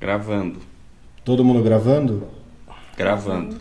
Gravando. 0.00 0.58
Todo 1.22 1.44
mundo 1.44 1.62
gravando? 1.62 2.26
Gravando. 2.96 3.58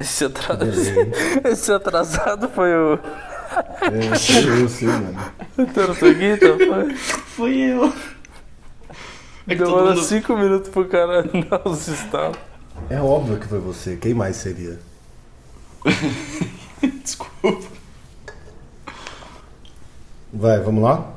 Esse 0.00 0.24
esse 1.44 1.72
atrasado 1.72 2.48
foi 2.48 2.74
o 2.74 2.98
É, 3.82 4.18
foi 4.18 4.62
eu 4.62 4.68
sim, 4.68 4.86
mano. 4.86 5.32
Tortuguita, 5.72 6.56
foi. 6.58 6.94
Fui 6.96 7.56
eu. 7.72 7.92
É 9.46 9.54
Demorou 9.54 9.90
mundo... 9.90 10.02
5 10.02 10.36
minutos 10.36 10.70
pro 10.70 10.86
cara 10.86 11.22
dar 11.48 11.68
os 11.68 11.86
estalos. 11.86 12.45
É 12.88 13.00
óbvio 13.00 13.38
que 13.38 13.46
foi 13.46 13.58
você. 13.58 13.96
Quem 13.96 14.14
mais 14.14 14.36
seria? 14.36 14.78
Desculpa. 17.02 17.66
Vai, 20.32 20.60
vamos 20.60 20.82
lá? 20.84 21.14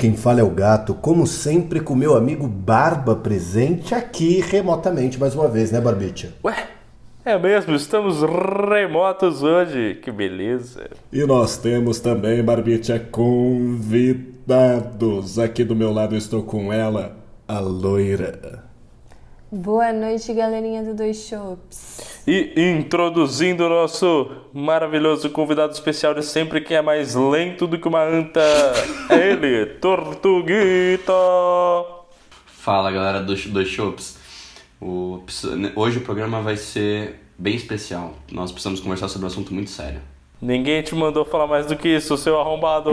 Quem 0.00 0.16
fala 0.16 0.40
é 0.40 0.42
o 0.42 0.48
Gato, 0.48 0.94
como 0.94 1.26
sempre 1.26 1.78
com 1.78 1.94
meu 1.94 2.16
amigo 2.16 2.48
Barba 2.48 3.14
presente 3.14 3.94
aqui 3.94 4.40
remotamente 4.40 5.20
mais 5.20 5.34
uma 5.34 5.46
vez, 5.46 5.70
né 5.70 5.78
Barbicha? 5.78 6.32
Ué, 6.42 6.68
é 7.22 7.38
mesmo, 7.38 7.74
estamos 7.74 8.22
remotos 8.22 9.42
hoje. 9.42 9.96
Que 10.02 10.10
beleza. 10.10 10.88
E 11.12 11.22
nós 11.26 11.58
temos 11.58 12.00
também, 12.00 12.42
Barbicha, 12.42 12.98
convidados. 12.98 14.48
Aqui 15.38 15.64
do 15.64 15.76
meu 15.76 15.92
lado 15.92 16.16
estou 16.16 16.44
com 16.44 16.72
ela, 16.72 17.14
a 17.46 17.58
loira. 17.60 18.69
Boa 19.52 19.92
noite, 19.92 20.32
galerinha 20.32 20.80
do 20.80 20.94
Dois 20.94 21.26
Shops. 21.26 22.22
E 22.24 22.52
introduzindo 22.56 23.66
o 23.66 23.68
nosso 23.68 24.30
maravilhoso 24.54 25.28
convidado 25.28 25.72
especial 25.72 26.14
de 26.14 26.24
sempre, 26.24 26.60
que 26.60 26.72
é 26.72 26.80
mais 26.80 27.16
lento 27.16 27.66
do 27.66 27.76
que 27.76 27.88
uma 27.88 28.00
anta, 28.00 28.40
é 29.08 29.32
ele, 29.32 29.66
Tortuguita. 29.82 31.12
Fala 32.46 32.92
galera 32.92 33.20
dos 33.20 33.44
dois 33.46 33.66
shops. 33.66 34.18
O, 34.80 35.20
hoje 35.74 35.98
o 35.98 36.02
programa 36.02 36.40
vai 36.40 36.56
ser 36.56 37.20
bem 37.36 37.56
especial. 37.56 38.14
Nós 38.30 38.52
precisamos 38.52 38.78
conversar 38.78 39.08
sobre 39.08 39.24
um 39.24 39.28
assunto 39.28 39.52
muito 39.52 39.70
sério. 39.70 40.00
Ninguém 40.40 40.80
te 40.80 40.94
mandou 40.94 41.24
falar 41.24 41.48
mais 41.48 41.66
do 41.66 41.76
que 41.76 41.88
isso, 41.88 42.16
seu 42.16 42.40
arrombado. 42.40 42.92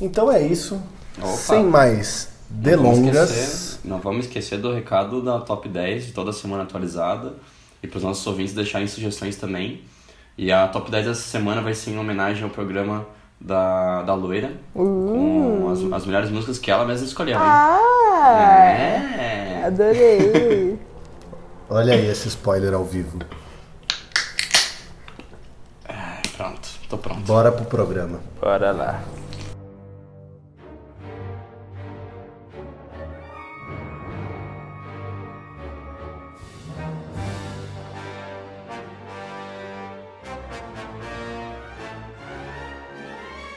Então 0.00 0.30
é 0.32 0.42
isso. 0.42 0.82
Opa. 1.16 1.28
Sem 1.28 1.62
mais 1.64 2.30
Não 2.50 2.60
vamos, 2.82 2.98
delongas. 2.98 3.30
esquecer, 3.30 3.78
não 3.88 4.00
vamos 4.00 4.26
esquecer 4.26 4.58
do 4.58 4.74
recado 4.74 5.22
da 5.22 5.38
Top 5.38 5.68
10 5.68 6.06
de 6.06 6.12
toda 6.12 6.32
semana 6.32 6.64
atualizada 6.64 7.34
e 7.80 7.86
para 7.86 7.98
os 7.98 8.02
nossos 8.02 8.26
ouvintes 8.26 8.52
deixarem 8.52 8.88
sugestões 8.88 9.36
também. 9.36 9.82
E 10.36 10.50
a 10.50 10.66
Top 10.66 10.90
10 10.90 11.06
dessa 11.06 11.22
semana 11.22 11.62
vai 11.62 11.72
ser 11.72 11.92
em 11.92 11.98
homenagem 11.98 12.42
ao 12.42 12.50
programa 12.50 13.06
da, 13.40 14.02
da 14.02 14.14
Loira, 14.14 14.52
com 14.72 15.68
as, 15.70 15.92
as 15.92 16.06
melhores 16.06 16.30
músicas 16.30 16.58
que 16.58 16.70
ela 16.70 16.84
mesma 16.84 17.06
escolheu. 17.06 17.36
hein? 17.36 17.42
Ah! 17.44 18.60
É. 18.70 19.64
Adorei! 19.66 20.78
Olha 21.68 21.94
aí 21.94 22.06
esse 22.08 22.28
spoiler 22.28 22.74
ao 22.74 22.84
vivo. 22.84 23.18
Pronto, 26.36 26.68
tô 26.88 26.98
pronto. 26.98 27.20
Bora 27.20 27.52
pro 27.52 27.64
programa. 27.64 28.20
Bora 28.40 28.72
lá. 28.72 29.02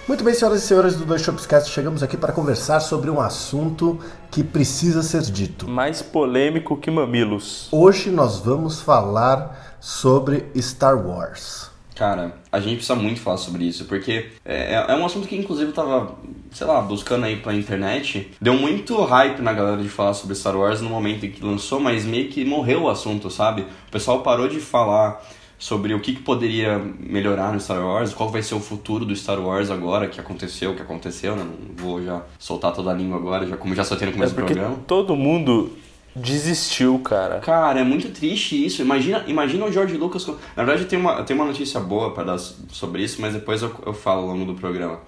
Muito 0.07 0.23
bem, 0.23 0.33
senhoras 0.33 0.63
e 0.63 0.65
senhores 0.65 0.95
do 0.95 1.03
Dois 1.03 1.21
Shopscast, 1.21 1.69
chegamos 1.69 2.01
aqui 2.01 2.15
para 2.15 2.31
conversar 2.31 2.79
sobre 2.79 3.09
um 3.09 3.19
assunto 3.19 3.99
que 4.31 4.41
precisa 4.41 5.03
ser 5.03 5.21
dito. 5.23 5.67
Mais 5.67 6.01
polêmico 6.01 6.77
que 6.77 6.89
mamilos. 6.89 7.67
Hoje 7.73 8.09
nós 8.09 8.39
vamos 8.39 8.79
falar 8.79 9.75
sobre 9.81 10.45
Star 10.55 10.95
Wars. 10.95 11.69
Cara, 11.93 12.37
a 12.49 12.59
gente 12.61 12.75
precisa 12.75 12.95
muito 12.95 13.19
falar 13.19 13.35
sobre 13.35 13.65
isso, 13.65 13.83
porque 13.83 14.29
é, 14.45 14.75
é 14.75 14.95
um 14.95 15.05
assunto 15.05 15.27
que 15.27 15.35
inclusive 15.35 15.71
eu 15.71 15.75
tava, 15.75 16.15
sei 16.53 16.65
lá, 16.65 16.79
buscando 16.79 17.25
aí 17.25 17.35
pela 17.35 17.53
internet. 17.53 18.31
Deu 18.39 18.53
muito 18.53 19.03
hype 19.03 19.41
na 19.41 19.51
galera 19.51 19.81
de 19.81 19.89
falar 19.89 20.13
sobre 20.13 20.35
Star 20.35 20.55
Wars 20.55 20.79
no 20.79 20.89
momento 20.89 21.25
em 21.25 21.31
que 21.31 21.43
lançou, 21.43 21.81
mas 21.81 22.05
meio 22.05 22.29
que 22.29 22.45
morreu 22.45 22.83
o 22.83 22.89
assunto, 22.89 23.29
sabe? 23.29 23.63
O 23.87 23.91
pessoal 23.91 24.21
parou 24.21 24.47
de 24.47 24.61
falar 24.61 25.21
sobre 25.59 25.93
o 25.93 25.99
que, 25.99 26.13
que 26.13 26.21
poderia 26.21 26.77
melhorar 26.99 27.51
no 27.51 27.59
Star 27.59 27.83
Wars, 27.83 28.13
qual 28.13 28.29
vai 28.29 28.43
ser 28.43 28.53
o 28.55 28.59
futuro 28.59 29.05
do 29.05 29.15
Star 29.15 29.39
Wars 29.39 29.71
agora, 29.71 30.07
que 30.07 30.19
aconteceu, 30.19 30.71
o 30.71 30.75
que 30.75 30.81
aconteceu, 30.81 31.35
né? 31.35 31.43
Não 31.43 31.75
vou 31.75 32.03
já 32.03 32.21
soltar 32.37 32.73
toda 32.73 32.91
a 32.91 32.93
língua 32.93 33.17
agora, 33.17 33.45
já 33.47 33.57
como 33.57 33.73
já 33.73 33.83
soltei 33.83 34.05
no 34.05 34.11
É 34.11 34.15
começo 34.15 34.33
do 34.33 34.39
porque 34.41 34.53
programa. 34.53 34.77
todo 34.85 35.15
mundo 35.15 35.71
desistiu, 36.15 36.99
cara. 36.99 37.39
Cara, 37.39 37.79
é 37.79 37.83
muito 37.83 38.09
triste 38.09 38.65
isso. 38.65 38.81
Imagina, 38.81 39.23
imagina 39.27 39.65
o 39.65 39.71
George 39.71 39.97
Lucas. 39.97 40.25
Na 40.55 40.63
verdade, 40.63 40.85
tem 40.85 40.99
uma, 40.99 41.23
tem 41.23 41.35
uma 41.35 41.45
notícia 41.45 41.79
boa 41.79 42.11
para 42.11 42.23
dar 42.23 42.37
sobre 42.39 43.03
isso, 43.03 43.21
mas 43.21 43.33
depois 43.33 43.61
eu, 43.61 43.71
eu 43.85 43.93
falo 43.93 44.21
ao 44.21 44.27
longo 44.27 44.45
do 44.45 44.53
programa. 44.59 44.99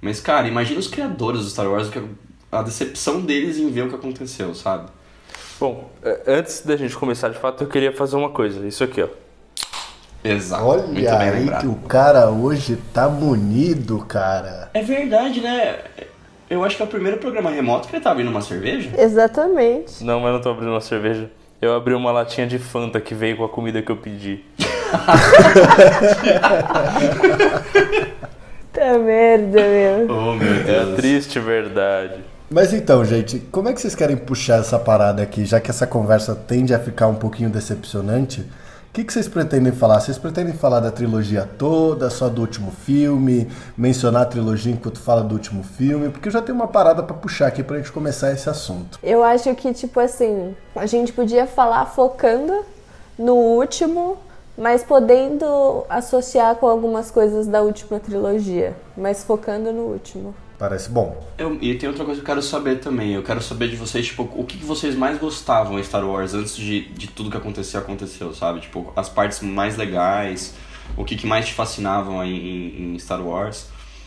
Mas, 0.00 0.20
cara, 0.20 0.48
imagina 0.48 0.78
os 0.80 0.88
criadores 0.88 1.42
do 1.42 1.50
Star 1.50 1.70
Wars, 1.70 1.90
a 2.50 2.62
decepção 2.62 3.20
deles 3.20 3.56
em 3.58 3.70
ver 3.70 3.82
o 3.84 3.88
que 3.88 3.94
aconteceu, 3.94 4.54
sabe? 4.54 4.90
Bom, 5.60 5.90
eh, 6.02 6.22
antes 6.26 6.62
da 6.66 6.76
gente 6.76 6.96
começar 6.96 7.28
de 7.28 7.38
fato, 7.38 7.62
eu 7.64 7.68
queria 7.68 7.92
fazer 7.92 8.16
uma 8.16 8.30
coisa. 8.30 8.66
Isso 8.66 8.82
aqui, 8.82 9.00
ó. 9.02 9.08
Exato. 10.24 10.64
muito 10.64 10.88
bem 10.94 11.06
Olha 11.08 11.32
aí 11.32 11.50
que 11.60 11.66
o 11.66 11.74
cara 11.74 12.30
hoje 12.30 12.78
tá 12.94 13.08
munido, 13.08 13.98
cara. 14.06 14.70
É 14.72 14.82
verdade, 14.82 15.40
né? 15.40 15.76
Eu 16.48 16.64
acho 16.64 16.76
que 16.76 16.82
é 16.82 16.84
o 16.84 16.88
primeiro 16.88 17.18
programa 17.18 17.50
remoto 17.50 17.88
que 17.88 17.96
ele 17.96 18.02
tava 18.02 18.20
indo 18.20 18.30
uma 18.30 18.42
cerveja. 18.42 18.90
Exatamente. 18.96 20.04
Não, 20.04 20.20
mas 20.20 20.32
não 20.32 20.40
tô 20.40 20.50
abrindo 20.50 20.70
uma 20.70 20.80
cerveja. 20.80 21.30
Eu 21.60 21.74
abri 21.74 21.94
uma 21.94 22.12
latinha 22.12 22.46
de 22.46 22.58
Fanta 22.58 23.00
que 23.00 23.14
veio 23.14 23.36
com 23.36 23.44
a 23.44 23.48
comida 23.48 23.82
que 23.82 23.90
eu 23.90 23.96
pedi. 23.96 24.44
Tá 28.72 28.98
merda, 28.98 29.60
meu. 29.60 30.10
Oh, 30.10 30.34
meu 30.34 30.52
É 30.66 30.80
a 30.80 30.84
Deus. 30.84 30.96
triste 30.96 31.38
verdade. 31.38 32.20
Mas 32.50 32.72
então, 32.72 33.04
gente, 33.04 33.38
como 33.50 33.68
é 33.68 33.72
que 33.72 33.80
vocês 33.80 33.94
querem 33.94 34.16
puxar 34.16 34.60
essa 34.60 34.78
parada 34.78 35.22
aqui, 35.22 35.44
já 35.44 35.60
que 35.60 35.70
essa 35.70 35.86
conversa 35.86 36.34
tende 36.34 36.74
a 36.74 36.78
ficar 36.78 37.06
um 37.06 37.14
pouquinho 37.14 37.50
decepcionante? 37.50 38.44
O 38.92 38.94
que, 38.94 39.04
que 39.04 39.12
vocês 39.14 39.26
pretendem 39.26 39.72
falar? 39.72 40.00
Vocês 40.00 40.18
pretendem 40.18 40.52
falar 40.52 40.78
da 40.78 40.90
trilogia 40.90 41.48
toda, 41.56 42.10
só 42.10 42.28
do 42.28 42.42
último 42.42 42.70
filme, 42.70 43.50
mencionar 43.74 44.20
a 44.20 44.26
trilogia 44.26 44.70
enquanto 44.70 45.00
fala 45.00 45.22
do 45.22 45.34
último 45.34 45.62
filme? 45.62 46.10
Porque 46.10 46.28
eu 46.28 46.32
já 46.32 46.42
tenho 46.42 46.56
uma 46.56 46.68
parada 46.68 47.02
pra 47.02 47.16
puxar 47.16 47.46
aqui 47.46 47.62
pra 47.62 47.78
gente 47.78 47.90
começar 47.90 48.32
esse 48.32 48.50
assunto. 48.50 48.98
Eu 49.02 49.24
acho 49.24 49.54
que, 49.54 49.72
tipo 49.72 49.98
assim, 49.98 50.54
a 50.76 50.84
gente 50.84 51.10
podia 51.10 51.46
falar 51.46 51.86
focando 51.86 52.66
no 53.18 53.34
último, 53.34 54.18
mas 54.58 54.84
podendo 54.84 55.86
associar 55.88 56.56
com 56.56 56.66
algumas 56.66 57.10
coisas 57.10 57.46
da 57.46 57.62
última 57.62 57.98
trilogia. 57.98 58.76
Mas 58.94 59.24
focando 59.24 59.72
no 59.72 59.84
último. 59.84 60.34
Parece 60.62 60.90
bom. 60.90 61.20
Eu- 61.36 61.58
e 61.60 61.74
tem 61.74 61.88
outra 61.88 62.04
coisa 62.04 62.20
que 62.20 62.24
eu 62.24 62.34
quero 62.36 62.40
saber 62.40 62.76
também. 62.78 63.14
Eu 63.14 63.24
quero 63.24 63.42
saber 63.42 63.68
de 63.68 63.74
vocês, 63.74 64.06
tipo, 64.06 64.22
o 64.32 64.44
que, 64.44 64.56
que 64.58 64.64
vocês 64.64 64.94
mais 64.94 65.18
gostavam 65.18 65.76
em 65.76 65.82
Star 65.82 66.08
Wars 66.08 66.34
antes 66.34 66.54
de, 66.56 66.82
de 66.90 67.08
tudo 67.08 67.28
que 67.32 67.36
aconteceu, 67.36 67.80
aconteceu, 67.80 68.32
sabe? 68.32 68.60
Tipo, 68.60 68.92
as 68.94 69.08
partes 69.08 69.40
mais 69.40 69.76
legais, 69.76 70.54
o 70.96 71.04
que, 71.04 71.16
que 71.16 71.26
mais 71.26 71.48
te 71.48 71.52
fascinavam 71.52 72.24
em, 72.24 72.36
em- 72.36 72.94
em 72.94 72.98
Star 73.00 73.20
Wars. 73.20 73.66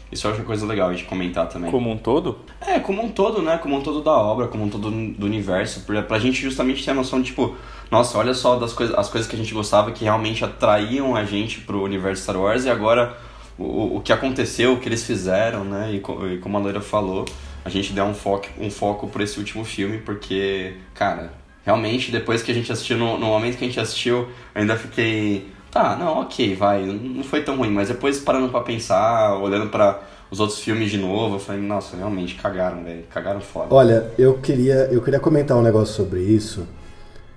Isso 0.09 0.25
eu 0.27 0.31
acho 0.31 0.39
uma 0.39 0.45
coisa 0.45 0.65
legal 0.65 0.93
de 0.93 1.03
comentar 1.03 1.49
também. 1.49 1.69
Como 1.69 1.91
um 1.91 1.97
todo? 1.97 2.39
É, 2.61 2.79
como 2.79 3.03
um 3.03 3.09
todo, 3.09 3.41
né? 3.41 3.57
Como 3.57 3.75
um 3.75 3.81
todo 3.81 4.01
da 4.01 4.13
obra, 4.13 4.47
como 4.47 4.63
um 4.63 4.69
todo 4.69 4.89
do 4.89 5.25
universo. 5.25 5.81
Pra, 5.81 6.03
pra 6.03 6.19
gente 6.19 6.41
justamente 6.41 6.85
ter 6.85 6.91
a 6.91 6.93
noção 6.93 7.19
de, 7.19 7.25
tipo, 7.31 7.53
nossa, 7.91 8.17
olha 8.17 8.33
só 8.33 8.55
das 8.55 8.71
coisas, 8.71 8.97
as 8.97 9.09
coisas 9.09 9.29
que 9.29 9.35
a 9.35 9.39
gente 9.39 9.53
gostava 9.53 9.91
que 9.91 10.05
realmente 10.05 10.45
atraíam 10.45 11.17
a 11.17 11.25
gente 11.25 11.59
pro 11.59 11.83
universo 11.83 12.23
Star 12.23 12.37
Wars 12.39 12.63
e 12.63 12.69
agora 12.69 13.17
o, 13.57 13.97
o 13.97 14.01
que 14.01 14.11
aconteceu, 14.11 14.73
o 14.73 14.79
que 14.79 14.87
eles 14.87 15.03
fizeram, 15.03 15.63
né? 15.63 15.91
E, 15.91 15.97
e 15.97 16.37
como 16.39 16.57
a 16.57 16.59
Loira 16.59 16.81
falou, 16.81 17.25
a 17.63 17.69
gente 17.69 17.93
deu 17.93 18.05
um 18.05 18.13
foco, 18.13 18.47
um 18.59 18.69
foco 18.69 19.07
por 19.07 19.21
esse 19.21 19.39
último 19.39 19.63
filme, 19.63 19.97
porque, 19.99 20.73
cara, 20.93 21.31
realmente 21.65 22.11
depois 22.11 22.43
que 22.43 22.51
a 22.51 22.53
gente 22.53 22.71
assistiu, 22.71 22.97
no, 22.97 23.17
no 23.17 23.25
momento 23.27 23.57
que 23.57 23.65
a 23.65 23.67
gente 23.67 23.79
assistiu, 23.79 24.27
ainda 24.53 24.77
fiquei. 24.77 25.53
Tá, 25.71 25.95
não, 25.97 26.21
ok, 26.21 26.55
vai, 26.55 26.85
não 26.85 27.23
foi 27.23 27.41
tão 27.41 27.57
ruim, 27.57 27.69
mas 27.69 27.89
depois 27.89 28.17
parando 28.19 28.47
pra 28.47 28.61
pensar, 28.61 29.35
olhando 29.35 29.67
pra 29.69 30.01
os 30.31 30.39
outros 30.39 30.59
filmes 30.59 30.89
de 30.89 30.97
novo, 30.97 31.35
eu 31.35 31.39
falei, 31.39 31.61
nossa, 31.61 31.97
realmente 31.97 32.35
cagaram, 32.35 32.83
velho, 32.83 33.03
cagaram 33.13 33.41
foda. 33.41 33.73
Olha, 33.73 34.09
eu 34.17 34.37
queria, 34.37 34.87
eu 34.91 35.01
queria 35.01 35.19
comentar 35.19 35.57
um 35.57 35.61
negócio 35.61 35.93
sobre 35.93 36.21
isso. 36.21 36.65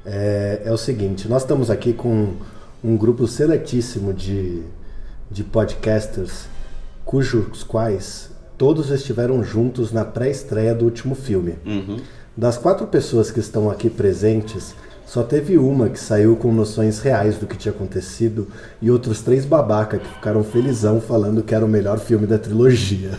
É, 0.06 0.62
é 0.64 0.72
o 0.72 0.76
seguinte, 0.76 1.28
nós 1.28 1.42
estamos 1.42 1.68
aqui 1.70 1.92
com 1.92 2.34
um 2.82 2.96
grupo 2.96 3.26
seletíssimo 3.26 4.14
de, 4.14 4.62
de 5.30 5.44
podcasters, 5.44 6.46
cujos 7.04 7.62
quais 7.62 8.30
todos 8.56 8.90
estiveram 8.90 9.42
juntos 9.42 9.92
na 9.92 10.04
pré-estreia 10.04 10.74
do 10.74 10.84
último 10.84 11.14
filme. 11.14 11.56
Uhum. 11.64 11.98
Das 12.36 12.56
quatro 12.56 12.86
pessoas 12.86 13.30
que 13.30 13.40
estão 13.40 13.70
aqui 13.70 13.88
presentes, 13.88 14.74
só 15.06 15.22
teve 15.22 15.56
uma 15.56 15.88
que 15.88 15.98
saiu 15.98 16.36
com 16.36 16.52
noções 16.52 17.00
reais 17.00 17.36
do 17.36 17.46
que 17.46 17.56
tinha 17.56 17.72
acontecido 17.72 18.48
e 18.82 18.90
outros 18.90 19.22
três 19.22 19.46
babaca 19.46 19.98
que 19.98 20.08
ficaram 20.08 20.44
felizão 20.44 21.00
falando 21.00 21.42
que 21.42 21.54
era 21.54 21.64
o 21.64 21.68
melhor 21.68 21.98
filme 21.98 22.26
da 22.26 22.38
trilogia. 22.38 23.10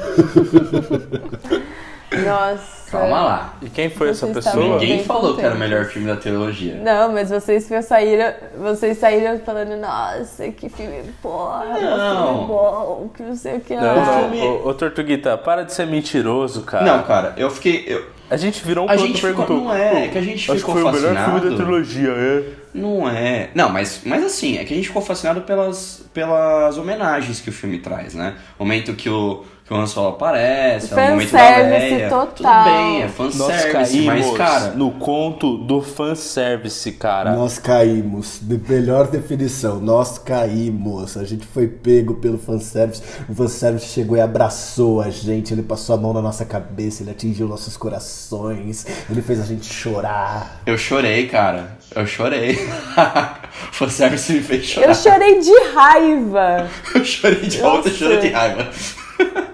Nossa. 2.24 2.79
Calma 2.92 3.22
lá. 3.22 3.54
E 3.62 3.70
quem 3.70 3.90
foi 3.90 4.10
essa 4.10 4.26
Vocês 4.26 4.46
pessoa? 4.46 4.64
estavam 4.64 4.80
Ninguém 4.80 5.04
falou 5.04 5.36
que 5.36 5.42
era 5.42 5.50
o 5.50 5.52
contentes. 5.54 5.60
melhor 5.60 5.86
filme 5.86 6.08
da 6.08 6.16
trilogia. 6.16 6.76
Não, 6.76 7.12
mas 7.12 7.30
vocês 7.30 7.70
saíram, 7.86 8.34
vocês 8.58 8.98
saíram 8.98 9.40
falando, 9.40 9.76
nossa, 9.78 10.50
que 10.52 10.70
filme 10.70 11.04
porra, 11.22 11.66
que 11.76 11.84
Não. 11.84 12.28
filme 12.34 12.48
bom, 12.48 13.10
que 13.16 13.24
não 13.24 13.36
sei 13.36 13.58
o 13.58 13.60
que 13.62 13.76
Não, 13.76 13.84
lá. 13.84 13.96
não. 13.96 14.30
filme- 14.32 14.42
Ô, 14.42 14.68
ô 14.70 14.74
Tortuguita, 14.74 15.38
para 15.38 15.64
de 15.64 15.74
ser 15.74 15.86
mentiroso, 15.88 16.64
cara. 16.64 16.86
Não, 16.86 17.04
cara, 17.04 17.34
eu 17.38 17.50
fiquei. 17.50 17.84
eu- 17.88 18.06
A 18.30 18.38
gente 18.38 18.64
virou 18.66 18.86
um 18.86 18.90
A 18.90 18.96
gente 18.98 19.16
ficou- 19.22 19.46
perguntou. 19.46 19.58
não 19.66 19.74
é, 19.76 19.90
"Pô, 19.90 19.98
é 19.98 20.08
que 20.10 20.18
a 20.18 20.22
gente 20.22 20.52
acho 20.52 20.60
ficou 20.60 20.76
que 20.76 20.82
foi 20.82 20.90
o 20.90 20.94
melhor 20.94 21.10
filme 21.16 21.26
fascinado." 21.26 21.50
da 21.50 21.56
trilogia, 21.56 22.10
é. 22.10 22.44
Não 22.74 23.10
é. 23.10 23.50
Não, 23.56 23.70
mas, 23.70 24.02
mas 24.06 24.24
assim, 24.24 24.58
é 24.58 24.64
que 24.64 24.74
a 24.74 24.78
gente 24.78 24.88
ficou 24.88 25.02
fascinado 25.02 25.42
pelas, 25.42 26.04
pelas 26.14 26.78
homenagens 26.78 27.42
que 27.42 27.50
o 27.50 27.54
filme 27.54 27.80
traz, 27.80 28.14
né? 28.14 28.36
O 28.60 28.64
momento 28.64 28.94
que 28.94 29.10
o, 29.10 29.44
que 29.66 29.74
o 29.74 29.78
Han 29.78 29.88
Solo 29.88 30.10
aparece, 30.10 30.94
é 30.94 30.96
o 30.96 31.10
momento 31.12 31.32
da 31.32 31.40
Fanservice 31.40 31.96
Leia. 31.96 32.10
total. 32.10 32.28
Tudo 32.36 32.64
bem, 32.66 33.02
é 33.02 33.06
Nós 33.06 33.14
fanservice, 33.16 33.72
caímos 33.72 34.06
mas, 34.28 34.38
cara... 34.38 34.72
no 34.76 34.92
conto 34.92 35.58
do 35.58 35.82
fanservice, 35.82 36.92
cara. 36.92 37.36
Nós 37.36 37.58
caímos, 37.58 38.38
de 38.42 38.60
melhor 38.72 39.08
definição, 39.08 39.80
nós 39.80 40.20
caímos. 40.20 41.18
A 41.18 41.24
gente 41.24 41.48
foi 41.48 41.68
pego 41.68 42.16
pelo 42.16 42.38
fanservice. 42.38 43.02
O 43.28 43.34
fanservice 43.34 43.88
chegou 43.88 44.16
e 44.16 44.22
abraçou 44.22 45.02
a 45.02 45.10
gente. 45.10 45.54
Ele 45.54 45.64
passou 45.64 45.96
a 45.96 45.98
mão 45.98 46.14
na 46.14 46.22
nossa 46.22 46.46
cabeça, 46.46 47.02
ele 47.02 47.10
atingiu 47.12 47.48
nossos 47.48 47.76
corações. 47.76 48.19
Ele 49.10 49.22
fez 49.22 49.40
a 49.40 49.46
gente 49.46 49.72
chorar. 49.72 50.62
Eu 50.66 50.78
chorei, 50.78 51.28
cara. 51.28 51.78
Eu 51.96 52.06
chorei. 52.06 52.56
o 53.72 53.74
fanservice 53.74 54.34
me 54.34 54.42
fez 54.42 54.66
chorar. 54.66 54.90
Eu 54.90 54.96
chorei 54.96 55.40
de 55.40 55.64
raiva. 55.74 56.70
Eu 56.94 57.06
chorei 57.06 57.48
de 57.48 57.58
volta, 57.58 57.90
eu 57.90 57.94
chorei 57.94 58.20
de 58.20 58.30
raiva. 58.30 58.70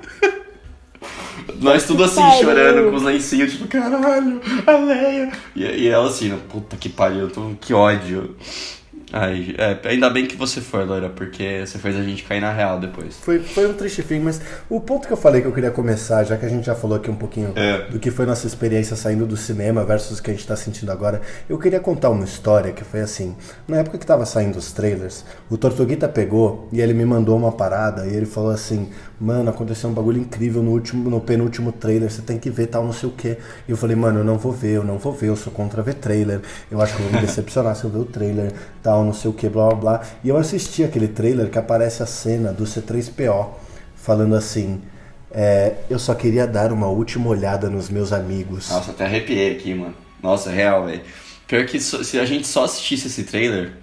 Nós 1.62 1.86
tudo 1.86 2.04
assim, 2.04 2.22
pariu. 2.22 2.44
chorando 2.44 2.90
com 2.90 2.96
os 2.98 3.04
lencinhos, 3.04 3.54
tipo, 3.54 3.68
caralho, 3.68 4.42
a 4.68 4.72
Leia. 4.72 5.32
E, 5.56 5.64
e 5.64 5.88
ela 5.88 6.08
assim, 6.08 6.38
puta 6.50 6.76
que 6.76 6.90
pariu, 6.90 7.30
tô, 7.30 7.52
que 7.60 7.74
ódio. 7.74 8.36
Ai, 9.14 9.56
é, 9.58 9.88
ainda 9.88 10.10
bem 10.10 10.26
que 10.26 10.36
você 10.36 10.60
foi, 10.60 10.84
Loira, 10.84 11.10
porque 11.10 11.64
você 11.66 11.78
fez 11.78 11.96
a 11.96 12.02
gente 12.02 12.24
cair 12.24 12.42
na 12.42 12.52
real 12.52 12.80
depois. 12.80 13.16
Foi, 13.22 13.40
foi 13.40 13.68
um 13.68 13.74
triste 13.74 14.02
fim, 14.02 14.20
mas 14.20 14.42
o 14.68 14.82
ponto 14.82 15.08
que 15.08 15.14
eu 15.14 15.18
falei 15.18 15.42
que 15.42 15.48
eu 15.48 15.54
queria 15.54 15.72
começar, 15.72 16.24
já 16.24 16.36
que 16.36 16.46
a 16.46 16.50
gente 16.50 16.66
já 16.66 16.74
falou 16.76 16.98
aqui 16.98 17.10
um 17.10 17.16
pouquinho 17.16 17.54
É. 17.56 17.84
do 17.90 18.00
que 18.00 18.10
foi 18.12 18.26
nossa 18.26 18.48
experiência 18.48 18.96
saindo 18.96 19.26
do 19.26 19.38
cinema 19.38 19.86
versus 19.86 20.20
o 20.20 20.24
que 20.24 20.32
a 20.32 20.34
gente 20.34 20.46
tá 20.46 20.56
sentindo 20.56 20.92
agora, 20.92 21.22
eu 21.48 21.58
queria 21.60 21.80
contar 21.80 22.10
uma 22.10 22.26
história 22.26 22.72
que 22.74 22.84
foi 22.84 23.00
assim. 23.02 23.36
Na 23.68 23.78
época 23.78 23.98
que 23.98 24.06
tava 24.06 24.26
saindo 24.26 24.58
os 24.58 24.72
trailers, 24.74 25.24
o 25.50 25.58
Tortuguita 25.58 26.10
pegou 26.10 26.68
e 26.74 26.82
ele 26.82 26.94
me 26.94 27.06
mandou 27.06 27.38
uma 27.38 27.52
parada 27.52 28.08
e 28.08 28.16
ele 28.16 28.26
falou 28.26 28.50
assim: 28.52 28.90
Mano, 29.20 29.50
aconteceu 29.50 29.90
um 29.90 29.94
bagulho 29.94 30.20
incrível 30.22 30.62
no 30.62 30.72
último, 30.72 31.10
no 31.10 31.22
penúltimo 31.22 31.72
trailer, 31.72 32.12
você 32.12 32.22
tem 32.22 32.38
que 32.38 32.50
ver 32.50 32.68
tal, 32.68 32.84
não 32.84 32.92
sei 32.92 33.08
o 33.08 33.12
que. 33.14 33.38
E 33.68 33.72
eu 33.72 33.78
falei, 33.78 33.96
mano, 33.96 34.20
eu 34.20 34.24
não 34.26 34.38
vou 34.38 34.52
ver, 34.52 34.76
eu 34.76 34.84
não 34.84 34.98
vou 34.98 35.14
ver, 35.14 35.30
eu 35.30 35.36
sou 35.38 35.54
contra 35.54 35.82
ver 35.82 35.96
trailer. 35.96 36.42
Eu 36.70 36.82
acho 36.82 36.94
que 36.96 37.00
eu 37.02 37.06
vou 37.06 37.14
me 37.14 37.20
decepcionar 37.20 37.76
se 37.78 37.86
eu 37.86 37.90
ver 37.90 38.00
o 38.00 38.06
trailer, 38.06 38.54
tal, 38.84 39.04
não 39.06 39.14
sei 39.14 39.30
o 39.30 39.34
que, 39.34 39.48
blá 39.48 39.68
blá 39.70 39.76
blá. 39.76 40.02
E 40.24 40.30
eu 40.30 40.38
assisti 40.38 40.84
aquele 40.84 41.08
trailer 41.08 41.50
que 41.50 41.58
aparece 41.58 42.04
a 42.04 42.06
cena 42.06 42.52
do 42.52 42.66
C3PO 42.66 43.50
falando 43.96 44.36
assim. 44.36 44.82
é, 45.32 45.76
eu 45.90 46.00
só 46.00 46.14
queria 46.16 46.48
dar 46.48 46.72
uma 46.72 46.88
última 46.88 47.28
olhada 47.30 47.70
nos 47.70 47.90
meus 47.90 48.14
amigos. 48.14 48.70
Nossa, 48.70 48.92
até 48.92 49.06
arrepiei 49.06 49.52
aqui, 49.56 49.74
mano. 49.74 49.96
Nossa, 50.22 50.50
real, 50.50 50.86
velho. 50.86 51.02
Pior 51.48 51.66
que 51.66 51.80
se 51.80 52.20
a 52.20 52.26
gente 52.26 52.48
só 52.48 52.64
assistisse 52.66 53.08
esse 53.08 53.24
trailer, 53.24 53.74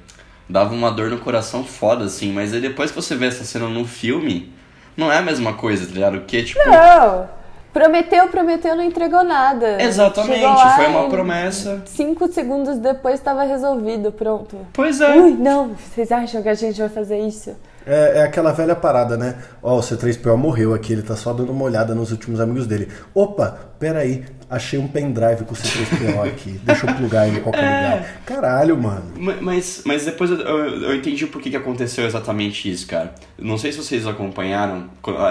dava 0.49 0.75
uma 0.75 0.91
dor 0.91 1.11
no 1.11 1.19
coração 1.19 1.65
foda, 1.65 2.05
assim. 2.05 2.33
Mas 2.33 2.53
aí 2.53 2.61
depois 2.61 2.91
que 2.91 2.97
você 2.97 3.15
vê 3.15 3.27
essa 3.27 3.45
cena 3.45 3.69
no 3.69 3.85
filme, 3.85 4.53
não 4.97 5.11
é 5.11 5.19
a 5.19 5.23
mesma 5.23 5.55
coisa, 5.55 5.87
tá 5.87 5.93
ligado? 5.93 6.19
Porque, 6.19 6.43
tipo. 6.43 6.61
Não. 6.69 7.43
Prometeu, 7.73 8.29
prometeu, 8.29 8.77
não 8.77 8.85
entregou 8.85 9.25
nada. 9.25 9.83
Exatamente, 9.83 10.43
lá 10.43 10.77
foi 10.77 10.87
uma 10.89 11.09
promessa. 11.09 11.83
Cinco 11.87 12.31
segundos 12.31 12.77
depois 12.77 13.15
estava 13.15 13.45
resolvido, 13.45 14.13
pronto. 14.13 14.59
Pois 14.75 15.01
é. 15.01 15.17
Ui, 15.17 15.31
não, 15.31 15.71
vocês 15.75 16.13
acham 16.13 16.43
que 16.43 16.51
a 16.51 16.55
gente 16.55 16.79
vai 16.79 16.91
fazer 16.91 17.19
isso? 17.21 17.57
É, 17.87 18.19
é 18.19 18.23
aquela 18.25 18.53
velha 18.53 18.77
parada, 18.77 19.17
né? 19.17 19.37
Ó, 19.63 19.79
o 19.79 19.81
C3PO 19.81 20.37
morreu 20.37 20.75
aqui, 20.75 20.93
ele 20.93 21.03
tá 21.03 21.17
só 21.17 21.33
dando 21.33 21.51
uma 21.51 21.65
olhada 21.65 21.95
nos 21.95 22.13
últimos 22.13 22.41
amigos 22.41 22.67
dele. 22.67 22.89
Opa, 23.15 23.59
peraí, 23.83 24.23
achei 24.49 24.79
um 24.79 24.87
pendrive 24.87 25.43
com 25.45 25.55
o 25.55 25.57
C3PO 25.57 26.25
aqui, 26.29 26.51
deixa 26.63 26.87
eu 26.89 26.95
plugar 26.95 27.27
ele 27.27 27.39
em 27.39 27.43
qualquer 27.43 27.59
lugar. 27.67 28.23
Caralho, 28.25 28.81
mano. 28.81 29.03
Ma- 29.19 29.35
Mas, 29.41 29.83
mas 29.85 30.05
depois 30.05 30.31
eu, 30.31 30.37
eu, 30.39 30.83
eu 30.85 30.95
entendi 30.95 31.27
por 31.27 31.43
que, 31.43 31.51
que 31.51 31.57
aconteceu 31.57 32.07
exatamente 32.07 32.71
isso, 32.71 32.87
cara. 32.87 33.13
Não 33.37 33.59
sei 33.59 33.73
se 33.73 33.79
vocês 33.79 34.07
acompanharam. 34.07 34.85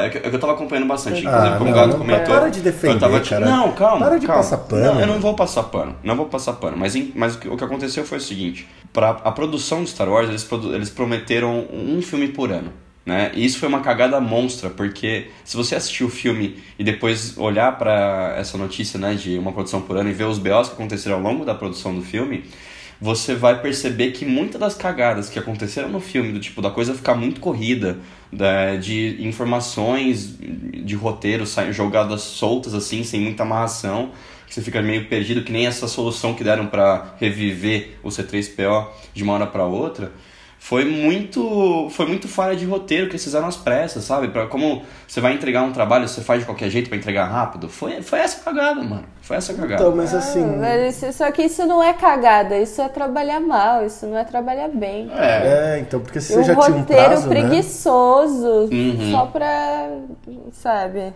É 0.03 0.09
que 0.09 0.17
é 0.17 0.27
eu 0.27 0.37
tava 0.37 0.51
acompanhando 0.51 0.85
bastante. 0.87 1.21
Inclusive, 1.21 1.47
Ah, 1.53 1.57
como 1.57 1.69
não, 1.69 1.71
o 1.71 1.75
Gato 1.79 1.91
não, 1.91 1.99
comentou. 1.99 2.35
para 2.35 2.49
de 2.49 2.59
defender, 2.59 2.95
eu 2.95 2.99
tava, 2.99 3.19
cara. 3.21 3.45
Não, 3.45 3.71
calma. 3.71 4.05
Para 4.05 4.17
de 4.19 4.27
calma. 4.27 4.43
passar 4.43 4.57
pano, 4.57 4.85
Não, 4.85 4.99
eu 4.99 5.07
não 5.07 5.19
vou 5.21 5.33
passar 5.33 5.63
pano. 5.63 5.95
Não 6.03 6.15
vou 6.17 6.25
passar 6.25 6.53
pano. 6.53 6.75
Mas, 6.75 6.93
mas 7.15 7.35
o 7.35 7.39
que- 7.55 7.63
aconteceu 7.63 8.03
foi 8.03 8.17
o 8.17 8.21
seguinte: 8.21 8.67
pra 8.91 9.11
a 9.11 9.31
produção 9.31 9.81
de 9.83 9.89
Star 9.91 10.09
Wars, 10.09 10.27
eles, 10.27 10.45
eles 10.73 10.89
prometeram 10.89 11.65
um 11.71 12.01
filme 12.01 12.27
por 12.27 12.51
ano. 12.51 12.73
Né? 13.05 13.31
E 13.33 13.43
isso 13.43 13.57
foi 13.57 13.67
uma 13.67 13.79
cagada 13.81 14.19
monstra, 14.21 14.69
porque 14.69 15.27
se 15.43 15.57
você 15.57 15.75
assistir 15.75 16.03
o 16.03 16.09
filme 16.09 16.61
e 16.77 16.83
depois 16.83 17.35
olhar 17.37 17.75
pra 17.77 18.35
essa 18.37 18.57
notícia 18.59 18.99
né, 18.99 19.15
de 19.15 19.39
uma 19.39 19.51
produção 19.51 19.81
por 19.81 19.97
ano 19.97 20.09
e 20.09 20.13
ver 20.13 20.25
os 20.25 20.37
BOs 20.37 20.67
que 20.67 20.73
aconteceram 20.75 21.15
ao 21.15 21.21
longo 21.21 21.43
da 21.43 21.55
produção 21.55 21.95
do 21.95 22.03
filme, 22.03 22.43
você 23.01 23.33
vai 23.33 23.59
perceber 23.59 24.11
que 24.11 24.23
muitas 24.23 24.61
das 24.61 24.75
cagadas 24.75 25.27
que 25.29 25.39
aconteceram 25.39 25.89
no 25.89 25.99
filme, 25.99 26.31
do 26.31 26.39
tipo 26.39 26.61
da 26.61 26.69
coisa 26.69 26.93
ficar 26.93 27.15
muito 27.15 27.41
corrida, 27.41 27.97
da- 28.31 28.75
de 28.75 29.17
informações 29.19 30.37
de 30.39 30.93
roteiro 30.95 31.43
jogadas 31.71 32.21
soltas 32.21 32.75
assim, 32.75 33.03
sem 33.03 33.19
muita 33.19 33.41
amarração, 33.41 34.11
que 34.47 34.53
você 34.53 34.61
fica 34.61 34.79
meio 34.81 35.05
perdido, 35.07 35.43
que 35.43 35.51
nem 35.51 35.65
essa 35.65 35.87
solução 35.87 36.35
que 36.35 36.43
deram 36.43 36.67
pra 36.67 37.15
reviver 37.19 37.97
o 38.03 38.09
C3PO 38.09 38.87
de 39.13 39.23
uma 39.23 39.33
hora 39.33 39.47
pra 39.47 39.65
outra. 39.65 40.11
Foi 40.63 40.85
muito, 40.85 41.89
foi 41.89 42.05
muito 42.05 42.27
falha 42.27 42.55
de 42.55 42.65
roteiro 42.65 43.07
que 43.07 43.13
eles 43.13 43.23
fizeram 43.23 43.47
às 43.47 43.57
pressas, 43.57 44.03
sabe? 44.03 44.27
Pra, 44.27 44.45
como 44.45 44.83
você 45.07 45.19
vai 45.19 45.33
entregar 45.33 45.63
um 45.63 45.71
trabalho, 45.73 46.07
você 46.07 46.21
faz 46.21 46.41
de 46.41 46.45
qualquer 46.45 46.69
jeito 46.69 46.87
pra 46.87 46.95
entregar 46.99 47.25
rápido. 47.25 47.67
Foi, 47.67 48.03
foi 48.03 48.19
essa 48.19 48.43
cagada, 48.43 48.75
mano. 48.83 49.03
Foi 49.23 49.37
essa 49.37 49.55
cagada. 49.55 49.81
Então, 49.81 49.95
mas 49.95 50.13
assim. 50.13 50.43
Ah, 50.55 50.59
velho, 50.59 50.87
isso- 50.89 51.11
só 51.13 51.31
que 51.31 51.41
isso 51.41 51.65
não 51.65 51.81
é 51.81 51.91
cagada, 51.93 52.59
isso 52.59 52.79
é 52.79 52.87
trabalhar 52.87 53.39
mal, 53.39 53.83
isso 53.83 54.05
não 54.05 54.15
é 54.15 54.23
trabalhar 54.23 54.67
bem. 54.67 55.09
É. 55.11 55.77
É, 55.77 55.79
então, 55.79 55.99
porque 55.99 56.21
se 56.21 56.31
E 56.31 56.35
você 56.35 56.41
um 56.41 56.43
já 56.43 56.55
tinha 56.55 56.75
um 56.75 56.79
roteiro 56.81 57.05
prazo, 57.05 57.29
né? 57.29 57.39
preguiçoso, 57.39 58.47
Uhum. 58.71 59.11
só 59.11 59.25
pra. 59.25 59.89
sabe? 60.53 61.11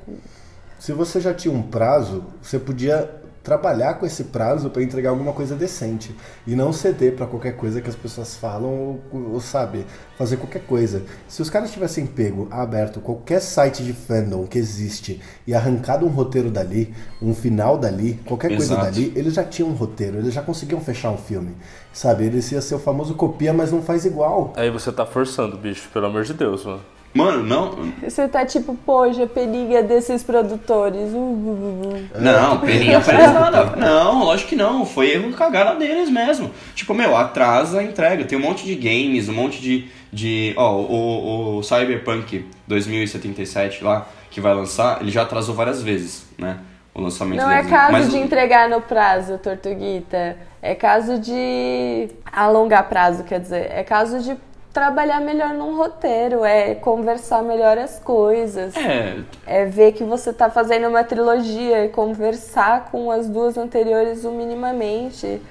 Se 0.79 0.91
você 0.91 1.21
já 1.21 1.35
tinha 1.35 1.53
um 1.53 1.61
prazo, 1.61 2.23
você 2.41 2.57
podia 2.57 3.09
trabalhar 3.45 3.93
com 3.93 4.07
esse 4.07 4.25
prazo 4.25 4.71
para 4.71 4.81
entregar 4.81 5.11
alguma 5.11 5.31
coisa 5.31 5.55
decente 5.55 6.13
e 6.47 6.55
não 6.55 6.73
ceder 6.73 7.15
para 7.15 7.27
qualquer 7.27 7.55
coisa 7.55 7.79
que 7.79 7.87
as 7.87 7.95
pessoas 7.95 8.35
falam 8.35 8.99
ou, 9.13 9.33
ou, 9.33 9.39
sabe, 9.39 9.85
fazer 10.17 10.37
qualquer 10.37 10.63
coisa. 10.63 11.03
Se 11.27 11.43
os 11.43 11.49
caras 11.49 11.71
tivessem 11.71 12.07
pego, 12.07 12.47
aberto 12.49 12.99
qualquer 12.99 13.39
site 13.39 13.83
de 13.83 13.93
fandom 13.93 14.47
que 14.47 14.57
existe 14.57 15.21
e 15.45 15.53
arrancado 15.53 16.07
um 16.07 16.09
roteiro 16.09 16.49
dali, 16.49 16.91
um 17.21 17.35
final 17.35 17.77
dali, 17.77 18.19
qualquer 18.25 18.49
coisa 18.49 18.73
Exato. 18.73 18.85
dali, 18.85 19.13
eles 19.15 19.35
já 19.35 19.43
tinham 19.43 19.69
um 19.69 19.75
roteiro, 19.75 20.17
eles 20.17 20.33
já 20.33 20.41
conseguiam 20.41 20.81
fechar 20.81 21.11
um 21.11 21.17
filme. 21.17 21.55
Sabe, 21.93 22.25
eles 22.25 22.51
ia 22.51 22.61
ser 22.61 22.75
o 22.75 22.79
famoso 22.79 23.13
copia, 23.13 23.53
mas 23.53 23.71
não 23.71 23.83
faz 23.83 24.05
igual. 24.05 24.53
Aí 24.55 24.71
você 24.71 24.91
tá 24.91 25.05
forçando, 25.05 25.55
bicho, 25.55 25.87
pelo 25.93 26.07
amor 26.07 26.23
de 26.23 26.33
Deus, 26.33 26.65
mano. 26.65 26.94
Mano, 27.15 27.43
não. 27.43 27.93
Você 28.03 28.27
tá 28.27 28.45
tipo, 28.45 28.75
poxa, 28.85 29.25
periga 29.25 29.81
desses 29.81 30.21
produtores. 30.21 31.13
Uh, 31.13 31.17
uh, 31.17 31.21
uh, 31.21 31.95
uh. 31.95 32.21
Não, 32.21 32.59
Peninha 32.59 32.99
faz 32.99 33.33
nada. 33.33 33.77
Não, 33.77 34.25
lógico 34.25 34.49
que 34.49 34.55
não. 34.57 34.85
Foi 34.85 35.11
erro 35.11 35.31
cagada 35.31 35.79
deles 35.79 36.09
mesmo. 36.09 36.51
Tipo, 36.75 36.93
meu, 36.93 37.15
atrasa 37.15 37.79
a 37.79 37.83
entrega. 37.83 38.25
Tem 38.25 38.37
um 38.37 38.41
monte 38.41 38.65
de 38.65 38.75
games, 38.75 39.29
um 39.29 39.33
monte 39.33 39.61
de. 39.61 39.87
de 40.11 40.53
ó, 40.57 40.75
o, 40.75 41.57
o 41.59 41.63
Cyberpunk 41.63 42.45
2077 42.67 43.81
lá, 43.81 44.05
que 44.29 44.41
vai 44.41 44.53
lançar, 44.53 45.01
ele 45.01 45.09
já 45.09 45.21
atrasou 45.21 45.55
várias 45.55 45.81
vezes, 45.81 46.27
né? 46.37 46.57
O 46.93 47.01
lançamento 47.01 47.41
Não 47.41 47.51
é 47.51 47.63
caso 47.63 47.91
Mas 47.93 48.09
de 48.09 48.17
entregar 48.17 48.69
no 48.69 48.81
prazo, 48.81 49.37
Tortuguita. 49.37 50.37
É 50.61 50.75
caso 50.75 51.19
de 51.19 52.09
alongar 52.29 52.89
prazo, 52.89 53.23
quer 53.23 53.39
dizer. 53.39 53.69
É 53.69 53.83
caso 53.83 54.19
de 54.19 54.35
trabalhar 54.75 55.21
melhor 55.21 55.53
num 55.53 55.77
roteiro, 55.77 56.43
é 56.43 56.75
conversar 56.75 57.41
melhor 57.41 57.77
as 57.77 57.97
coisas. 57.97 58.75
É, 58.75 59.19
É 59.47 59.63
ver 59.63 59.93
que 59.93 60.03
você 60.03 60.33
tá 60.33 60.49
fazendo 60.49 60.89
uma 60.89 61.01
trilogia 61.01 61.85
e 61.85 61.89
conversar 61.89 62.89
com 62.91 63.09
as 63.09 63.29
duas 63.29 63.57
anteriores 63.57 64.25
o 64.25 64.31
minimamente. 64.31 65.41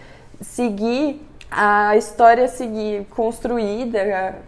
Seguir 0.43 1.27
a 1.51 1.97
história 1.97 2.49
seguir 2.49 3.07
construída 3.17 4.43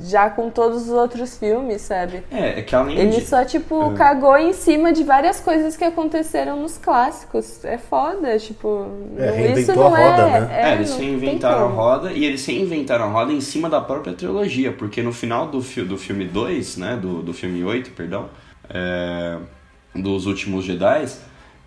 já 0.00 0.28
com 0.28 0.50
todos 0.50 0.84
os 0.84 0.90
outros 0.90 1.38
filmes, 1.38 1.82
sabe? 1.82 2.22
é, 2.30 2.58
é 2.58 2.62
que 2.62 2.74
além 2.74 2.98
Ele 2.98 3.20
de. 3.20 3.22
só, 3.22 3.44
tipo, 3.44 3.92
cagou 3.94 4.36
em 4.36 4.52
cima 4.52 4.92
de 4.92 5.02
várias 5.02 5.40
coisas 5.40 5.76
que 5.76 5.84
aconteceram 5.84 6.60
nos 6.60 6.76
clássicos. 6.76 7.64
É 7.64 7.78
foda, 7.78 8.38
tipo. 8.38 8.86
É, 9.16 9.30
reinventou 9.30 9.58
isso 9.62 9.74
não 9.74 9.86
a 9.86 9.88
roda, 9.88 10.22
é, 10.22 10.40
né? 10.40 10.48
É, 10.50 10.74
eles 10.74 10.90
não 10.90 10.96
se 10.96 11.02
tem 11.02 11.14
inventaram 11.14 11.64
a 11.64 11.68
roda 11.68 12.12
e 12.12 12.24
eles 12.24 12.40
se 12.40 12.52
inventaram 12.52 13.04
a 13.06 13.08
roda 13.08 13.32
em 13.32 13.40
cima 13.40 13.68
da 13.68 13.80
própria 13.80 14.12
trilogia, 14.12 14.72
porque 14.72 15.02
no 15.02 15.12
final 15.12 15.46
do, 15.46 15.62
fi 15.62 15.82
do 15.82 15.96
filme 15.96 16.24
2, 16.24 16.76
né, 16.76 16.98
do, 17.00 17.22
do 17.22 17.32
filme 17.32 17.64
8, 17.64 17.90
perdão, 17.92 18.28
é, 18.68 19.38
dos 19.94 20.26
últimos 20.26 20.64
Jedi, 20.64 21.06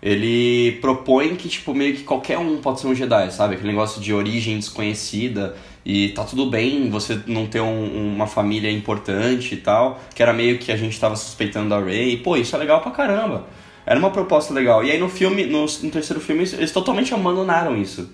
ele 0.00 0.78
propõe 0.80 1.34
que, 1.34 1.48
tipo, 1.48 1.74
meio 1.74 1.96
que 1.96 2.04
qualquer 2.04 2.38
um 2.38 2.58
pode 2.58 2.80
ser 2.80 2.86
um 2.86 2.94
Jedi, 2.94 3.32
sabe? 3.32 3.54
Aquele 3.54 3.70
negócio 3.70 4.00
de 4.00 4.12
origem 4.12 4.56
desconhecida 4.56 5.56
e 5.90 6.10
tá 6.10 6.22
tudo 6.22 6.44
bem 6.50 6.90
você 6.90 7.18
não 7.26 7.46
ter 7.46 7.62
um- 7.62 8.12
uma 8.14 8.26
família 8.26 8.70
importante 8.70 9.54
e 9.54 9.56
tal, 9.56 9.98
que 10.14 10.22
era 10.22 10.34
meio 10.34 10.58
que 10.58 10.70
a 10.70 10.76
gente 10.76 11.00
tava 11.00 11.16
suspeitando 11.16 11.70
da 11.70 11.80
Rey. 11.80 12.12
E, 12.12 12.16
pô, 12.18 12.36
isso 12.36 12.54
é 12.54 12.58
legal 12.58 12.82
pra 12.82 12.90
caramba. 12.90 13.46
Era 13.86 13.98
uma 13.98 14.10
proposta 14.10 14.52
legal. 14.52 14.84
E 14.84 14.90
aí 14.90 14.98
no 14.98 15.08
filme, 15.08 15.46
no, 15.46 15.64
no 15.64 15.90
terceiro 15.90 16.20
filme, 16.20 16.42
eles 16.42 16.70
totalmente 16.72 17.14
abandonaram 17.14 17.74
isso. 17.74 18.10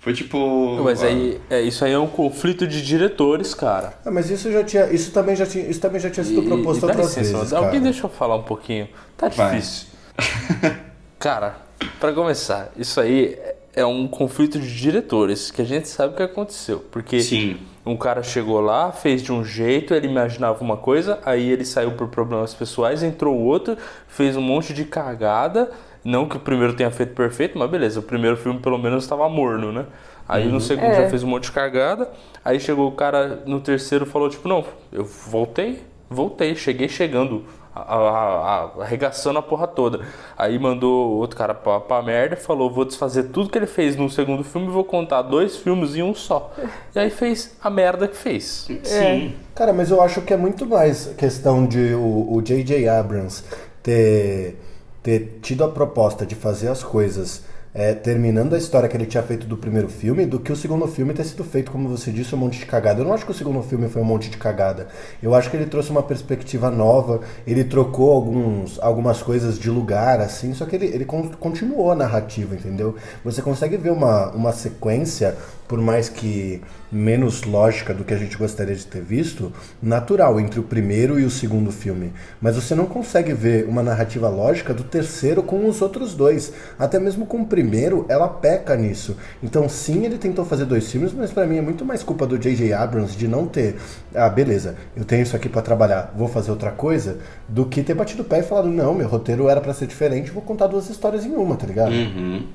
Foi 0.00 0.14
tipo. 0.14 0.80
Mas 0.82 1.02
aí, 1.02 1.38
é, 1.50 1.60
isso 1.60 1.84
aí 1.84 1.92
é 1.92 1.98
um 1.98 2.06
conflito 2.06 2.66
de 2.66 2.80
diretores, 2.80 3.52
cara. 3.52 3.98
Ah, 4.06 4.10
mas 4.10 4.30
isso 4.30 4.50
já 4.50 4.64
tinha, 4.64 4.86
isso 4.86 5.10
também 5.10 5.36
já 5.36 5.44
tinha, 5.44 5.68
isso 5.68 5.80
também 5.80 6.00
já 6.00 6.08
tinha 6.08 6.24
sido 6.24 6.42
proposto 6.44 6.80
dá 6.80 6.86
outras 6.86 7.08
licença, 7.14 7.36
vezes, 7.38 7.52
Alguém 7.52 7.72
cara. 7.72 7.82
deixa 7.82 8.06
eu 8.06 8.08
falar 8.08 8.36
um 8.36 8.42
pouquinho. 8.44 8.88
Tá 9.18 9.28
difícil. 9.28 9.88
cara, 11.18 11.56
pra 12.00 12.12
começar, 12.12 12.72
isso 12.76 12.98
aí 13.00 13.36
é 13.78 13.86
um 13.86 14.08
conflito 14.08 14.58
de 14.58 14.76
diretores 14.76 15.50
que 15.50 15.62
a 15.62 15.64
gente 15.64 15.88
sabe 15.88 16.12
o 16.14 16.16
que 16.16 16.22
aconteceu. 16.22 16.84
Porque 16.90 17.20
Sim. 17.20 17.58
um 17.86 17.96
cara 17.96 18.22
chegou 18.22 18.60
lá, 18.60 18.90
fez 18.90 19.22
de 19.22 19.32
um 19.32 19.44
jeito, 19.44 19.94
ele 19.94 20.08
imaginava 20.08 20.62
uma 20.62 20.76
coisa, 20.76 21.20
aí 21.24 21.48
ele 21.50 21.64
saiu 21.64 21.92
por 21.92 22.08
problemas 22.08 22.52
pessoais, 22.54 23.02
entrou 23.02 23.38
outro, 23.38 23.76
fez 24.08 24.36
um 24.36 24.40
monte 24.42 24.74
de 24.74 24.84
cagada. 24.84 25.70
Não 26.04 26.28
que 26.28 26.36
o 26.36 26.40
primeiro 26.40 26.74
tenha 26.74 26.90
feito 26.90 27.14
perfeito, 27.14 27.58
mas 27.58 27.70
beleza, 27.70 28.00
o 28.00 28.02
primeiro 28.02 28.36
filme 28.36 28.58
pelo 28.60 28.78
menos 28.78 29.04
estava 29.04 29.28
morno, 29.28 29.70
né? 29.72 29.86
Aí 30.28 30.46
no 30.46 30.60
segundo 30.60 30.90
É. 30.90 31.02
já 31.02 31.08
fez 31.10 31.22
um 31.22 31.28
monte 31.28 31.44
de 31.44 31.52
cagada. 31.52 32.10
Aí 32.44 32.58
chegou 32.60 32.88
o 32.88 32.92
cara 32.92 33.42
no 33.46 33.60
terceiro 33.60 34.04
e 34.04 34.08
falou, 34.08 34.28
tipo, 34.28 34.48
não, 34.48 34.64
eu 34.92 35.04
voltei, 35.04 35.82
voltei, 36.10 36.54
cheguei 36.54 36.88
chegando, 36.88 37.44
arregaçando 38.80 39.38
a 39.38 39.42
porra 39.42 39.66
toda. 39.66 40.00
Aí 40.36 40.58
mandou 40.58 41.12
outro 41.16 41.36
cara 41.36 41.54
pra, 41.54 41.80
pra 41.80 42.02
merda 42.02 42.34
e 42.34 42.38
falou, 42.38 42.70
vou 42.70 42.84
desfazer 42.84 43.24
tudo 43.24 43.50
que 43.50 43.58
ele 43.58 43.66
fez 43.66 43.96
no 43.96 44.08
segundo 44.10 44.44
filme 44.44 44.68
e 44.68 44.70
vou 44.70 44.84
contar 44.84 45.22
dois 45.22 45.56
filmes 45.56 45.94
em 45.94 46.02
um 46.02 46.14
só. 46.14 46.52
E 46.94 46.98
aí 46.98 47.10
fez 47.10 47.56
a 47.62 47.70
merda 47.70 48.08
que 48.08 48.16
fez. 48.16 48.68
Sim. 48.82 49.34
Cara, 49.54 49.72
mas 49.72 49.90
eu 49.90 50.00
acho 50.00 50.22
que 50.22 50.32
é 50.32 50.36
muito 50.36 50.66
mais 50.66 51.14
questão 51.16 51.66
de 51.66 51.94
o 51.94 52.18
o 52.28 52.42
J.J. 52.42 52.88
Abrams 52.88 53.44
ter, 53.82 54.56
ter 55.02 55.38
tido 55.42 55.64
a 55.64 55.68
proposta 55.68 56.26
de 56.26 56.34
fazer 56.34 56.68
as 56.68 56.82
coisas 56.82 57.44
é, 57.74 57.94
terminando 57.94 58.54
a 58.54 58.58
história 58.58 58.88
que 58.88 58.96
ele 58.96 59.06
tinha 59.06 59.22
feito 59.22 59.46
do 59.46 59.56
primeiro 59.56 59.88
filme 59.88 60.26
do 60.26 60.40
que 60.40 60.50
o 60.52 60.56
segundo 60.56 60.86
filme 60.88 61.14
ter 61.14 61.24
sido 61.24 61.44
feito, 61.44 61.70
como 61.70 61.88
você 61.88 62.10
disse, 62.10 62.34
um 62.34 62.38
monte 62.38 62.58
de 62.58 62.66
cagada. 62.66 63.00
Eu 63.00 63.04
não 63.04 63.12
acho 63.12 63.24
que 63.24 63.30
o 63.30 63.34
segundo 63.34 63.62
filme 63.62 63.88
foi 63.88 64.02
um 64.02 64.04
monte 64.04 64.30
de 64.30 64.36
cagada. 64.36 64.88
Eu 65.22 65.34
acho 65.34 65.50
que 65.50 65.56
ele 65.56 65.66
trouxe 65.66 65.90
uma 65.90 66.02
perspectiva 66.02 66.70
nova, 66.70 67.20
ele 67.46 67.64
trocou 67.64 68.10
alguns, 68.12 68.78
algumas 68.80 69.22
coisas 69.22 69.58
de 69.58 69.70
lugar, 69.70 70.20
assim, 70.20 70.54
só 70.54 70.64
que 70.66 70.76
ele, 70.76 70.86
ele 70.86 71.04
con- 71.04 71.30
continuou 71.38 71.90
a 71.90 71.94
narrativa, 71.94 72.54
entendeu? 72.54 72.96
Você 73.24 73.42
consegue 73.42 73.76
ver 73.76 73.90
uma, 73.90 74.30
uma 74.32 74.52
sequência, 74.52 75.36
por 75.68 75.78
mais 75.80 76.08
que 76.08 76.62
menos 76.90 77.42
lógica 77.44 77.92
do 77.92 78.02
que 78.02 78.14
a 78.14 78.16
gente 78.16 78.36
gostaria 78.36 78.74
de 78.74 78.86
ter 78.86 79.02
visto, 79.02 79.52
natural 79.82 80.40
entre 80.40 80.58
o 80.58 80.62
primeiro 80.62 81.20
e 81.20 81.24
o 81.24 81.30
segundo 81.30 81.70
filme. 81.70 82.12
Mas 82.40 82.56
você 82.56 82.74
não 82.74 82.86
consegue 82.86 83.34
ver 83.34 83.66
uma 83.68 83.82
narrativa 83.82 84.28
lógica 84.28 84.72
do 84.72 84.82
terceiro 84.82 85.42
com 85.42 85.68
os 85.68 85.82
outros 85.82 86.14
dois. 86.14 86.52
Até 86.78 86.98
mesmo 86.98 87.26
com 87.26 87.42
o 87.42 87.46
primeiro, 87.46 88.06
ela 88.08 88.28
peca 88.28 88.74
nisso. 88.74 89.16
Então, 89.42 89.68
sim, 89.68 90.06
ele 90.06 90.16
tentou 90.16 90.44
fazer 90.44 90.64
dois 90.64 90.90
filmes, 90.90 91.12
mas 91.12 91.30
pra 91.30 91.46
mim 91.46 91.58
é 91.58 91.62
muito 91.62 91.84
mais 91.84 92.02
culpa 92.02 92.26
do 92.26 92.38
J.J. 92.38 92.72
Abrams 92.72 93.16
de 93.16 93.28
não 93.28 93.46
ter, 93.46 93.76
ah, 94.14 94.28
beleza, 94.30 94.76
eu 94.96 95.04
tenho 95.04 95.22
isso 95.22 95.36
aqui 95.36 95.48
pra 95.48 95.60
trabalhar, 95.60 96.14
vou 96.16 96.28
fazer 96.28 96.50
outra 96.50 96.70
coisa, 96.70 97.18
do 97.46 97.66
que 97.66 97.82
ter 97.82 97.94
batido 97.94 98.22
o 98.22 98.24
pé 98.24 98.40
e 98.40 98.42
falado, 98.42 98.68
não, 98.68 98.94
meu 98.94 99.08
roteiro 99.08 99.48
era 99.48 99.60
pra 99.60 99.74
ser 99.74 99.86
diferente, 99.86 100.30
vou 100.30 100.42
contar 100.42 100.66
duas 100.66 100.88
histórias 100.88 101.26
em 101.26 101.32
uma, 101.32 101.56
tá 101.56 101.66
ligado? 101.66 101.92
Uhum. 101.92 102.46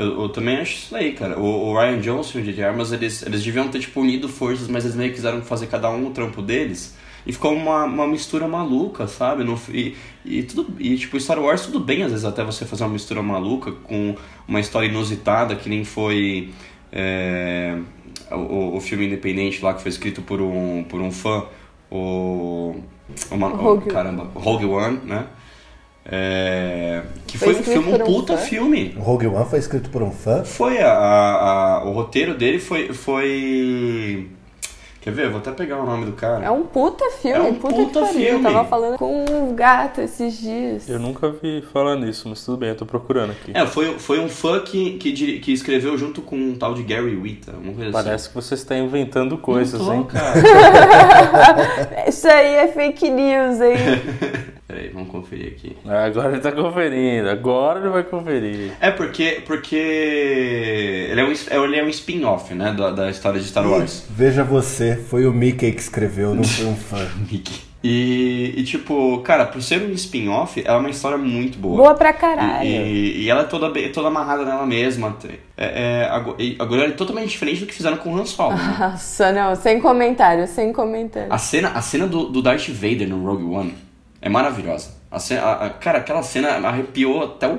Eu, 0.00 0.22
eu 0.22 0.28
também 0.30 0.56
acho 0.56 0.72
isso 0.76 0.96
aí, 0.96 1.12
cara. 1.12 1.38
O, 1.38 1.68
o 1.68 1.78
Ryan 1.78 2.00
Johnson 2.00 2.38
e 2.38 2.40
o 2.40 2.44
J.J. 2.44 2.64
Abrams, 2.64 2.94
eles, 2.94 3.22
eles 3.22 3.44
deviam 3.44 3.68
ter, 3.68 3.80
tipo, 3.80 4.00
unido 4.00 4.30
forças, 4.30 4.66
mas 4.66 4.84
eles 4.84 4.96
meio 4.96 5.10
que 5.10 5.16
quiseram 5.16 5.42
fazer 5.42 5.66
cada 5.66 5.90
um 5.90 6.06
o 6.06 6.10
trampo 6.10 6.40
deles. 6.40 6.96
e 7.26 7.32
ficou 7.34 7.52
uma, 7.54 7.84
uma 7.84 8.06
mistura 8.06 8.48
maluca, 8.48 9.06
sabe? 9.06 9.44
No, 9.44 9.60
e, 9.68 9.94
e, 10.24 10.42
tudo, 10.42 10.74
e 10.78 10.96
tipo, 10.96 11.20
Star 11.20 11.38
Wars 11.38 11.66
tudo 11.66 11.78
bem, 11.78 12.02
às 12.02 12.12
vezes, 12.12 12.24
até 12.24 12.42
você 12.42 12.64
fazer 12.64 12.84
uma 12.84 12.94
mistura 12.94 13.22
maluca 13.22 13.72
com 13.72 14.14
uma 14.48 14.58
história 14.58 14.86
inusitada, 14.86 15.54
que 15.54 15.68
nem 15.68 15.84
foi 15.84 16.50
é, 16.90 17.76
o, 18.30 18.76
o 18.76 18.80
filme 18.80 19.06
independente 19.06 19.62
lá 19.62 19.74
que 19.74 19.82
foi 19.82 19.90
escrito 19.90 20.22
por 20.22 20.40
um, 20.40 20.82
por 20.84 21.00
um 21.00 21.12
fã, 21.12 21.44
o. 21.90 22.74
Uma, 23.30 23.48
Rogue. 23.48 23.90
caramba, 23.90 24.30
Rogue 24.34 24.64
One, 24.64 25.00
né? 25.04 25.26
É, 26.04 27.02
que 27.26 27.36
Foi 27.38 27.52
foi, 27.54 27.60
um 27.60 27.64
filme, 27.64 27.92
um 27.92 27.94
um 27.94 27.98
puta 27.98 28.36
fã? 28.36 28.44
filme. 28.44 28.94
O 28.96 29.00
Rogue 29.00 29.26
One 29.26 29.44
foi 29.48 29.58
escrito 29.58 29.90
por 29.90 30.02
um 30.02 30.10
fã? 30.10 30.44
Foi 30.44 30.78
a, 30.78 30.90
a- 30.92 31.78
a- 31.78 31.84
o 31.84 31.92
roteiro 31.92 32.34
dele 32.34 32.58
foi 32.58 32.92
foi 32.92 34.28
Quer 35.00 35.12
ver? 35.12 35.26
Eu 35.26 35.30
vou 35.30 35.40
até 35.40 35.50
pegar 35.52 35.78
o 35.78 35.86
nome 35.86 36.04
do 36.04 36.12
cara. 36.12 36.44
É 36.44 36.50
um 36.50 36.62
puta 36.64 37.08
filme, 37.22 37.38
É 37.38 37.40
um 37.40 37.54
puta, 37.54 37.74
puta 37.74 38.06
filme. 38.06 38.28
Eu 38.28 38.42
tava 38.42 38.64
falando 38.68 38.98
com 38.98 39.24
um 39.30 39.54
gato 39.54 40.00
esses 40.02 40.38
dias. 40.38 40.86
Eu 40.90 40.98
nunca 40.98 41.30
vi 41.30 41.62
falar 41.72 41.96
nisso, 41.96 42.28
mas 42.28 42.44
tudo 42.44 42.58
bem, 42.58 42.68
eu 42.70 42.76
tô 42.76 42.84
procurando 42.84 43.30
aqui. 43.30 43.50
É, 43.54 43.66
foi, 43.66 43.98
foi 43.98 44.20
um 44.20 44.28
fã 44.28 44.60
que, 44.60 44.98
que, 44.98 45.38
que 45.40 45.52
escreveu 45.52 45.96
junto 45.96 46.20
com 46.20 46.36
um 46.36 46.54
tal 46.54 46.74
de 46.74 46.82
Gary 46.82 47.16
Whitta, 47.16 47.52
uma 47.52 47.72
coisa 47.72 47.90
Parece 47.92 48.28
que 48.28 48.34
você 48.34 48.52
está 48.54 48.76
inventando 48.76 49.34
assim. 49.36 49.42
coisas, 49.42 49.80
hein? 49.80 50.04
cara. 50.04 50.34
Isso 52.08 52.28
aí 52.28 52.54
é 52.56 52.68
fake 52.68 53.08
news, 53.10 53.60
hein? 53.60 53.76
Peraí, 54.70 54.88
vamos 54.90 55.08
conferir 55.08 55.48
aqui. 55.48 55.76
Agora 55.84 56.30
ele 56.32 56.40
tá 56.40 56.52
conferindo, 56.52 57.28
agora 57.28 57.80
ele 57.80 57.88
vai 57.88 58.04
conferir. 58.04 58.70
É 58.80 58.92
porque, 58.92 59.42
porque 59.44 59.74
ele 61.10 61.20
é 61.20 61.24
um, 61.24 61.64
ele 61.64 61.76
é 61.76 61.84
um 61.84 61.88
spin-off, 61.88 62.54
né, 62.54 62.72
da, 62.72 62.90
da 62.90 63.10
história 63.10 63.40
de 63.40 63.46
Star 63.48 63.68
Wars. 63.68 64.04
Veja 64.10 64.44
você, 64.44 64.94
foi 64.94 65.26
o 65.26 65.32
Mickey 65.32 65.72
que 65.72 65.80
escreveu, 65.80 66.34
não 66.36 66.44
foi 66.44 66.66
um 66.66 66.76
fã. 66.76 67.04
Mickey. 67.30 67.68
E, 67.82 68.52
e, 68.58 68.62
tipo, 68.62 69.20
cara, 69.22 69.46
por 69.46 69.62
ser 69.62 69.80
um 69.82 69.90
spin-off, 69.92 70.62
ela 70.64 70.76
é 70.76 70.80
uma 70.80 70.90
história 70.90 71.16
muito 71.16 71.58
boa. 71.58 71.76
Boa 71.78 71.94
pra 71.94 72.12
caralho. 72.12 72.68
E, 72.68 73.22
e 73.22 73.30
ela 73.30 73.40
é 73.40 73.44
toda, 73.44 73.70
toda 73.88 74.06
amarrada 74.08 74.44
nela 74.44 74.66
mesma. 74.66 75.16
É, 75.56 76.02
é, 76.02 76.08
ago- 76.10 76.36
agora 76.58 76.84
é 76.84 76.90
totalmente 76.90 77.30
diferente 77.30 77.60
do 77.60 77.66
que 77.66 77.72
fizeram 77.74 77.96
com 77.96 78.12
o 78.14 78.18
Han 78.20 78.26
Solo. 78.26 78.54
né? 78.54 78.76
Nossa, 78.78 79.32
não, 79.32 79.56
sem 79.56 79.80
comentário, 79.80 80.46
sem 80.46 80.74
comentário. 80.74 81.32
A 81.32 81.38
cena, 81.38 81.70
a 81.70 81.80
cena 81.80 82.06
do, 82.06 82.28
do 82.28 82.42
Darth 82.42 82.68
Vader 82.68 83.08
no 83.08 83.24
Rogue 83.24 83.44
One 83.44 83.74
é 84.22 84.28
maravilhosa. 84.28 84.90
A 85.10 85.18
cena, 85.18 85.42
a- 85.42 85.66
a- 85.66 85.70
cara, 85.70 85.98
aquela 85.98 86.22
cena 86.22 86.50
arrepiou 86.68 87.22
até 87.24 87.48
o 87.48 87.58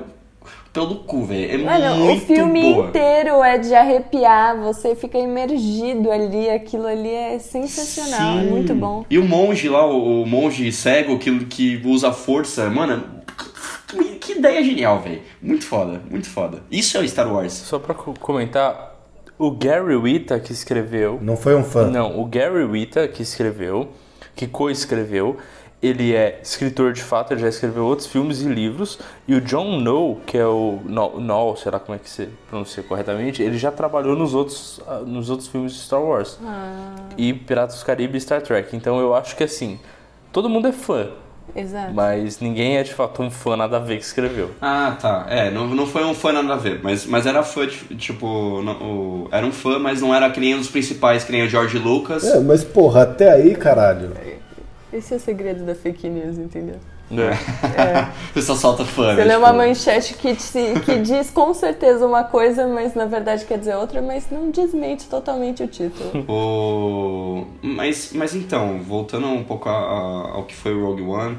pelo 0.72 0.96
cu, 1.00 1.24
velho. 1.26 1.52
É 1.68 1.78
Mano, 1.78 1.96
muito 2.06 2.22
o 2.22 2.26
filme 2.26 2.62
boa. 2.72 2.88
inteiro 2.88 3.42
é 3.44 3.58
de 3.58 3.74
arrepiar, 3.74 4.56
você 4.58 4.94
fica 4.96 5.18
imergido 5.18 6.10
ali, 6.10 6.48
aquilo 6.48 6.86
ali 6.86 7.10
é 7.12 7.38
sensacional, 7.38 8.38
é 8.38 8.42
Sim. 8.42 8.48
muito 8.48 8.74
bom. 8.74 9.04
E 9.10 9.18
o 9.18 9.24
monge 9.24 9.68
lá, 9.68 9.84
o, 9.86 10.22
o 10.22 10.26
monge 10.26 10.72
cego 10.72 11.18
que, 11.18 11.44
que 11.44 11.82
usa 11.84 12.10
força, 12.10 12.70
mano, 12.70 13.04
que, 13.86 13.98
que 14.18 14.32
ideia 14.38 14.64
genial, 14.64 14.98
velho. 15.00 15.20
Muito 15.42 15.66
foda, 15.66 16.00
muito 16.10 16.30
foda. 16.30 16.62
Isso 16.70 16.96
é 16.96 17.00
o 17.00 17.06
Star 17.08 17.30
Wars. 17.30 17.52
Só 17.52 17.78
pra 17.78 17.92
co- 17.94 18.14
comentar, 18.18 18.96
o 19.38 19.50
Gary 19.50 19.94
Whitta 19.94 20.40
que 20.40 20.52
escreveu. 20.54 21.18
Não 21.20 21.36
foi 21.36 21.54
um 21.54 21.64
fã. 21.64 21.90
Não, 21.90 22.18
o 22.18 22.24
Gary 22.24 22.64
Whitta 22.64 23.06
que 23.08 23.22
escreveu, 23.22 23.90
que 24.34 24.46
co-escreveu, 24.46 25.36
ele 25.82 26.14
é 26.14 26.38
escritor 26.42 26.92
de 26.92 27.02
fato, 27.02 27.32
ele 27.32 27.40
já 27.40 27.48
escreveu 27.48 27.84
outros 27.84 28.06
filmes 28.06 28.40
e 28.40 28.44
livros. 28.48 28.98
E 29.26 29.34
o 29.34 29.40
John 29.40 29.80
Know, 29.80 30.20
que 30.24 30.38
é 30.38 30.46
o 30.46 30.78
No, 30.84 31.18
Know, 31.20 31.56
será 31.56 31.78
como 31.80 31.96
é 31.96 31.98
que 31.98 32.08
se 32.08 32.28
pronuncia 32.48 32.82
corretamente, 32.82 33.42
ele 33.42 33.58
já 33.58 33.72
trabalhou 33.72 34.14
nos 34.16 34.32
outros, 34.34 34.80
ah, 34.86 35.00
nos 35.04 35.28
outros 35.28 35.48
filmes 35.48 35.72
de 35.72 35.80
Star 35.80 36.00
Wars. 36.02 36.38
E 37.16 37.32
Piratas 37.34 37.80
do 37.80 37.84
Caribe 37.84 38.16
e 38.16 38.20
Star 38.20 38.40
Trek. 38.42 38.76
Então 38.76 39.00
eu 39.00 39.14
acho 39.14 39.34
que 39.36 39.42
assim, 39.44 39.80
todo 40.32 40.48
mundo 40.48 40.68
é 40.68 40.72
fã, 40.72 41.08
Exato. 41.54 41.92
mas 41.92 42.38
ninguém 42.40 42.76
é 42.78 42.82
de 42.84 42.94
fato 42.94 43.20
um 43.20 43.30
fã 43.30 43.56
nada 43.56 43.76
a 43.76 43.80
ver 43.80 43.98
que 43.98 44.04
escreveu. 44.04 44.52
Ah, 44.60 44.96
tá. 45.00 45.26
É, 45.28 45.50
não, 45.50 45.66
não 45.66 45.86
foi 45.86 46.04
um 46.04 46.14
fã 46.14 46.32
nada 46.32 46.54
a 46.54 46.56
ver, 46.56 46.78
mas, 46.82 47.04
mas 47.04 47.26
era 47.26 47.42
fã, 47.42 47.66
ti- 47.66 47.94
tipo, 47.96 48.62
não- 48.62 48.74
o- 48.80 49.28
era 49.32 49.44
um 49.44 49.52
fã, 49.52 49.78
mas 49.80 50.00
não 50.00 50.14
era 50.14 50.30
que 50.30 50.38
nem 50.38 50.54
um 50.54 50.58
dos 50.58 50.68
principais, 50.70 51.24
que 51.24 51.32
nem 51.32 51.42
o 51.44 51.48
George 51.48 51.76
Lucas. 51.78 52.24
É, 52.24 52.38
mas 52.38 52.62
porra, 52.62 53.02
até 53.02 53.30
aí, 53.32 53.54
caralho. 53.56 54.12
Esse 54.92 55.14
é 55.14 55.16
o 55.16 55.20
segredo 55.20 55.64
da 55.64 55.74
fake 55.74 56.08
news, 56.08 56.38
entendeu? 56.38 56.76
É. 57.10 57.32
O 58.30 58.34
pessoal 58.34 58.56
solta 58.56 58.84
fã, 58.86 59.14
Você 59.14 59.24
lê 59.24 59.34
tipo, 59.34 59.38
uma 59.40 59.52
manchete 59.52 60.14
que, 60.14 60.34
te- 60.34 60.80
que 60.84 60.98
diz 61.00 61.30
com 61.30 61.52
certeza 61.52 62.06
uma 62.06 62.24
coisa, 62.24 62.66
mas 62.66 62.94
na 62.94 63.04
verdade 63.04 63.44
quer 63.44 63.58
dizer 63.58 63.74
outra, 63.76 64.00
mas 64.00 64.26
não 64.30 64.50
desmente 64.50 65.06
totalmente 65.06 65.62
o 65.62 65.66
título. 65.66 66.24
O... 66.26 67.46
Mas, 67.62 68.12
mas 68.14 68.34
então, 68.34 68.80
voltando 68.80 69.26
um 69.26 69.44
pouco 69.44 69.68
a- 69.68 69.72
a- 69.72 70.30
ao 70.36 70.44
que 70.44 70.54
foi 70.54 70.74
o 70.74 70.82
Rogue 70.86 71.02
One, 71.02 71.38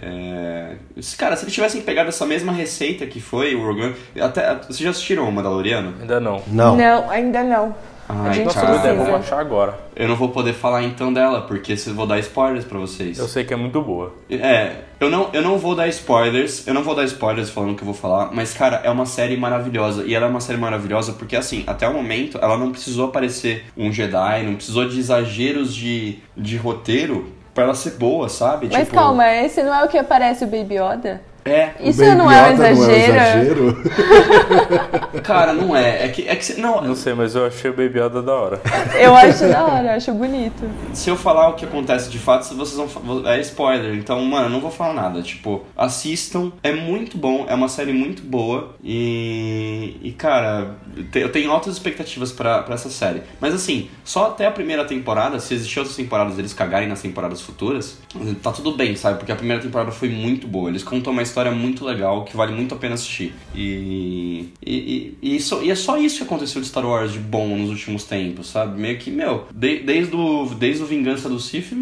é... 0.00 0.76
cara, 1.18 1.36
se 1.36 1.42
eles 1.44 1.54
tivessem 1.54 1.82
pegado 1.82 2.08
essa 2.08 2.24
mesma 2.24 2.52
receita 2.52 3.04
que 3.06 3.20
foi 3.20 3.54
o 3.56 3.64
Rogue 3.66 3.82
One, 3.82 3.94
até 4.20 4.54
vocês 4.56 4.78
já 4.78 4.90
assistiram 4.90 5.28
o 5.28 5.32
Mandaloriano? 5.32 5.94
Ainda 6.00 6.20
não. 6.20 6.40
Não. 6.46 6.76
Não, 6.76 7.10
ainda 7.10 7.42
não. 7.42 7.74
Ai, 8.14 8.34
gente 8.34 8.44
Nossa, 8.46 8.60
cara, 8.60 8.66
boa 8.68 8.78
ideia, 8.80 8.94
precisa. 8.94 9.12
vamos 9.12 9.26
achar 9.26 9.40
agora. 9.40 9.78
eu 9.96 10.08
não 10.08 10.16
vou 10.16 10.28
poder 10.30 10.52
falar 10.52 10.82
então 10.82 11.12
dela, 11.12 11.42
porque 11.42 11.72
eu 11.72 11.94
vou 11.94 12.06
dar 12.06 12.18
spoilers 12.18 12.64
pra 12.64 12.78
vocês. 12.78 13.18
Eu 13.18 13.28
sei 13.28 13.44
que 13.44 13.52
é 13.54 13.56
muito 13.56 13.80
boa. 13.80 14.12
É, 14.30 14.72
eu 14.98 15.08
não, 15.10 15.30
eu 15.32 15.42
não 15.42 15.58
vou 15.58 15.74
dar 15.74 15.88
spoilers, 15.88 16.66
eu 16.66 16.74
não 16.74 16.82
vou 16.82 16.94
dar 16.94 17.04
spoilers 17.04 17.50
falando 17.50 17.72
o 17.72 17.74
que 17.74 17.82
eu 17.82 17.86
vou 17.86 17.94
falar, 17.94 18.30
mas 18.32 18.52
cara, 18.52 18.80
é 18.84 18.90
uma 18.90 19.06
série 19.06 19.36
maravilhosa. 19.36 20.04
E 20.04 20.14
ela 20.14 20.26
é 20.26 20.28
uma 20.28 20.40
série 20.40 20.58
maravilhosa 20.58 21.12
porque, 21.12 21.36
assim, 21.36 21.64
até 21.66 21.88
o 21.88 21.92
momento 21.92 22.38
ela 22.42 22.56
não 22.56 22.70
precisou 22.70 23.06
aparecer 23.06 23.66
um 23.76 23.92
Jedi, 23.92 24.42
não 24.44 24.54
precisou 24.54 24.88
de 24.88 24.98
exageros 24.98 25.74
de, 25.74 26.18
de 26.36 26.56
roteiro 26.56 27.32
pra 27.54 27.64
ela 27.64 27.74
ser 27.74 27.92
boa, 27.92 28.28
sabe? 28.28 28.68
Mas 28.72 28.84
Tipo, 28.84 28.94
calma, 28.94 29.26
esse 29.32 29.62
não 29.62 29.74
é 29.74 29.84
o 29.84 29.88
que 29.88 29.98
aparece 29.98 30.44
o 30.44 30.46
Baby 30.46 30.76
Yoda? 30.76 31.20
É, 31.50 31.74
O 31.80 31.88
Isso 31.88 32.04
não 32.14 32.30
é 32.30 32.48
um 32.48 32.52
exagero? 32.52 32.92
exagero? 32.92 33.76
cara, 35.22 35.52
não 35.52 35.74
é. 35.76 36.06
É 36.06 36.08
que, 36.08 36.28
é 36.28 36.36
que 36.36 36.60
não, 36.60 36.80
Não 36.80 36.94
sei, 36.94 37.14
mas 37.14 37.34
eu 37.34 37.46
achei 37.46 37.70
o 37.70 37.74
Baby 37.74 37.98
Yoda 38.00 38.22
da 38.22 38.32
hora. 38.34 38.60
Eu 38.98 39.14
acho 39.16 39.48
da 39.48 39.64
hora, 39.64 39.88
eu 39.88 39.96
acho 39.96 40.12
bonito. 40.12 40.62
se 40.92 41.08
eu 41.08 41.16
falar 41.16 41.48
o 41.48 41.54
que 41.54 41.64
acontece 41.64 42.10
de 42.10 42.18
fato, 42.18 42.42
vocês 42.54 42.76
vão. 42.76 43.26
É 43.26 43.40
spoiler. 43.40 43.94
Então, 43.94 44.22
mano, 44.24 44.46
eu 44.46 44.50
não 44.50 44.60
vou 44.60 44.70
falar 44.70 44.92
nada. 44.94 45.22
Tipo, 45.22 45.64
assistam. 45.76 46.52
É 46.62 46.72
muito 46.72 47.16
bom. 47.16 47.46
É 47.48 47.54
uma 47.54 47.68
série 47.68 47.92
muito 47.92 48.22
boa. 48.22 48.74
E. 48.82 49.96
E, 50.02 50.12
cara, 50.12 50.76
eu 51.14 51.30
tenho 51.30 51.50
altas 51.50 51.74
expectativas 51.74 52.32
pra 52.32 52.64
essa 52.70 52.90
série. 52.90 53.22
Mas, 53.40 53.54
assim, 53.54 53.88
só 54.04 54.26
até 54.28 54.46
a 54.46 54.50
primeira 54.50 54.84
temporada, 54.84 55.38
se 55.40 55.54
existir 55.54 55.78
outras 55.78 55.96
temporadas 55.96 56.38
eles 56.38 56.52
cagarem 56.52 56.88
nas 56.88 57.00
temporadas 57.02 57.40
futuras, 57.40 57.98
tá 58.42 58.52
tudo 58.52 58.72
bem, 58.72 58.96
sabe? 58.96 59.18
Porque 59.18 59.32
a 59.32 59.36
primeira 59.36 59.62
temporada 59.62 59.90
foi 59.90 60.08
muito 60.08 60.46
boa. 60.46 60.68
Eles 60.68 60.82
contam 60.82 61.12
uma 61.12 61.22
história 61.22 61.50
muito 61.52 61.84
legal 61.84 62.24
que 62.24 62.36
vale 62.36 62.52
muito 62.52 62.74
a 62.74 62.78
pena 62.78 62.94
assistir. 62.94 63.34
E. 63.54 64.48
E, 64.64 64.74
e, 64.74 65.18
e, 65.22 65.36
isso, 65.36 65.60
e 65.62 65.70
é 65.70 65.74
só 65.74 65.96
isso 65.98 66.18
que 66.18 66.22
aconteceu 66.24 66.60
de 66.60 66.66
Star 66.66 66.84
Wars 66.86 67.12
de 67.12 67.18
bom 67.18 67.56
nos 67.56 67.70
últimos 67.70 68.04
tempos, 68.04 68.48
sabe? 68.48 68.80
Meio 68.80 68.98
que, 68.98 69.10
meu, 69.10 69.46
de- 69.54 69.80
desde, 69.80 70.14
o, 70.14 70.46
desde 70.54 70.82
o 70.82 70.86
Vingança 70.86 71.28
do 71.28 71.38
Sith, 71.40 71.72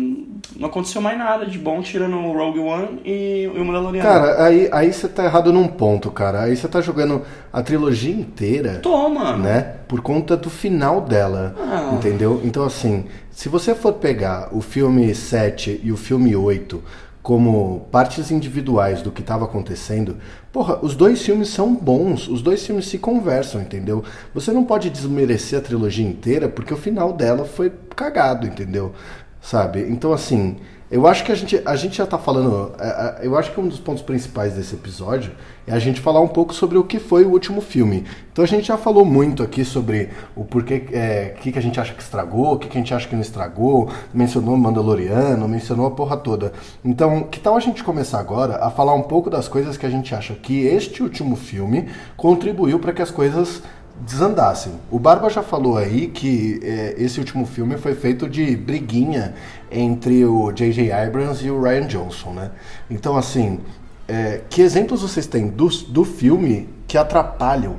não 0.57 0.68
aconteceu 0.68 1.01
mais 1.01 1.18
nada 1.18 1.46
de 1.46 1.59
bom 1.59 1.81
tirando 1.81 2.16
o 2.16 2.33
Rogue 2.33 2.59
One 2.59 3.01
e, 3.05 3.48
o 3.48 3.64
Mandaloriano. 3.64 4.09
Cara, 4.09 4.44
aí, 4.44 4.68
aí 4.72 4.92
você 4.92 5.09
tá 5.09 5.24
errado 5.24 5.53
num 5.53 5.66
ponto, 5.66 6.11
cara. 6.11 6.42
Aí 6.42 6.57
você 6.57 6.68
tá 6.68 6.81
jogando 6.81 7.22
a 7.53 7.62
trilogia 7.62 8.14
inteira, 8.14 8.81
Toma! 8.81 9.37
né? 9.37 9.74
Por 9.87 10.01
conta 10.01 10.37
do 10.37 10.51
final 10.51 11.01
dela. 11.01 11.55
Ah. 11.59 11.94
Entendeu? 11.94 12.40
Então, 12.44 12.64
assim, 12.64 13.07
se 13.31 13.48
você 13.48 13.74
for 13.74 13.94
pegar 13.94 14.48
o 14.53 14.61
filme 14.61 15.14
7 15.14 15.81
e 15.83 15.92
o 15.92 15.96
filme 15.96 16.35
8 16.35 16.83
como 17.22 17.87
partes 17.90 18.31
individuais 18.31 19.03
do 19.03 19.11
que 19.11 19.20
estava 19.20 19.44
acontecendo, 19.44 20.16
porra, 20.51 20.79
os 20.81 20.96
dois 20.96 21.20
filmes 21.20 21.51
são 21.51 21.74
bons, 21.74 22.27
os 22.27 22.40
dois 22.40 22.64
filmes 22.64 22.87
se 22.87 22.96
conversam, 22.96 23.61
entendeu? 23.61 24.03
Você 24.33 24.51
não 24.51 24.64
pode 24.64 24.88
desmerecer 24.88 25.59
a 25.59 25.62
trilogia 25.62 26.07
inteira 26.07 26.48
porque 26.48 26.72
o 26.72 26.77
final 26.77 27.12
dela 27.12 27.44
foi 27.44 27.70
cagado, 27.94 28.46
entendeu? 28.46 28.94
Sabe? 29.40 29.87
Então, 29.88 30.12
assim, 30.12 30.57
eu 30.90 31.07
acho 31.07 31.22
que 31.22 31.31
a 31.31 31.35
gente, 31.35 31.61
a 31.66 31.77
gente 31.77 31.98
já 31.98 32.07
tá 32.07 32.16
falando. 32.16 32.72
é, 32.79 32.87
é, 33.22 33.27
Eu 33.27 33.37
acho 33.37 33.53
que 33.53 33.61
um 33.61 33.68
dos 33.68 33.79
pontos 33.79 34.03
principais 34.03 34.55
desse 34.55 34.74
episódio 34.74 35.33
é 35.66 35.72
a 35.72 35.79
gente 35.79 36.01
falar 36.01 36.20
um 36.20 36.29
pouco 36.29 36.55
sobre 36.55 36.79
o 36.79 36.85
que 36.85 36.98
foi 36.98 37.24
o 37.24 37.31
último 37.31 37.61
filme. 37.61 38.05
Então 38.33 38.42
a 38.42 38.48
gente 38.48 38.68
já 38.68 38.79
falou 38.79 39.05
muito 39.05 39.42
aqui 39.42 39.66
sobre 39.66 40.09
o 40.35 40.46
porquê, 40.46 40.87
é, 40.92 41.35
o 41.37 41.42
que, 41.42 41.53
que 41.53 41.59
a 41.59 41.62
gente 41.62 41.79
acha 41.79 41.92
que 41.92 42.03
estragou, 42.03 42.55
o 42.55 42.59
que, 42.59 42.68
que 42.68 42.79
a 42.79 42.81
gente 42.81 42.94
acha 42.94 43.07
que 43.07 43.14
não 43.14 43.20
estragou, 43.20 43.90
mencionou 44.14 44.57
Mandaloriano, 44.57 45.46
mencionou 45.46 45.87
a 45.87 45.90
porra 45.90 46.16
toda. 46.16 46.55
Então, 46.83 47.24
que 47.24 47.38
tal 47.38 47.55
a 47.55 47.61
gente 47.61 47.85
começar 47.85 48.18
agora 48.18 48.57
a 48.57 48.70
falar 48.70 48.94
um 48.94 49.03
pouco 49.03 49.29
das 49.29 49.46
coisas 49.46 49.77
que 49.77 49.85
a 49.85 49.90
gente 49.90 50.14
acha 50.14 50.33
que 50.33 50.64
este 50.64 51.03
último 51.03 51.37
filme 51.37 51.90
contribuiu 52.16 52.79
para 52.79 52.94
que 52.94 53.03
as 53.03 53.11
coisas 53.11 53.62
desandassem. 54.00 54.72
O 54.90 54.98
Barba 54.98 55.28
já 55.28 55.42
falou 55.42 55.76
aí 55.76 56.08
que 56.08 56.61
é, 56.62 56.94
esse 56.98 57.18
último 57.18 57.46
filme 57.46 57.76
foi 57.76 57.94
feito 57.94 58.28
de 58.28 58.56
briguinha 58.56 59.34
entre 59.70 60.24
o 60.24 60.52
J.J. 60.52 60.92
Abrams 60.92 61.44
e 61.44 61.50
o 61.50 61.61
Ryan 61.61 61.87
Johnson, 61.87 62.30
né? 62.30 62.50
Então, 62.90 63.16
assim, 63.16 63.61
é, 64.06 64.42
que 64.48 64.62
exemplos 64.62 65.02
vocês 65.02 65.26
têm 65.26 65.48
do, 65.48 65.68
do 65.68 66.04
filme 66.04 66.68
que 66.87 66.96
atrapalham 66.96 67.76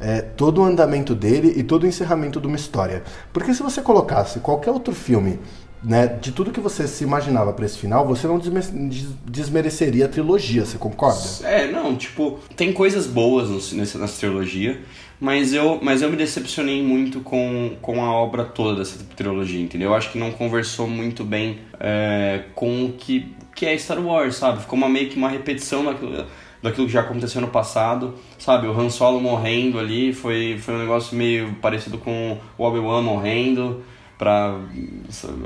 é, 0.00 0.20
todo 0.22 0.60
o 0.60 0.64
andamento 0.64 1.14
dele 1.14 1.52
e 1.56 1.62
todo 1.62 1.84
o 1.84 1.86
encerramento 1.86 2.40
de 2.40 2.46
uma 2.46 2.56
história? 2.56 3.02
Porque 3.32 3.54
se 3.54 3.62
você 3.62 3.80
colocasse 3.80 4.40
qualquer 4.40 4.70
outro 4.70 4.94
filme 4.94 5.38
né, 5.82 6.06
de 6.06 6.32
tudo 6.32 6.50
que 6.50 6.60
você 6.60 6.88
se 6.88 7.04
imaginava 7.04 7.52
para 7.52 7.64
esse 7.64 7.78
final, 7.78 8.06
você 8.06 8.26
não 8.26 8.38
desme 8.38 8.90
desmereceria 9.24 10.06
a 10.06 10.08
trilogia, 10.08 10.64
você 10.64 10.76
concorda? 10.76 11.20
É, 11.44 11.70
não, 11.70 11.96
tipo, 11.96 12.38
tem 12.56 12.72
coisas 12.72 13.06
boas 13.06 13.72
nessa, 13.72 13.98
nessa 13.98 14.18
trilogia, 14.18 14.80
mas 15.20 15.52
eu, 15.52 15.78
mas 15.82 16.02
eu 16.02 16.10
me 16.10 16.16
decepcionei 16.16 16.82
muito 16.82 17.20
com, 17.20 17.76
com 17.80 18.04
a 18.04 18.12
obra 18.12 18.44
toda 18.44 18.78
dessa 18.78 18.98
trilogia, 19.16 19.60
entendeu? 19.60 19.90
Eu 19.90 19.94
acho 19.94 20.10
que 20.10 20.18
não 20.18 20.32
conversou 20.32 20.86
muito 20.86 21.24
bem 21.24 21.58
é, 21.78 22.44
com 22.54 22.86
o 22.86 22.92
que, 22.92 23.34
que 23.54 23.66
é 23.66 23.76
Star 23.78 24.00
Wars, 24.00 24.36
sabe? 24.36 24.60
Ficou 24.60 24.76
uma, 24.76 24.88
meio 24.88 25.08
que 25.08 25.16
uma 25.16 25.28
repetição 25.28 25.84
daquilo, 25.84 26.26
daquilo 26.60 26.86
que 26.86 26.92
já 26.92 27.00
aconteceu 27.00 27.40
no 27.40 27.48
passado, 27.48 28.14
sabe? 28.38 28.66
O 28.66 28.78
Han 28.78 28.90
Solo 28.90 29.20
morrendo 29.20 29.78
ali 29.78 30.12
foi, 30.12 30.58
foi 30.60 30.74
um 30.74 30.78
negócio 30.78 31.16
meio 31.16 31.54
parecido 31.60 31.98
com 31.98 32.36
o 32.56 32.64
Obi-Wan 32.64 33.02
morrendo 33.02 33.82
pra. 34.18 34.58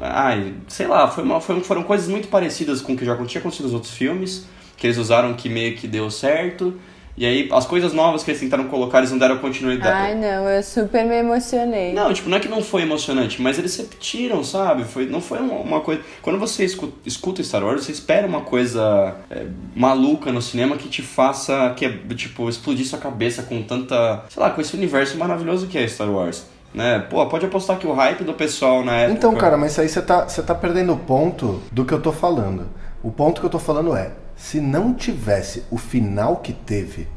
Ai, 0.00 0.54
sei 0.66 0.86
lá, 0.86 1.06
foi 1.06 1.22
uma, 1.22 1.40
foi, 1.40 1.60
foram 1.60 1.82
coisas 1.82 2.08
muito 2.08 2.28
parecidas 2.28 2.80
com 2.80 2.94
o 2.94 2.96
que 2.96 3.04
já 3.04 3.14
tinha 3.26 3.40
acontecido 3.40 3.66
nos 3.66 3.74
outros 3.74 3.92
filmes, 3.92 4.46
que 4.76 4.86
eles 4.86 4.96
usaram 4.96 5.34
que 5.34 5.48
meio 5.48 5.76
que 5.76 5.86
deu 5.86 6.10
certo. 6.10 6.74
E 7.14 7.26
aí, 7.26 7.46
as 7.52 7.66
coisas 7.66 7.92
novas 7.92 8.24
que 8.24 8.30
eles 8.30 8.40
tentaram 8.40 8.64
colocar, 8.64 8.98
eles 8.98 9.10
não 9.10 9.18
deram 9.18 9.36
continuidade. 9.36 9.92
Ai, 9.92 10.14
não, 10.14 10.48
eu 10.48 10.62
super 10.62 11.04
me 11.04 11.16
emocionei. 11.16 11.92
Não, 11.92 12.10
tipo, 12.10 12.26
não 12.30 12.38
é 12.38 12.40
que 12.40 12.48
não 12.48 12.62
foi 12.62 12.82
emocionante, 12.82 13.40
mas 13.42 13.58
eles 13.58 13.76
repetiram, 13.76 14.42
sabe? 14.42 14.84
Foi, 14.84 15.04
não 15.04 15.20
foi 15.20 15.38
uma, 15.38 15.56
uma 15.56 15.80
coisa. 15.80 16.00
Quando 16.22 16.38
você 16.38 16.64
escuta, 16.64 16.94
escuta, 17.04 17.44
Star 17.44 17.62
Wars, 17.62 17.84
você 17.84 17.92
espera 17.92 18.26
uma 18.26 18.40
coisa 18.40 19.14
é, 19.30 19.44
maluca 19.76 20.32
no 20.32 20.40
cinema 20.40 20.78
que 20.78 20.88
te 20.88 21.02
faça, 21.02 21.74
que 21.76 21.84
é, 21.84 21.98
tipo, 22.14 22.48
explodir 22.48 22.86
sua 22.86 22.98
cabeça 22.98 23.42
com 23.42 23.62
tanta. 23.62 24.24
Sei 24.30 24.42
lá, 24.42 24.48
com 24.48 24.62
esse 24.62 24.74
universo 24.74 25.18
maravilhoso 25.18 25.66
que 25.66 25.76
é 25.76 25.86
Star 25.86 26.10
Wars. 26.10 26.46
Né? 26.74 27.00
Pô, 27.00 27.26
pode 27.26 27.44
apostar 27.44 27.78
que 27.78 27.86
o 27.86 27.92
hype 27.92 28.24
do 28.24 28.32
pessoal 28.32 28.84
na 28.84 28.92
época. 28.92 29.18
Então, 29.18 29.34
cara, 29.34 29.56
mas 29.56 29.78
aí 29.78 29.88
você 29.88 30.00
tá, 30.00 30.26
você 30.28 30.42
tá 30.42 30.54
perdendo 30.54 30.92
o 30.92 30.98
ponto 30.98 31.60
do 31.70 31.84
que 31.84 31.92
eu 31.92 32.00
tô 32.00 32.12
falando. 32.12 32.66
O 33.02 33.10
ponto 33.10 33.40
que 33.40 33.46
eu 33.46 33.50
tô 33.50 33.58
falando 33.58 33.94
é: 33.94 34.12
se 34.36 34.60
não 34.60 34.94
tivesse 34.94 35.64
o 35.70 35.76
final 35.76 36.36
que 36.36 36.52
teve 36.52 37.08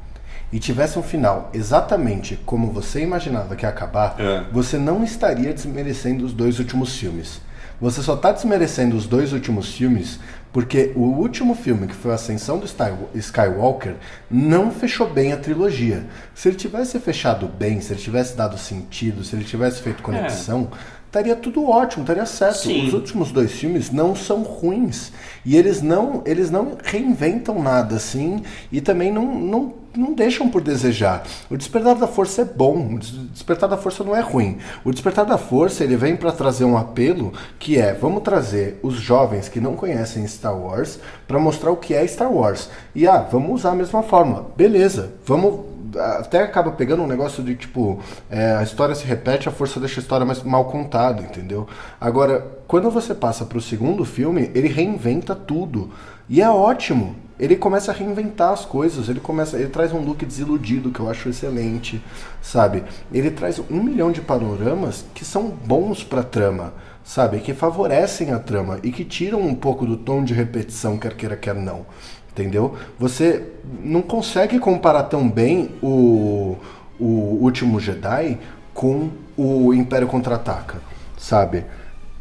e 0.51 0.59
tivesse 0.59 0.99
um 0.99 1.03
final 1.03 1.49
exatamente 1.53 2.39
como 2.45 2.71
você 2.71 3.01
imaginava 3.01 3.55
que 3.55 3.65
ia 3.65 3.69
acabar, 3.69 4.15
é. 4.19 4.43
você 4.51 4.77
não 4.77 5.03
estaria 5.03 5.53
desmerecendo 5.53 6.25
os 6.25 6.33
dois 6.33 6.59
últimos 6.59 6.95
filmes. 6.95 7.41
Você 7.79 8.01
só 8.01 8.15
está 8.15 8.31
desmerecendo 8.31 8.95
os 8.95 9.05
dois 9.05 9.33
últimos 9.33 9.73
filmes 9.73 10.19
porque 10.55 10.93
o 10.95 11.01
último 11.01 11.53
filme, 11.53 11.85
que 11.85 11.93
foi 11.93 12.13
a 12.13 12.15
Ascensão 12.15 12.57
do 12.57 12.65
Skywalker, 13.13 13.95
não 14.31 14.71
fechou 14.71 15.05
bem 15.05 15.33
a 15.33 15.37
trilogia. 15.37 16.05
Se 16.33 16.47
ele 16.47 16.55
tivesse 16.55 16.97
fechado 16.97 17.45
bem, 17.45 17.81
se 17.81 17.91
ele 17.91 17.99
tivesse 17.99 18.37
dado 18.37 18.57
sentido, 18.57 19.21
se 19.21 19.35
ele 19.35 19.43
tivesse 19.43 19.81
feito 19.81 20.01
conexão, 20.01 20.69
é. 20.71 20.77
estaria 21.07 21.35
tudo 21.35 21.69
ótimo, 21.69 22.03
estaria 22.03 22.25
certo. 22.25 22.59
Sim. 22.59 22.87
Os 22.87 22.93
últimos 22.93 23.33
dois 23.33 23.51
filmes 23.51 23.91
não 23.91 24.15
são 24.15 24.43
ruins. 24.43 25.11
E 25.43 25.57
eles 25.57 25.81
não, 25.81 26.23
eles 26.25 26.49
não 26.49 26.77
reinventam 26.81 27.61
nada, 27.61 27.97
assim, 27.97 28.41
e 28.71 28.79
também 28.79 29.11
não, 29.11 29.37
não 29.37 29.73
não 29.99 30.13
deixam 30.13 30.49
por 30.49 30.61
desejar. 30.61 31.23
O 31.49 31.57
Despertar 31.57 31.95
da 31.95 32.07
Força 32.07 32.41
é 32.41 32.45
bom, 32.45 32.95
o 32.95 32.99
Despertar 32.99 33.69
da 33.69 33.77
Força 33.77 34.03
não 34.03 34.15
é 34.15 34.21
ruim. 34.21 34.57
O 34.83 34.91
Despertar 34.91 35.25
da 35.25 35.37
Força 35.37 35.83
ele 35.83 35.95
vem 35.95 36.15
para 36.15 36.31
trazer 36.31 36.65
um 36.65 36.77
apelo 36.77 37.33
que 37.59 37.77
é 37.77 37.93
vamos 37.93 38.23
trazer 38.23 38.79
os 38.81 38.95
jovens 38.95 39.49
que 39.49 39.59
não 39.59 39.75
conhecem 39.75 40.27
Star 40.27 40.57
Wars 40.57 40.99
para 41.27 41.39
mostrar 41.39 41.71
o 41.71 41.77
que 41.77 41.93
é 41.93 42.05
Star 42.07 42.31
Wars. 42.31 42.69
E 42.93 43.07
ah, 43.07 43.25
vamos 43.31 43.59
usar 43.59 43.71
a 43.71 43.75
mesma 43.75 44.03
forma. 44.03 44.45
Beleza, 44.55 45.13
vamos 45.25 45.75
até 45.97 46.41
acaba 46.41 46.71
pegando 46.71 47.03
um 47.03 47.07
negócio 47.07 47.43
de 47.43 47.55
tipo 47.55 47.99
é, 48.29 48.55
a 48.55 48.63
história 48.63 48.95
se 48.95 49.05
repete, 49.05 49.47
a 49.47 49.51
força 49.51 49.79
deixa 49.79 49.99
a 49.99 50.03
história 50.03 50.25
mais 50.25 50.43
mal 50.43 50.65
contada, 50.65 51.21
entendeu? 51.21 51.67
Agora, 51.99 52.45
quando 52.67 52.89
você 52.89 53.13
passa 53.13 53.45
para 53.45 53.57
o 53.57 53.61
segundo 53.61 54.03
filme, 54.03 54.51
ele 54.53 54.67
reinventa 54.67 55.35
tudo 55.35 55.91
e 56.27 56.41
é 56.41 56.49
ótimo 56.49 57.15
ele 57.39 57.55
começa 57.55 57.91
a 57.91 57.95
reinventar 57.95 58.51
as 58.51 58.65
coisas, 58.65 59.09
ele 59.09 59.19
começa, 59.19 59.57
ele 59.57 59.69
traz 59.69 59.91
um 59.91 59.99
look 59.99 60.25
desiludido 60.25 60.89
que 60.89 60.99
eu 60.99 61.09
acho 61.09 61.27
excelente, 61.27 62.01
sabe? 62.41 62.83
Ele 63.11 63.29
traz 63.29 63.59
um 63.69 63.83
milhão 63.83 64.11
de 64.11 64.21
panoramas 64.21 65.05
que 65.13 65.25
são 65.25 65.49
bons 65.49 66.03
para 66.03 66.23
trama, 66.23 66.73
sabe? 67.03 67.39
Que 67.39 67.53
favorecem 67.53 68.31
a 68.31 68.39
trama 68.39 68.79
e 68.83 68.91
que 68.91 69.03
tiram 69.03 69.41
um 69.41 69.53
pouco 69.53 69.85
do 69.85 69.97
tom 69.97 70.23
de 70.23 70.33
repetição, 70.33 70.97
quer 70.97 71.13
queira 71.13 71.35
quer 71.35 71.55
não, 71.55 71.85
entendeu? 72.31 72.75
Você 72.97 73.43
não 73.83 74.01
consegue 74.01 74.57
comparar 74.57 75.03
tão 75.03 75.29
bem 75.29 75.71
o, 75.81 76.57
o 76.97 77.39
último 77.41 77.81
Jedi 77.81 78.37
com 78.73 79.09
o 79.37 79.73
Império 79.73 80.07
contra-ataca, 80.07 80.77
sabe? 81.17 81.65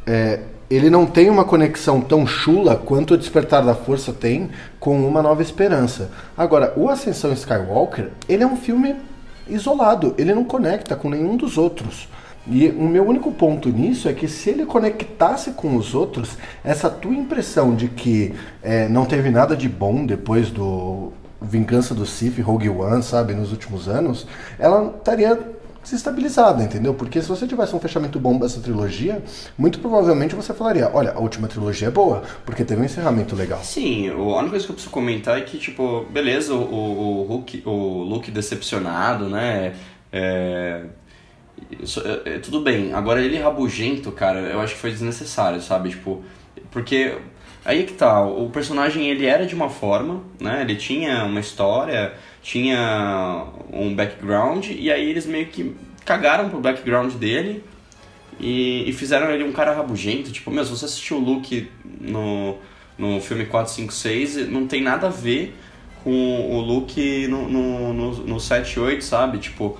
É, 0.06 0.40
ele 0.70 0.88
não 0.88 1.06
tem 1.06 1.30
uma 1.30 1.44
conexão 1.44 2.00
tão 2.00 2.26
chula 2.26 2.76
quanto 2.76 3.14
o 3.14 3.18
Despertar 3.18 3.64
da 3.64 3.74
Força 3.74 4.12
tem 4.12 4.50
com 4.80 5.06
Uma 5.06 5.22
Nova 5.22 5.42
Esperança. 5.42 6.10
Agora, 6.36 6.72
o 6.76 6.88
Ascensão 6.88 7.32
Skywalker, 7.32 8.10
ele 8.28 8.42
é 8.42 8.46
um 8.46 8.56
filme 8.56 8.96
isolado, 9.48 10.14
ele 10.16 10.34
não 10.34 10.44
conecta 10.44 10.96
com 10.96 11.10
nenhum 11.10 11.36
dos 11.36 11.58
outros. 11.58 12.08
E 12.46 12.68
o 12.68 12.82
meu 12.82 13.06
único 13.06 13.32
ponto 13.32 13.70
nisso 13.70 14.08
é 14.08 14.12
que 14.12 14.28
se 14.28 14.50
ele 14.50 14.66
conectasse 14.66 15.52
com 15.52 15.76
os 15.76 15.94
outros, 15.94 16.36
essa 16.62 16.90
tua 16.90 17.14
impressão 17.14 17.74
de 17.74 17.88
que 17.88 18.34
é, 18.62 18.86
não 18.88 19.06
teve 19.06 19.30
nada 19.30 19.56
de 19.56 19.68
bom 19.68 20.04
depois 20.04 20.50
do 20.50 21.12
Vingança 21.40 21.94
do 21.94 22.04
Sith, 22.04 22.38
Rogue 22.40 22.68
One, 22.68 23.02
sabe, 23.02 23.34
nos 23.34 23.50
últimos 23.50 23.88
anos, 23.88 24.26
ela 24.58 24.94
estaria 24.96 25.38
desestabilizada, 25.84 26.62
entendeu? 26.62 26.94
Porque 26.94 27.22
se 27.22 27.28
você 27.28 27.46
tivesse 27.46 27.76
um 27.76 27.80
fechamento 27.80 28.18
bom 28.18 28.36
dessa 28.38 28.60
trilogia, 28.60 29.22
muito 29.56 29.78
provavelmente 29.78 30.34
você 30.34 30.52
falaria, 30.52 30.90
olha, 30.92 31.12
a 31.12 31.20
última 31.20 31.46
trilogia 31.46 31.88
é 31.88 31.90
boa, 31.90 32.22
porque 32.44 32.64
teve 32.64 32.80
um 32.80 32.84
encerramento 32.84 33.36
legal. 33.36 33.62
Sim, 33.62 34.08
a 34.08 34.14
única 34.14 34.50
coisa 34.50 34.66
que 34.66 34.72
eu 34.72 34.74
preciso 34.74 34.92
comentar 34.92 35.38
é 35.38 35.42
que, 35.42 35.58
tipo, 35.58 36.04
beleza, 36.10 36.54
o, 36.54 36.58
o, 36.58 37.22
Hulk, 37.24 37.62
o 37.64 38.02
Luke 38.02 38.30
decepcionado, 38.30 39.28
né? 39.28 39.74
É, 40.12 40.82
é, 41.70 42.34
é, 42.34 42.38
tudo 42.38 42.60
bem. 42.60 42.92
Agora 42.92 43.22
ele 43.22 43.38
rabugento, 43.38 44.10
cara, 44.10 44.40
eu 44.40 44.60
acho 44.60 44.74
que 44.74 44.80
foi 44.80 44.90
desnecessário, 44.90 45.60
sabe? 45.60 45.90
Tipo, 45.90 46.22
porque 46.70 47.16
aí 47.64 47.84
que 47.84 47.92
tá, 47.94 48.22
o 48.22 48.50
personagem 48.50 49.08
ele 49.08 49.26
era 49.26 49.46
de 49.46 49.54
uma 49.54 49.68
forma, 49.68 50.22
né? 50.40 50.62
Ele 50.62 50.76
tinha 50.76 51.24
uma 51.24 51.40
história 51.40 52.14
tinha 52.44 53.46
um 53.72 53.94
background, 53.94 54.66
e 54.68 54.92
aí 54.92 55.08
eles 55.08 55.24
meio 55.24 55.46
que 55.46 55.74
cagaram 56.04 56.50
pro 56.50 56.60
background 56.60 57.14
dele 57.14 57.64
e, 58.38 58.88
e 58.88 58.92
fizeram 58.92 59.30
ele 59.30 59.42
um 59.42 59.50
cara 59.52 59.72
rabugento. 59.72 60.30
Tipo, 60.30 60.50
meu, 60.50 60.62
se 60.62 60.70
você 60.70 60.84
assistiu 60.84 61.16
o 61.16 61.20
Luke 61.20 61.70
no, 61.98 62.58
no 62.98 63.18
filme 63.18 63.46
456, 63.46 64.50
não 64.50 64.66
tem 64.66 64.82
nada 64.82 65.06
a 65.06 65.10
ver 65.10 65.56
com 66.04 66.50
o 66.50 66.60
Luke 66.60 67.26
no, 67.28 67.48
no, 67.48 67.94
no, 67.94 68.12
no 68.12 68.38
7 68.38 68.78
8, 68.78 69.02
sabe? 69.02 69.38
Tipo, 69.38 69.78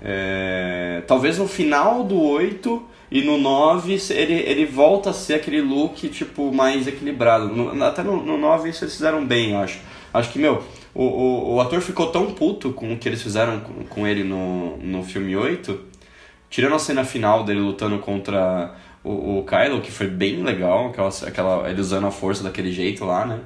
é, 0.00 1.02
talvez 1.04 1.36
no 1.38 1.48
final 1.48 2.04
do 2.04 2.22
8 2.22 2.80
e 3.10 3.22
no 3.22 3.38
9 3.38 3.98
ele, 4.10 4.34
ele 4.34 4.66
volta 4.66 5.10
a 5.10 5.12
ser 5.12 5.34
aquele 5.34 5.62
look, 5.62 6.08
tipo, 6.08 6.52
mais 6.52 6.86
equilibrado. 6.86 7.48
No, 7.48 7.84
até 7.84 8.02
no, 8.02 8.22
no 8.22 8.36
9 8.36 8.68
isso 8.68 8.84
eles 8.84 8.94
fizeram 8.94 9.24
bem, 9.24 9.52
eu 9.52 9.58
acho. 9.58 9.78
Acho 10.12 10.30
que, 10.30 10.38
meu, 10.38 10.62
o, 10.94 11.04
o, 11.04 11.54
o 11.54 11.60
ator 11.60 11.80
ficou 11.80 12.08
tão 12.08 12.32
puto 12.32 12.72
com 12.72 12.92
o 12.92 12.98
que 12.98 13.08
eles 13.08 13.22
fizeram 13.22 13.60
com, 13.60 13.84
com 13.84 14.06
ele 14.06 14.24
no, 14.24 14.76
no 14.78 15.02
filme 15.02 15.36
8, 15.36 15.78
tirando 16.50 16.74
a 16.74 16.78
cena 16.78 17.04
final 17.04 17.44
dele 17.44 17.60
lutando 17.60 17.98
contra 17.98 18.74
o, 19.02 19.38
o 19.38 19.44
Kylo, 19.44 19.80
que 19.80 19.90
foi 19.90 20.06
bem 20.06 20.42
legal, 20.42 20.88
aquela, 20.88 21.08
aquela, 21.26 21.70
ele 21.70 21.80
usando 21.80 22.06
a 22.06 22.10
força 22.10 22.42
daquele 22.42 22.72
jeito 22.72 23.04
lá, 23.04 23.24
né? 23.24 23.40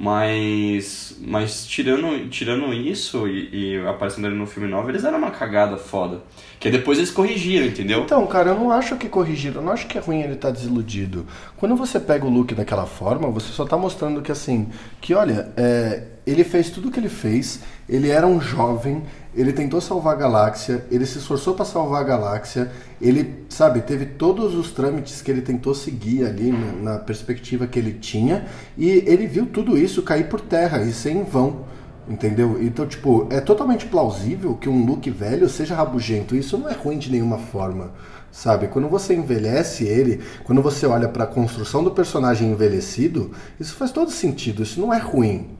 Mas, 0.00 1.16
mas 1.20 1.66
tirando, 1.66 2.28
tirando 2.28 2.72
isso 2.72 3.26
e, 3.26 3.74
e 3.74 3.86
aparecendo 3.86 4.28
ali 4.28 4.36
no 4.36 4.46
filme 4.46 4.68
9, 4.68 4.92
eles 4.92 5.02
eram 5.02 5.18
uma 5.18 5.32
cagada 5.32 5.76
foda. 5.76 6.20
Que 6.60 6.70
depois 6.70 6.98
eles 6.98 7.10
corrigiram, 7.10 7.66
entendeu? 7.66 8.02
Então, 8.02 8.24
cara, 8.28 8.50
eu 8.50 8.54
não 8.54 8.70
acho 8.70 8.96
que 8.96 9.08
corrigiram, 9.08 9.56
eu 9.56 9.66
não 9.66 9.72
acho 9.72 9.88
que 9.88 9.98
é 9.98 10.00
ruim 10.00 10.20
ele 10.20 10.34
estar 10.34 10.48
tá 10.48 10.54
desiludido. 10.54 11.26
Quando 11.56 11.74
você 11.74 11.98
pega 11.98 12.24
o 12.24 12.30
Luke 12.30 12.54
daquela 12.54 12.86
forma, 12.86 13.28
você 13.28 13.52
só 13.52 13.64
tá 13.64 13.76
mostrando 13.76 14.22
que 14.22 14.30
assim, 14.30 14.68
que 15.00 15.14
olha, 15.14 15.52
é, 15.56 16.04
ele 16.30 16.44
fez 16.44 16.70
tudo 16.70 16.88
o 16.88 16.90
que 16.90 17.00
ele 17.00 17.08
fez, 17.08 17.60
ele 17.88 18.10
era 18.10 18.26
um 18.26 18.40
jovem, 18.40 19.02
ele 19.34 19.52
tentou 19.52 19.80
salvar 19.80 20.14
a 20.14 20.18
galáxia, 20.18 20.84
ele 20.90 21.06
se 21.06 21.18
esforçou 21.18 21.54
para 21.54 21.64
salvar 21.64 22.02
a 22.02 22.04
galáxia, 22.04 22.70
ele, 23.00 23.44
sabe, 23.48 23.80
teve 23.80 24.04
todos 24.04 24.54
os 24.54 24.70
trâmites 24.72 25.22
que 25.22 25.30
ele 25.30 25.40
tentou 25.40 25.74
seguir 25.74 26.24
ali 26.26 26.52
na, 26.52 26.92
na 26.92 26.98
perspectiva 26.98 27.66
que 27.66 27.78
ele 27.78 27.94
tinha, 27.94 28.46
e 28.76 28.88
ele 29.06 29.26
viu 29.26 29.46
tudo 29.46 29.78
isso 29.78 30.02
cair 30.02 30.28
por 30.28 30.40
terra 30.40 30.82
e 30.82 30.92
ser 30.92 31.12
em 31.12 31.24
vão. 31.24 31.64
Entendeu? 32.08 32.58
Então, 32.62 32.86
tipo, 32.86 33.26
é 33.28 33.38
totalmente 33.38 33.84
plausível 33.84 34.54
que 34.54 34.66
um 34.66 34.86
look 34.86 35.10
velho 35.10 35.46
seja 35.46 35.74
rabugento. 35.74 36.34
Isso 36.34 36.56
não 36.56 36.66
é 36.66 36.72
ruim 36.72 36.96
de 36.96 37.12
nenhuma 37.12 37.36
forma, 37.36 37.92
sabe? 38.32 38.66
Quando 38.68 38.88
você 38.88 39.14
envelhece 39.14 39.84
ele, 39.84 40.22
quando 40.44 40.62
você 40.62 40.86
olha 40.86 41.06
para 41.06 41.24
a 41.24 41.26
construção 41.26 41.84
do 41.84 41.90
personagem 41.90 42.50
envelhecido, 42.50 43.32
isso 43.60 43.74
faz 43.74 43.92
todo 43.92 44.10
sentido. 44.10 44.62
Isso 44.62 44.80
não 44.80 44.92
é 44.92 44.96
ruim. 44.96 45.57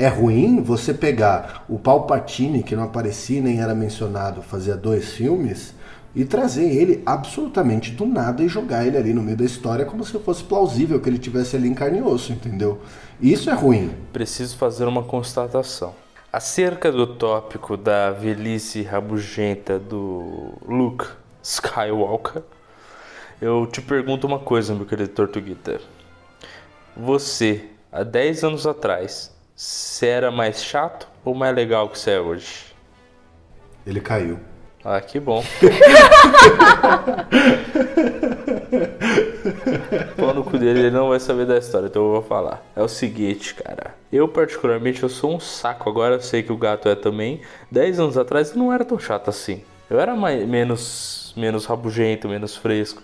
É 0.00 0.06
ruim 0.06 0.62
você 0.62 0.94
pegar 0.94 1.64
o 1.68 1.76
Palpatine, 1.76 2.62
que 2.62 2.76
não 2.76 2.84
aparecia 2.84 3.42
nem 3.42 3.60
era 3.60 3.74
mencionado, 3.74 4.42
fazia 4.42 4.76
dois 4.76 5.10
filmes, 5.10 5.74
e 6.14 6.24
trazer 6.24 6.70
ele 6.70 7.02
absolutamente 7.04 7.90
do 7.90 8.06
nada 8.06 8.40
e 8.44 8.48
jogar 8.48 8.86
ele 8.86 8.96
ali 8.96 9.12
no 9.12 9.20
meio 9.20 9.36
da 9.36 9.44
história 9.44 9.84
como 9.84 10.04
se 10.04 10.16
fosse 10.20 10.44
plausível 10.44 11.00
que 11.00 11.08
ele 11.08 11.18
tivesse 11.18 11.56
ali 11.56 11.68
em 11.68 11.74
carne 11.74 11.98
e 11.98 12.02
osso, 12.02 12.32
entendeu? 12.32 12.80
Isso 13.20 13.50
é 13.50 13.54
ruim. 13.54 13.90
Preciso 14.12 14.56
fazer 14.56 14.84
uma 14.84 15.02
constatação. 15.02 15.92
Acerca 16.32 16.92
do 16.92 17.04
tópico 17.04 17.76
da 17.76 18.12
velhice 18.12 18.82
rabugenta 18.82 19.80
do 19.80 20.52
Luke 20.64 21.06
Skywalker, 21.42 22.44
eu 23.42 23.66
te 23.66 23.82
pergunto 23.82 24.28
uma 24.28 24.38
coisa, 24.38 24.76
meu 24.76 24.86
querido 24.86 25.10
Tortuguita. 25.10 25.80
Você, 26.96 27.64
há 27.90 28.04
10 28.04 28.44
anos 28.44 28.64
atrás, 28.64 29.36
você 29.58 30.06
era 30.06 30.30
mais 30.30 30.62
chato 30.62 31.08
ou 31.24 31.34
mais 31.34 31.52
legal 31.52 31.88
que 31.88 31.98
você 31.98 32.12
é 32.12 32.20
hoje? 32.20 32.66
Ele 33.84 34.00
caiu. 34.00 34.38
Ah, 34.84 35.00
que 35.00 35.18
bom. 35.18 35.42
Pau 40.16 40.32
no 40.32 40.44
cu 40.44 40.58
dele, 40.58 40.78
ele 40.78 40.92
não 40.92 41.08
vai 41.08 41.18
saber 41.18 41.44
da 41.44 41.58
história, 41.58 41.88
então 41.88 42.04
eu 42.04 42.12
vou 42.12 42.22
falar. 42.22 42.64
É 42.76 42.82
o 42.84 42.86
seguinte, 42.86 43.52
cara. 43.56 43.96
Eu, 44.12 44.28
particularmente, 44.28 45.02
eu 45.02 45.08
sou 45.08 45.34
um 45.34 45.40
saco. 45.40 45.90
Agora 45.90 46.14
eu 46.14 46.20
sei 46.20 46.44
que 46.44 46.52
o 46.52 46.56
gato 46.56 46.88
é 46.88 46.94
também. 46.94 47.40
Dez 47.68 47.98
anos 47.98 48.16
atrás 48.16 48.52
eu 48.52 48.58
não 48.58 48.72
era 48.72 48.84
tão 48.84 48.96
chato 48.96 49.28
assim. 49.28 49.64
Eu 49.90 49.98
era 49.98 50.14
mais, 50.14 50.46
menos, 50.46 51.34
menos 51.36 51.66
rabugento, 51.66 52.28
menos 52.28 52.54
fresco. 52.54 53.02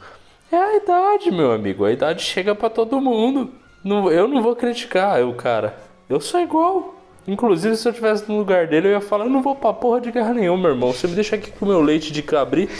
É 0.52 0.56
a 0.56 0.76
idade, 0.76 1.32
meu 1.32 1.50
amigo. 1.50 1.84
A 1.84 1.90
idade 1.90 2.22
chega 2.22 2.54
pra 2.54 2.70
todo 2.70 3.00
mundo. 3.00 3.52
Não, 3.82 4.08
eu 4.08 4.28
não 4.28 4.40
vou 4.40 4.54
criticar 4.54 5.18
eu, 5.18 5.34
cara. 5.34 5.92
Eu 6.08 6.20
sou 6.20 6.40
igual. 6.40 6.94
Inclusive, 7.26 7.76
se 7.76 7.88
eu 7.88 7.92
tivesse 7.92 8.28
no 8.28 8.36
lugar 8.36 8.66
dele, 8.66 8.88
eu 8.88 8.92
ia 8.92 9.00
falar: 9.00 9.24
eu 9.24 9.30
não 9.30 9.42
vou 9.42 9.54
pra 9.54 9.72
porra 9.72 10.00
de 10.00 10.10
guerra 10.10 10.34
nenhuma, 10.34 10.62
meu 10.62 10.70
irmão. 10.72 10.92
Você 10.92 11.06
me 11.06 11.14
deixa 11.14 11.36
aqui 11.36 11.50
com 11.50 11.64
o 11.64 11.68
meu 11.68 11.80
leite 11.80 12.12
de 12.12 12.22
cabrito. 12.22 12.74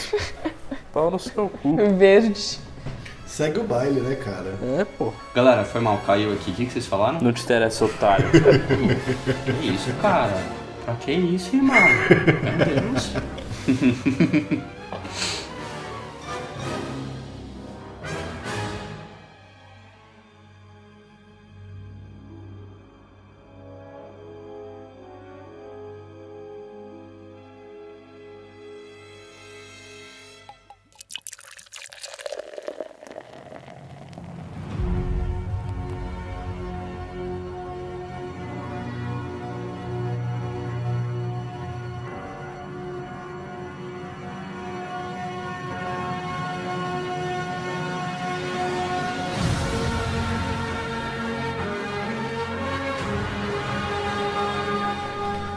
Pau 0.93 1.09
no 1.09 1.19
seu 1.19 1.49
cu. 1.49 1.75
Verde. 1.97 2.59
Segue 3.25 3.59
o 3.59 3.63
baile, 3.63 3.99
né, 3.99 4.15
cara? 4.15 4.55
É, 4.79 4.85
pô. 4.85 5.11
Galera, 5.33 5.65
foi 5.65 5.81
mal, 5.81 5.99
caiu 6.05 6.31
aqui. 6.31 6.51
O 6.51 6.53
que, 6.53 6.65
que 6.67 6.71
vocês 6.71 6.85
falaram? 6.85 7.19
Não 7.19 7.33
te 7.33 7.43
interessa, 7.43 7.83
otário. 7.83 8.25
Que 9.59 9.67
isso, 9.67 9.91
cara? 10.01 10.41
Pra 10.85 10.93
que 10.93 11.11
isso, 11.11 11.53
hein, 11.55 11.63
mano? 11.63 11.87
Meu 12.07 12.93
Deus. 12.93 14.65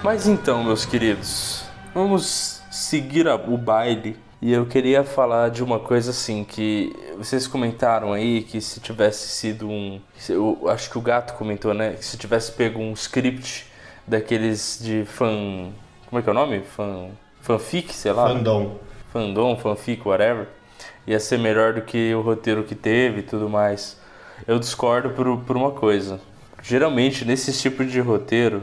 Mas 0.08 0.26
então, 0.26 0.64
meus 0.64 0.86
queridos, 0.86 1.64
vamos 1.92 2.62
seguir 2.70 3.28
a- 3.28 3.34
o 3.34 3.58
baile. 3.58 4.16
E 4.40 4.50
eu 4.50 4.64
queria 4.64 5.04
falar 5.04 5.50
de 5.50 5.62
uma 5.62 5.78
coisa 5.78 6.12
assim 6.12 6.44
que 6.44 6.96
vocês 7.18 7.46
comentaram 7.46 8.14
aí 8.14 8.40
que 8.40 8.58
se 8.58 8.80
tivesse 8.80 9.28
sido 9.28 9.68
um, 9.68 10.00
eu 10.30 10.66
acho 10.68 10.88
que 10.88 10.96
o 10.96 11.02
gato 11.02 11.34
comentou, 11.34 11.74
né, 11.74 11.92
que 11.92 12.02
se 12.06 12.16
tivesse 12.16 12.50
pego 12.52 12.80
um 12.80 12.94
script 12.94 13.66
daqueles 14.06 14.78
de 14.82 15.04
fan, 15.04 15.72
como 16.06 16.18
é 16.18 16.22
que 16.22 16.28
é 16.30 16.32
o 16.32 16.34
nome? 16.34 16.62
Fan, 16.62 17.10
fanfic, 17.42 17.92
sei 17.92 18.12
lá. 18.12 18.28
Fandom. 18.28 18.78
fandom, 19.12 19.58
fanfic, 19.58 20.08
whatever, 20.08 20.48
ia 21.06 21.20
ser 21.20 21.38
melhor 21.38 21.74
do 21.74 21.82
que 21.82 22.14
o 22.14 22.22
roteiro 22.22 22.64
que 22.64 22.74
teve 22.74 23.18
e 23.20 23.24
tudo 23.24 23.46
mais. 23.46 24.00
Eu 24.46 24.58
discordo 24.58 25.10
por, 25.10 25.36
por 25.40 25.54
uma 25.54 25.72
coisa. 25.72 26.18
Geralmente, 26.62 27.26
nesse 27.26 27.52
tipo 27.52 27.84
de 27.84 28.00
roteiro, 28.00 28.62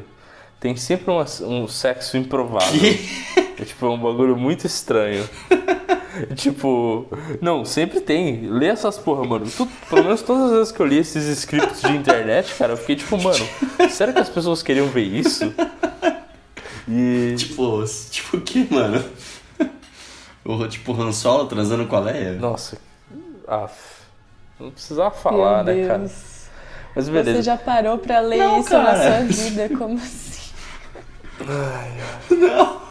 tem 0.65 0.75
sempre 0.75 1.11
uma- 1.11 1.25
um 1.43 1.67
sexo 1.67 2.17
improvável. 2.17 2.81
É 3.55 3.63
tipo, 3.63 3.85
é 3.85 3.89
um 3.89 3.99
bagulho 3.99 4.35
muito 4.35 4.65
estranho. 4.65 5.23
tipo, 6.35 7.05
não, 7.39 7.63
sempre 7.63 8.01
tem. 8.01 8.47
Lê 8.49 8.65
essas 8.65 8.97
porra, 8.97 9.23
mano. 9.23 9.45
Tu- 9.45 9.67
pelo 9.87 10.03
menos 10.05 10.23
todas 10.23 10.45
as 10.45 10.51
vezes 10.57 10.71
que 10.71 10.79
eu 10.81 10.87
li 10.87 10.97
esses 10.97 11.23
scripts 11.37 11.81
de 11.83 11.91
internet, 11.95 12.51
cara, 12.55 12.73
eu 12.73 12.77
fiquei 12.77 12.95
tipo, 12.95 13.15
mano, 13.21 13.47
será 13.91 14.11
que 14.11 14.17
as 14.19 14.27
pessoas 14.29 14.63
queriam 14.63 14.87
ver 14.87 15.03
isso? 15.03 15.53
E. 16.89 17.35
Tipo, 17.37 17.83
tipo 18.09 18.37
o 18.37 18.41
que, 18.41 18.67
mano? 18.73 19.05
O, 20.43 20.67
tipo, 20.67 20.99
Han 20.99 21.11
Solo 21.11 21.45
transando 21.45 21.85
com 21.85 21.95
a 21.95 21.99
Leia? 21.99 22.33
Nossa, 22.33 22.77
af, 23.47 23.71
não 24.59 24.71
precisava 24.71 25.11
falar, 25.11 25.63
Meu 25.63 25.75
né, 25.75 25.87
cara? 25.87 25.99
Deus. 25.99 26.11
Mas 26.95 27.07
beleza. 27.09 27.37
Você 27.37 27.43
já 27.43 27.57
parou 27.57 27.97
pra 27.99 28.19
ler 28.19 28.37
Não, 28.39 28.59
isso 28.61 28.69
cara. 28.69 28.97
na 28.97 29.03
sua 29.03 29.45
vida? 29.45 29.69
Como 29.77 29.95
assim? 29.97 30.24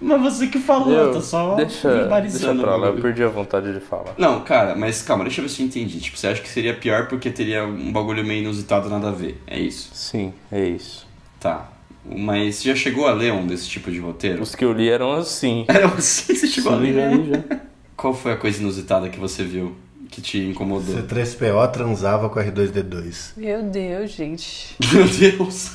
Mas 0.00 0.20
você 0.20 0.46
que 0.48 0.58
falou, 0.58 0.92
eu 0.92 1.12
tô 1.12 1.20
só 1.22 1.54
deixa, 1.54 1.88
deixa 2.20 2.54
pra 2.54 2.76
lá, 2.76 2.88
eu 2.88 3.00
perdi 3.00 3.22
a 3.24 3.28
vontade 3.28 3.72
de 3.72 3.80
falar. 3.80 4.14
Não, 4.18 4.40
cara, 4.42 4.74
mas 4.74 5.00
calma, 5.00 5.24
deixa 5.24 5.40
eu 5.40 5.44
ver 5.46 5.48
se 5.48 5.62
eu 5.62 5.66
entendi. 5.66 5.98
Tipo, 5.98 6.18
você 6.18 6.26
acha 6.26 6.42
que 6.42 6.48
seria 6.48 6.74
pior 6.74 7.08
porque 7.08 7.30
teria 7.30 7.64
um 7.64 7.90
bagulho 7.90 8.22
meio 8.22 8.42
inusitado 8.42 8.90
nada 8.90 9.08
a 9.08 9.12
ver? 9.12 9.42
É 9.46 9.58
isso? 9.58 9.88
Sim, 9.94 10.34
é 10.52 10.62
isso. 10.68 11.06
Tá. 11.40 11.70
Mas 12.04 12.56
você 12.56 12.68
já 12.68 12.74
chegou 12.76 13.06
a 13.06 13.12
ler 13.12 13.32
um 13.32 13.46
desse 13.46 13.66
tipo 13.66 13.90
de 13.90 13.98
roteiro? 13.98 14.42
Os 14.42 14.54
que 14.54 14.62
eu 14.62 14.74
li 14.74 14.90
eram 14.90 15.12
assim. 15.12 15.64
Era 15.68 15.86
assim 15.86 16.34
que 16.34 16.38
você 16.38 16.46
chegou 16.48 16.74
a 16.74 16.76
Sim, 16.76 16.82
ler? 16.82 16.94
já 16.94 17.08
li, 17.08 17.30
já. 17.30 17.56
Qual 17.96 18.12
foi 18.12 18.32
a 18.32 18.36
coisa 18.36 18.60
inusitada 18.60 19.08
que 19.08 19.18
você 19.18 19.42
viu 19.42 19.74
que 20.10 20.20
te 20.20 20.38
incomodou? 20.38 20.96
C3PO 20.96 21.70
transava 21.72 22.28
com 22.28 22.38
R2D2. 22.38 23.32
Meu 23.38 23.62
Deus, 23.62 24.10
gente. 24.10 24.76
Meu 24.92 25.08
Deus! 25.08 25.70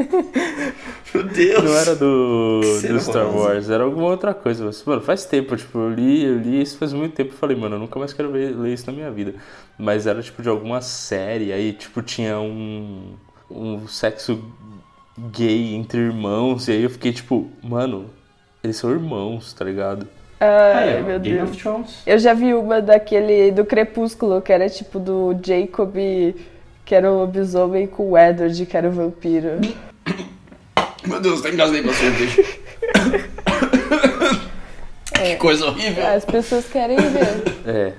Meu 1.14 1.24
Deus! 1.24 1.64
Não 1.64 1.76
era 1.76 1.94
do, 1.94 2.60
do 2.60 3.00
Star. 3.00 3.26
Wars, 3.26 3.68
era 3.68 3.84
alguma 3.84 4.08
outra 4.08 4.32
coisa. 4.32 4.64
Mas, 4.64 4.82
mano, 4.84 5.00
faz 5.02 5.24
tempo, 5.24 5.56
tipo, 5.56 5.78
eu 5.78 5.90
li, 5.90 6.24
eu 6.24 6.38
li 6.38 6.62
isso 6.62 6.78
faz 6.78 6.92
muito 6.92 7.14
tempo 7.14 7.34
e 7.34 7.36
falei, 7.36 7.56
mano, 7.56 7.76
eu 7.76 7.80
nunca 7.80 7.98
mais 7.98 8.12
quero 8.12 8.30
ver, 8.30 8.56
ler 8.56 8.72
isso 8.72 8.86
na 8.86 8.92
minha 8.92 9.10
vida. 9.10 9.34
Mas 9.78 10.06
era 10.06 10.22
tipo 10.22 10.42
de 10.42 10.48
alguma 10.48 10.80
série, 10.80 11.52
aí 11.52 11.72
tipo 11.72 12.02
tinha 12.02 12.38
um, 12.38 13.14
um 13.50 13.86
sexo 13.88 14.42
gay 15.32 15.74
entre 15.74 16.00
irmãos, 16.00 16.68
e 16.68 16.72
aí 16.72 16.82
eu 16.82 16.90
fiquei 16.90 17.12
tipo, 17.12 17.50
mano, 17.62 18.10
eles 18.62 18.76
são 18.76 18.90
irmãos, 18.90 19.52
tá 19.52 19.64
ligado? 19.64 20.06
Ai, 20.40 21.00
ó, 21.00 21.04
meu 21.04 21.20
Game 21.20 21.36
Deus. 21.36 21.50
of 21.50 21.58
Thrones. 21.58 22.02
Eu 22.06 22.18
já 22.18 22.32
vi 22.32 22.54
uma 22.54 22.80
daquele 22.80 23.50
do 23.50 23.64
Crepúsculo, 23.64 24.40
que 24.40 24.52
era 24.52 24.68
tipo 24.70 24.98
do 24.98 25.36
Jacob, 25.42 25.94
que 26.84 26.94
era 26.94 27.12
o 27.12 27.18
lobisomem, 27.18 27.86
com 27.86 28.10
o 28.10 28.18
Edward, 28.18 28.64
que 28.64 28.76
era 28.76 28.88
o 28.88 28.92
vampiro. 28.92 29.60
Meu 31.06 31.20
Deus, 31.20 31.40
até 31.40 31.50
engasguei 31.52 31.82
com 31.82 31.90
a 31.90 31.94
cerveja. 31.94 32.44
Que 35.14 35.36
coisa 35.36 35.66
horrível. 35.66 36.06
As 36.06 36.24
pessoas 36.24 36.66
querem 36.66 36.96
ver. 36.96 37.58
É, 37.66 37.92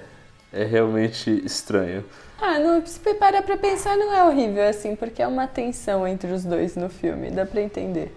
é 0.62 0.64
realmente 0.66 1.30
estranho. 1.46 2.04
Ah, 2.42 2.58
não, 2.60 2.84
se 2.86 3.00
parar 3.16 3.44
pra 3.44 3.56
pensar, 3.58 3.96
não 3.96 4.12
é 4.14 4.24
horrível 4.24 4.68
assim, 4.68 4.96
porque 4.96 5.22
é 5.22 5.28
uma 5.28 5.46
tensão 5.48 6.08
entre 6.08 6.32
os 6.32 6.44
dois 6.44 6.76
no 6.76 6.90
filme, 6.90 7.30
dá 7.30 7.46
pra 7.46 7.62
entender. 7.62 8.16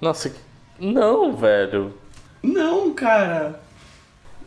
Nossa, 0.00 0.30
que- 0.30 0.40
não, 0.78 1.36
velho. 1.36 1.92
Não, 2.42 2.94
cara. 2.94 3.60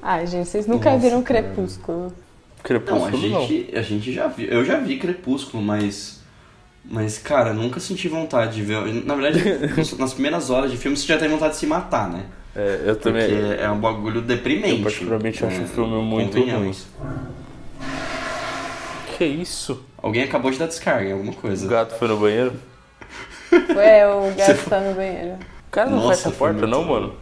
Ai, 0.01 0.25
gente, 0.25 0.47
vocês 0.49 0.65
nunca 0.65 0.89
Nossa, 0.91 1.01
viram 1.03 1.21
cara. 1.21 1.43
Crepúsculo. 1.43 1.99
Não, 2.07 2.11
a 2.59 2.63
Crepúsculo 2.63 3.29
não. 3.29 3.41
gente, 3.47 3.77
a 3.77 3.81
gente 3.81 4.11
já 4.13 4.27
viu. 4.27 4.47
Eu 4.49 4.65
já 4.65 4.79
vi 4.79 4.97
Crepúsculo, 4.97 5.61
mas. 5.61 6.18
Mas, 6.91 7.17
cara, 7.19 7.53
nunca 7.53 7.79
senti 7.79 8.07
vontade 8.07 8.55
de 8.55 8.63
ver. 8.63 9.05
Na 9.05 9.13
verdade, 9.15 9.43
nas 9.99 10.13
primeiras 10.13 10.49
horas 10.49 10.71
de 10.71 10.77
filme 10.77 10.97
você 10.97 11.05
já 11.05 11.17
tem 11.17 11.29
vontade 11.29 11.53
de 11.53 11.59
se 11.59 11.67
matar, 11.67 12.09
né? 12.09 12.23
É, 12.55 12.81
eu 12.85 12.95
Porque 12.95 12.99
também. 13.27 13.53
é 13.61 13.69
um 13.69 13.79
bagulho 13.79 14.21
deprimente. 14.21 14.77
Eu 14.77 14.83
particularmente 14.83 15.45
acho 15.45 15.61
É, 15.61 15.63
o 15.63 15.67
filme 15.67 16.01
muito 16.01 16.35
convenhamos. 16.37 16.87
Que 19.17 19.25
isso? 19.25 19.83
Alguém 20.01 20.23
acabou 20.23 20.49
de 20.49 20.57
dar 20.57 20.65
descarga 20.67 21.09
em 21.09 21.11
alguma 21.11 21.31
O 21.31 21.35
coisa. 21.35 21.67
gato 21.67 21.95
foi 21.99 22.07
no 22.07 22.17
banheiro? 22.17 22.53
É, 23.77 24.07
o 24.07 24.31
gato 24.35 24.69
tá 24.69 24.79
no 24.79 24.95
banheiro. 24.95 25.33
O 25.67 25.71
cara 25.71 25.89
não 25.91 26.09
fecha 26.09 26.29
a 26.29 26.31
foi 26.31 26.51
porta, 26.53 26.65
não, 26.65 26.85
bom. 26.85 26.93
mano? 26.93 27.13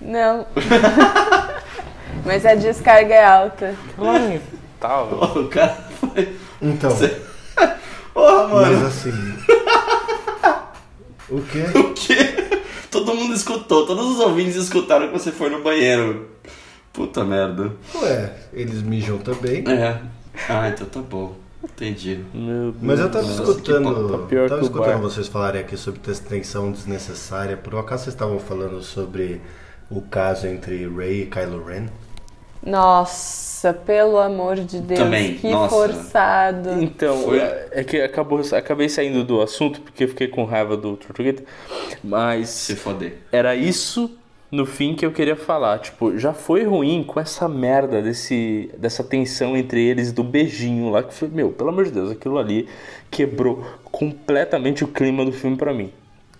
Não. 0.00 0.46
Mas 2.26 2.44
a 2.44 2.54
descarga 2.54 3.14
é 3.14 3.24
alta. 3.24 3.74
Lamentável. 3.96 5.18
O 5.44 5.48
cara 5.48 5.76
foi. 6.00 6.36
Então, 6.60 6.90
Porra, 8.14 8.48
mas 8.48 8.68
mano. 8.72 8.86
assim. 8.86 9.10
O 11.28 11.40
quê? 11.42 11.64
O 11.78 11.92
quê? 11.94 12.60
Todo 12.90 13.14
mundo 13.14 13.34
escutou, 13.34 13.84
todos 13.86 14.06
os 14.06 14.20
ouvintes 14.20 14.54
escutaram 14.56 15.08
que 15.08 15.12
você 15.18 15.32
foi 15.32 15.50
no 15.50 15.62
banheiro. 15.62 16.28
Puta 16.92 17.24
merda. 17.24 17.72
Ué, 17.96 18.32
eles 18.52 18.82
mijam 18.82 19.18
também. 19.18 19.64
É. 19.68 20.00
Ah, 20.48 20.68
então 20.68 20.86
tá 20.86 21.00
bom. 21.00 21.34
Entendi. 21.64 22.20
Mas 22.80 23.00
eu 23.00 23.10
tava 23.10 23.26
Nossa, 23.26 23.42
escutando, 23.42 24.08
tá 24.20 24.26
pior 24.26 24.48
tava 24.48 24.60
escutando 24.62 24.86
bar. 24.92 24.98
vocês 24.98 25.26
falarem 25.26 25.60
aqui 25.60 25.76
sobre 25.76 26.00
tensão 26.00 26.70
desnecessária. 26.70 27.56
Por 27.56 27.74
um 27.74 27.78
acaso 27.78 28.04
vocês 28.04 28.14
estavam 28.14 28.38
falando 28.38 28.80
sobre 28.82 29.40
o 29.90 30.00
caso 30.02 30.46
entre 30.46 30.86
Ray 30.88 31.22
e 31.22 31.26
Kylo 31.26 31.64
Ren? 31.64 31.86
Nossa, 32.66 33.72
pelo 33.72 34.18
amor 34.18 34.56
de 34.56 34.80
Deus, 34.80 35.00
Também, 35.00 35.34
que 35.36 35.50
nossa. 35.50 35.74
forçado. 35.74 36.82
Então, 36.82 37.16
Foi- 37.24 37.38
é 37.38 37.84
que 37.84 38.00
acabou, 38.00 38.40
acabei 38.52 38.88
saindo 38.88 39.22
do 39.24 39.40
assunto 39.42 39.80
porque 39.80 40.04
eu 40.04 40.08
fiquei 40.08 40.28
com 40.28 40.44
raiva 40.44 40.76
do 40.76 40.96
Tortuguita, 40.96 41.42
mas 42.02 42.48
Se 42.48 42.74
foder. 42.76 43.18
era 43.30 43.54
isso 43.54 44.10
no 44.50 44.64
fim 44.64 44.94
que 44.94 45.04
eu 45.04 45.10
queria 45.12 45.36
falar. 45.36 45.78
Tipo, 45.80 46.16
já 46.16 46.32
foi 46.32 46.64
ruim 46.64 47.02
com 47.04 47.18
essa 47.18 47.48
merda 47.48 48.00
desse, 48.00 48.70
dessa 48.78 49.02
tensão 49.02 49.56
entre 49.56 49.82
eles 49.84 50.12
do 50.12 50.22
beijinho 50.22 50.90
lá, 50.90 51.02
que 51.02 51.12
foi, 51.12 51.28
meu, 51.28 51.50
pelo 51.50 51.70
amor 51.70 51.84
de 51.84 51.90
Deus, 51.90 52.10
aquilo 52.12 52.38
ali 52.38 52.68
quebrou 53.10 53.64
completamente 53.84 54.84
o 54.84 54.88
clima 54.88 55.24
do 55.24 55.32
filme 55.32 55.56
pra 55.56 55.72
mim. 55.74 55.92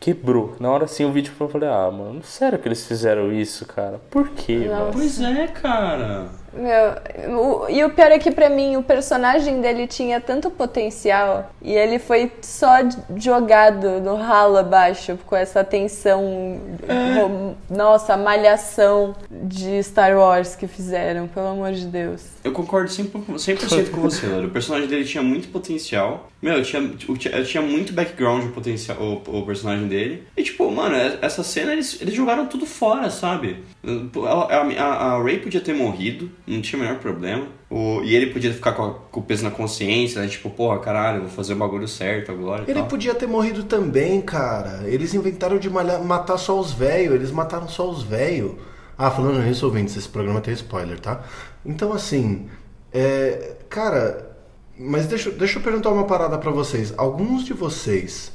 Quebrou. 0.05 0.55
Na 0.61 0.71
hora 0.71 0.85
assim 0.85 1.11
vi, 1.11 1.23
tipo, 1.23 1.43
eu 1.43 1.49
falei, 1.49 1.67
ah, 1.67 1.91
mano, 1.91 2.23
sério 2.23 2.59
que 2.59 2.69
eles 2.69 2.87
fizeram 2.87 3.33
isso, 3.33 3.65
cara? 3.65 3.99
Por 4.11 4.29
quê, 4.29 4.69
mano? 4.69 4.91
Pois 4.93 5.19
é, 5.19 5.47
cara. 5.47 6.27
Meu, 6.57 7.39
o- 7.39 7.69
e 7.69 7.83
o 7.85 7.91
pior 7.91 8.11
é 8.13 8.19
que 8.19 8.31
pra 8.31 8.49
mim 8.49 8.77
o 8.77 8.83
personagem 8.83 9.61
dele 9.61 9.87
tinha 9.87 10.21
tanto 10.21 10.51
potencial 10.51 11.51
e 11.61 11.73
ele 11.73 11.99
foi 11.99 12.31
só 12.43 12.69
jogado 13.17 14.01
no 14.01 14.15
ralo 14.17 14.57
abaixo 14.57 15.19
com 15.27 15.35
essa 15.37 15.65
tensão, 15.65 16.59
rom- 17.17 17.55
nossa, 17.69 18.15
a 18.15 18.17
malhação 18.17 19.15
de 19.31 19.83
Star 19.83 20.17
Wars 20.17 20.55
que 20.55 20.67
fizeram, 20.67 21.27
pelo 21.27 21.49
amor 21.49 21.73
de 21.73 21.87
Deus. 21.87 22.23
Eu 22.45 22.53
concordo 22.53 22.89
100%, 22.91 23.39
100% 23.39 23.91
com 23.91 24.01
você, 24.03 24.27
Laura. 24.27 24.47
O 24.47 24.51
personagem 24.51 24.89
dele 24.89 25.05
tinha 25.05 25.23
muito 25.23 25.49
potencial. 25.49 26.29
Meu, 26.41 26.63
tinha, 26.63 26.83
o- 27.09 27.17
tinha, 27.17 27.43
tinha 27.45 27.63
muito 27.63 27.93
background 27.93 28.45
o, 28.45 28.53
potencial, 28.53 28.99
o, 29.01 29.39
o 29.39 29.47
personagem 29.47 29.89
dele. 29.89 30.27
E, 30.37 30.43
tipo, 30.43 30.71
mano, 30.71 30.95
é- 30.95 31.19
essa 31.23 31.43
cena 31.43 31.73
eles, 31.73 32.01
eles 32.01 32.15
jogaram 32.15 32.47
tudo 32.47 32.67
fora, 32.67 33.09
sabe? 33.11 33.65
Ela- 33.87 34.47
A, 34.81 35.15
a, 35.15 35.23
Ray 35.23 35.39
podia 35.39 35.61
ter 35.61 35.75
morrido, 35.75 36.31
não 36.47 36.61
tinha 36.61 36.81
o 36.81 36.85
menor 36.85 36.99
problema. 36.99 37.47
O, 37.71 38.01
e 38.03 38.15
ele 38.15 38.27
podia 38.33 38.53
ficar 38.53 38.73
com, 38.73 38.85
a- 38.85 38.95
com 38.95 39.21
o 39.21 39.23
peso 39.23 39.43
na 39.45 39.51
consciência, 39.51 40.21
né? 40.23 40.29
Tipo, 40.29 40.49
porra, 40.51 40.79
caralho, 40.79 41.23
vou 41.23 41.31
fazer 41.31 41.55
o 41.55 41.57
bagulho 41.57 41.89
certo 41.89 42.31
agora 42.33 42.65
Ele 42.69 42.83
podia 42.85 43.15
ter 43.15 43.27
morrido 43.27 43.65
também, 43.65 44.21
cara. 44.21 44.83
Eles 44.89 45.13
inventaram 45.15 45.59
de 45.59 45.69
malhar- 45.69 46.03
matar 46.05 46.39
só 46.39 46.59
os 46.59 46.73
velhos. 46.73 47.15
Eles 47.15 47.31
mataram 47.31 47.69
só 47.69 47.91
os 47.91 48.03
velhos. 48.03 48.53
Ah, 48.97 49.11
falando 49.11 49.43
nisso, 49.43 49.67
ouvintes, 49.67 49.97
esse 49.97 50.09
programa 50.09 50.41
tem 50.41 50.55
spoiler, 50.55 51.01
tá? 51.01 51.23
Então, 51.67 51.93
assim, 51.93 52.47
é, 52.93 53.57
cara, 53.69 54.37
mas 54.79 55.07
deixa, 55.07 55.31
deixa 55.33 55.59
eu 55.59 55.63
perguntar 55.63 55.91
uma 55.91 56.05
parada 56.05 56.39
pra 56.39 56.53
vocês. 56.53 56.95
Alguns 56.97 57.45
de 57.45 57.53
vocês 57.53 58.33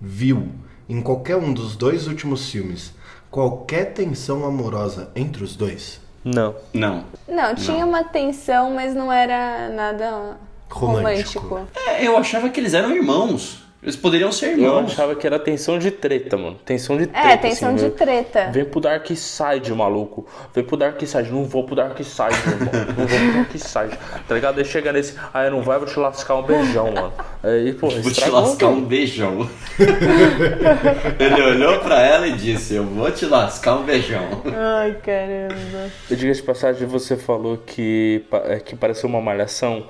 viu 0.00 0.48
em 0.88 1.00
qualquer 1.00 1.36
um 1.36 1.52
dos 1.52 1.76
dois 1.76 2.08
últimos 2.08 2.50
filmes 2.50 2.92
qualquer 3.30 3.92
tensão 3.92 4.44
amorosa 4.44 5.10
entre 5.14 5.44
os 5.44 5.54
dois? 5.56 6.00
Não. 6.24 6.54
Não. 6.74 7.04
Não, 7.26 7.54
tinha 7.54 7.84
uma 7.86 8.04
tensão, 8.04 8.72
mas 8.74 8.94
não 8.94 9.10
era 9.10 9.68
nada 9.70 10.36
Romântico. 10.68 11.46
romântico. 11.48 11.78
É, 11.88 12.06
eu 12.06 12.16
achava 12.16 12.48
que 12.48 12.60
eles 12.60 12.74
eram 12.74 12.94
irmãos. 12.94 13.59
Eles 13.82 13.96
poderiam 13.96 14.30
ser 14.30 14.46
Eu 14.52 14.58
irmãos. 14.58 14.92
achava 14.92 15.14
que 15.14 15.26
era 15.26 15.38
tensão 15.38 15.78
de 15.78 15.90
treta, 15.90 16.36
mano. 16.36 16.56
Tensão 16.66 16.98
de 16.98 17.06
treta. 17.06 17.28
É, 17.28 17.36
tensão 17.38 17.68
assim, 17.70 17.76
de 17.76 17.82
meu. 17.84 17.90
treta. 17.92 18.50
Vem 18.52 18.64
pro 18.66 18.78
Dark 18.78 19.06
Side, 19.10 19.72
maluco. 19.72 20.26
Vem 20.54 20.62
pro 20.62 20.76
Dark 20.76 21.00
Side. 21.00 21.30
Não 21.30 21.44
vou 21.44 21.64
pro 21.64 21.74
Dark 21.74 21.96
Side, 21.96 22.36
meu 22.46 22.52
irmão. 22.56 22.94
Não 22.98 23.06
vou 23.06 23.18
pro 23.18 23.32
Dark 23.32 23.50
Side. 23.56 23.98
Tá 24.28 24.34
ligado? 24.34 24.58
Aí 24.58 24.64
chega 24.66 24.92
nesse. 24.92 25.14
Ah, 25.32 25.48
não 25.48 25.62
vai, 25.62 25.78
vou 25.78 25.88
te 25.88 25.98
lascar 25.98 26.34
um 26.36 26.42
beijão, 26.42 26.92
mano. 26.92 27.12
Aí, 27.42 27.72
pô, 27.72 27.88
Vou 27.88 28.12
te 28.12 28.28
lascar 28.28 28.68
um 28.68 28.82
beijão. 28.84 29.48
Ele 31.18 31.42
olhou 31.42 31.78
pra 31.80 32.02
ela 32.02 32.26
e 32.26 32.32
disse: 32.32 32.74
Eu 32.74 32.84
vou 32.84 33.10
te 33.10 33.24
lascar 33.24 33.76
um 33.76 33.82
beijão. 33.82 34.42
Ai, 34.54 34.94
caramba. 35.02 35.90
Eu 36.10 36.16
diga 36.16 36.34
de 36.34 36.42
passagem, 36.42 36.86
você 36.86 37.16
falou 37.16 37.56
que, 37.56 38.24
é, 38.44 38.58
que 38.58 38.76
pareceu 38.76 39.08
uma 39.08 39.22
malhação. 39.22 39.86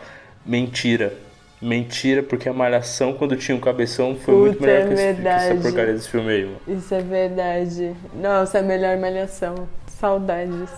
Mentira. 0.46 1.12
Mentira, 1.60 2.22
porque 2.22 2.48
a 2.48 2.52
malhação, 2.54 3.12
quando 3.12 3.36
tinha 3.36 3.54
um 3.54 3.60
cabeção, 3.60 4.16
foi 4.16 4.34
muito 4.34 4.58
Puta, 4.58 4.66
melhor 4.66 4.80
é 4.80 4.86
que, 4.86 4.94
esse, 4.94 5.02
que 5.02 5.28
essa 5.28 5.38
verdade. 5.38 5.60
porcaria 5.60 5.92
desse 5.92 6.08
filme 6.08 6.30
aí, 6.32 6.44
mano. 6.44 6.56
Isso 6.66 6.94
é 6.94 7.02
verdade. 7.02 7.92
Nossa, 8.14 8.58
a 8.60 8.62
melhor 8.62 8.96
malhação. 8.96 9.68
Saudades. 9.86 10.70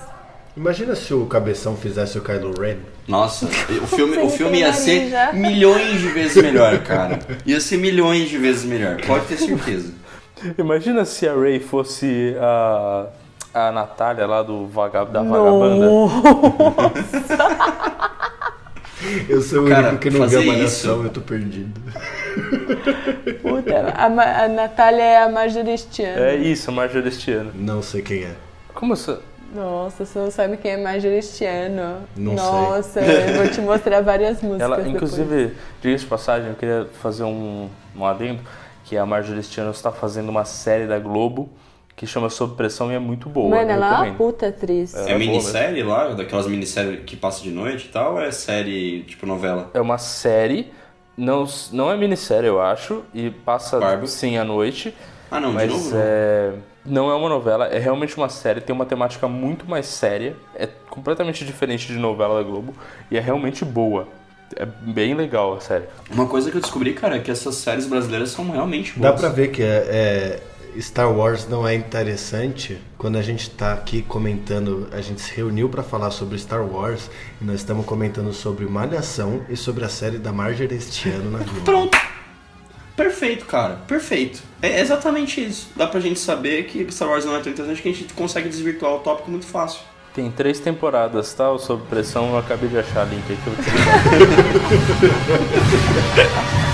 Imagina 0.56 0.94
se 0.96 1.14
o 1.14 1.24
Cabeção 1.26 1.76
fizesse 1.76 2.18
o 2.18 2.22
Kylo 2.22 2.52
Ren. 2.60 2.78
Nossa, 3.06 3.46
o 3.46 3.86
filme, 3.86 4.18
o 4.18 4.28
filme 4.28 4.58
ia 4.58 4.72
ser 4.72 5.10
milhões 5.32 6.00
de 6.00 6.08
vezes 6.08 6.42
melhor, 6.42 6.78
cara. 6.80 7.20
Ia 7.46 7.60
ser 7.60 7.78
milhões 7.78 8.28
de 8.28 8.36
vezes 8.36 8.64
melhor, 8.64 9.00
pode 9.06 9.26
ter 9.26 9.38
certeza. 9.38 9.92
Imagina 10.58 11.04
se 11.04 11.26
a 11.28 11.34
Ray 11.34 11.60
fosse 11.60 12.36
a, 12.40 13.06
a 13.54 13.72
Natália 13.72 14.26
lá 14.26 14.42
do 14.42 14.66
vaga, 14.66 15.04
da 15.04 15.22
Vagabanda. 15.22 15.86
Eu 19.28 19.40
sou 19.42 19.64
o 19.64 19.68
Cara, 19.68 19.88
único 19.88 20.02
que 20.02 20.10
não 20.10 20.28
vê 20.28 20.36
a 20.36 20.42
malhação, 20.46 21.02
eu 21.04 21.10
tô 21.10 21.20
perdido. 21.20 21.80
Puta, 23.42 23.92
a, 23.96 24.08
Ma- 24.08 24.44
a 24.44 24.48
Natália 24.48 25.02
é 25.02 25.22
a 25.22 25.28
Marjoristiana. 25.28 26.20
É 26.26 26.36
isso, 26.36 26.70
a 26.70 26.72
ano. 27.30 27.52
Não 27.54 27.82
sei 27.82 28.02
quem 28.02 28.24
é. 28.24 28.34
Como 28.74 28.92
essa... 28.92 29.20
Nossa, 29.54 30.06
você 30.06 30.18
não 30.18 30.30
sabe 30.30 30.56
quem 30.56 30.72
é 30.72 30.76
Marjoristiano. 30.78 31.98
Não 32.16 32.34
Nossa, 32.34 33.00
eu 33.00 33.34
vou 33.36 33.48
te 33.48 33.60
mostrar 33.60 34.00
várias 34.00 34.40
músicas 34.42 34.62
Ela, 34.62 34.88
inclusive, 34.88 35.52
diga-se 35.82 36.04
de 36.04 36.08
passagem, 36.10 36.48
eu 36.48 36.54
queria 36.54 36.88
fazer 37.02 37.24
um, 37.24 37.68
um 37.94 38.06
adendo, 38.06 38.40
que 38.84 38.96
a 38.96 39.04
Marjorie 39.04 39.40
está 39.40 39.92
fazendo 39.92 40.30
uma 40.30 40.44
série 40.46 40.86
da 40.86 40.98
Globo 40.98 41.50
que 41.94 42.06
chama 42.06 42.28
Sob 42.30 42.56
Pressão 42.56 42.90
e 42.90 42.94
é 42.94 42.98
muito 42.98 43.28
boa. 43.28 43.48
Mano, 43.56 43.70
ela 43.70 44.06
é 44.06 44.10
uma 44.10 44.14
puta 44.16 44.48
atriz. 44.48 44.94
É. 44.94 45.12
É 45.12 45.18
minissérie 45.18 45.82
lá, 45.82 46.08
daquelas 46.08 46.46
minisséries 46.46 47.00
que 47.04 47.16
passa 47.16 47.42
de 47.42 47.50
noite 47.50 47.86
e 47.86 47.88
tal, 47.88 48.14
ou 48.14 48.20
é 48.20 48.30
série 48.32 49.02
tipo 49.02 49.26
novela? 49.26 49.70
É 49.74 49.80
uma 49.80 49.98
série, 49.98 50.72
não, 51.16 51.46
não 51.72 51.90
é 51.90 51.96
minissérie, 51.96 52.48
eu 52.48 52.60
acho, 52.60 53.02
e 53.14 53.30
passa 53.30 53.78
Barbie. 53.78 54.08
sim 54.08 54.36
à 54.36 54.44
noite. 54.44 54.94
Ah, 55.30 55.40
não, 55.40 55.50
de 55.50 55.54
mas 55.54 55.70
novo? 55.70 55.90
não. 55.90 55.98
é, 55.98 56.52
não 56.84 57.10
é 57.10 57.14
uma 57.14 57.28
novela, 57.28 57.66
é 57.68 57.78
realmente 57.78 58.16
uma 58.16 58.28
série, 58.28 58.60
tem 58.60 58.74
uma 58.74 58.84
temática 58.84 59.26
muito 59.28 59.64
mais 59.68 59.86
séria, 59.86 60.36
é 60.54 60.68
completamente 60.90 61.44
diferente 61.44 61.86
de 61.86 61.98
novela 61.98 62.34
da 62.36 62.42
Globo 62.42 62.74
e 63.10 63.16
é 63.16 63.20
realmente 63.20 63.64
boa. 63.64 64.08
É 64.56 64.66
bem 64.66 65.14
legal 65.14 65.54
a 65.54 65.60
série. 65.60 65.84
Uma 66.10 66.26
coisa 66.26 66.50
que 66.50 66.56
eu 66.58 66.60
descobri, 66.60 66.92
cara, 66.92 67.16
é 67.16 67.18
que 67.20 67.30
essas 67.30 67.54
séries 67.54 67.86
brasileiras 67.86 68.28
são 68.30 68.50
realmente 68.50 68.98
Dá 69.00 69.08
boas. 69.08 69.20
pra 69.22 69.30
ver 69.30 69.48
que 69.50 69.62
é, 69.62 69.66
é, 69.66 70.42
Star 70.80 71.10
Wars 71.12 71.46
não 71.48 71.66
é 71.66 71.74
interessante 71.74 72.78
quando 72.96 73.18
a 73.18 73.22
gente 73.22 73.50
tá 73.50 73.72
aqui 73.74 74.02
comentando, 74.02 74.88
a 74.92 75.00
gente 75.00 75.20
se 75.20 75.34
reuniu 75.34 75.68
pra 75.68 75.82
falar 75.82 76.10
sobre 76.10 76.38
Star 76.38 76.64
Wars 76.64 77.10
e 77.40 77.44
nós 77.44 77.56
estamos 77.56 77.84
comentando 77.84 78.32
sobre 78.32 78.64
Malhação 78.66 79.44
e 79.48 79.56
sobre 79.56 79.84
a 79.84 79.88
série 79.88 80.18
da 80.18 80.32
Marjorie 80.32 80.76
este 80.76 81.08
ano 81.08 81.30
na 81.30 81.38
Globo. 81.38 81.60
Pronto. 81.62 81.98
Perfeito, 82.96 83.44
cara. 83.46 83.76
Perfeito. 83.86 84.42
É 84.60 84.80
exatamente 84.80 85.44
isso. 85.44 85.68
Dá 85.76 85.86
pra 85.86 86.00
gente 86.00 86.20
saber 86.20 86.64
que 86.64 86.90
Star 86.92 87.08
Wars 87.08 87.24
não 87.24 87.36
é 87.36 87.40
tão 87.40 87.52
interessante 87.52 87.82
que 87.82 87.88
a 87.88 87.92
gente 87.92 88.12
consegue 88.14 88.48
desvirtuar 88.48 88.94
o 88.94 88.98
tópico 89.00 89.30
muito 89.30 89.46
fácil. 89.46 89.80
Tem 90.14 90.30
três 90.30 90.60
temporadas, 90.60 91.32
tá? 91.32 91.50
O 91.50 91.58
Sob 91.58 91.86
Pressão, 91.88 92.30
eu 92.30 92.38
acabei 92.38 92.68
de 92.68 92.78
achar 92.78 93.04
link 93.04 93.24
aqui. 93.24 93.38
eu 93.46 93.52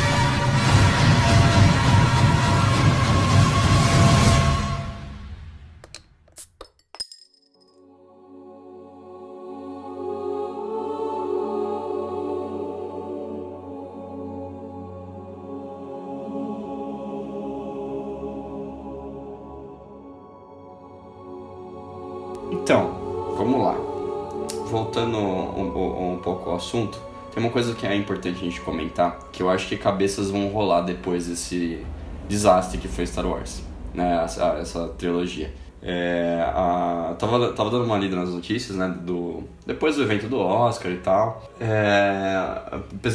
assunto, 26.58 26.98
tem 27.32 27.42
uma 27.42 27.50
coisa 27.50 27.74
que 27.74 27.86
é 27.86 27.94
importante 27.94 28.36
a 28.36 28.44
gente 28.44 28.60
comentar, 28.60 29.18
que 29.32 29.42
eu 29.42 29.50
acho 29.50 29.68
que 29.68 29.76
cabeças 29.76 30.30
vão 30.30 30.48
rolar 30.48 30.82
depois 30.82 31.26
desse 31.26 31.84
desastre 32.28 32.78
que 32.78 32.88
foi 32.88 33.06
Star 33.06 33.26
Wars, 33.26 33.62
né? 33.94 34.22
Essa, 34.24 34.58
essa 34.60 34.88
trilogia. 34.88 35.52
É, 35.80 36.42
a, 36.44 37.14
tava, 37.18 37.52
tava 37.52 37.70
dando 37.70 37.84
uma 37.84 37.96
lida 37.96 38.16
nas 38.16 38.30
notícias, 38.30 38.76
né? 38.76 38.92
Do, 39.00 39.44
depois 39.66 39.96
do 39.96 40.02
evento 40.02 40.28
do 40.28 40.38
Oscar 40.38 40.90
e 40.90 40.98
tal. 40.98 41.48
É, 41.60 42.34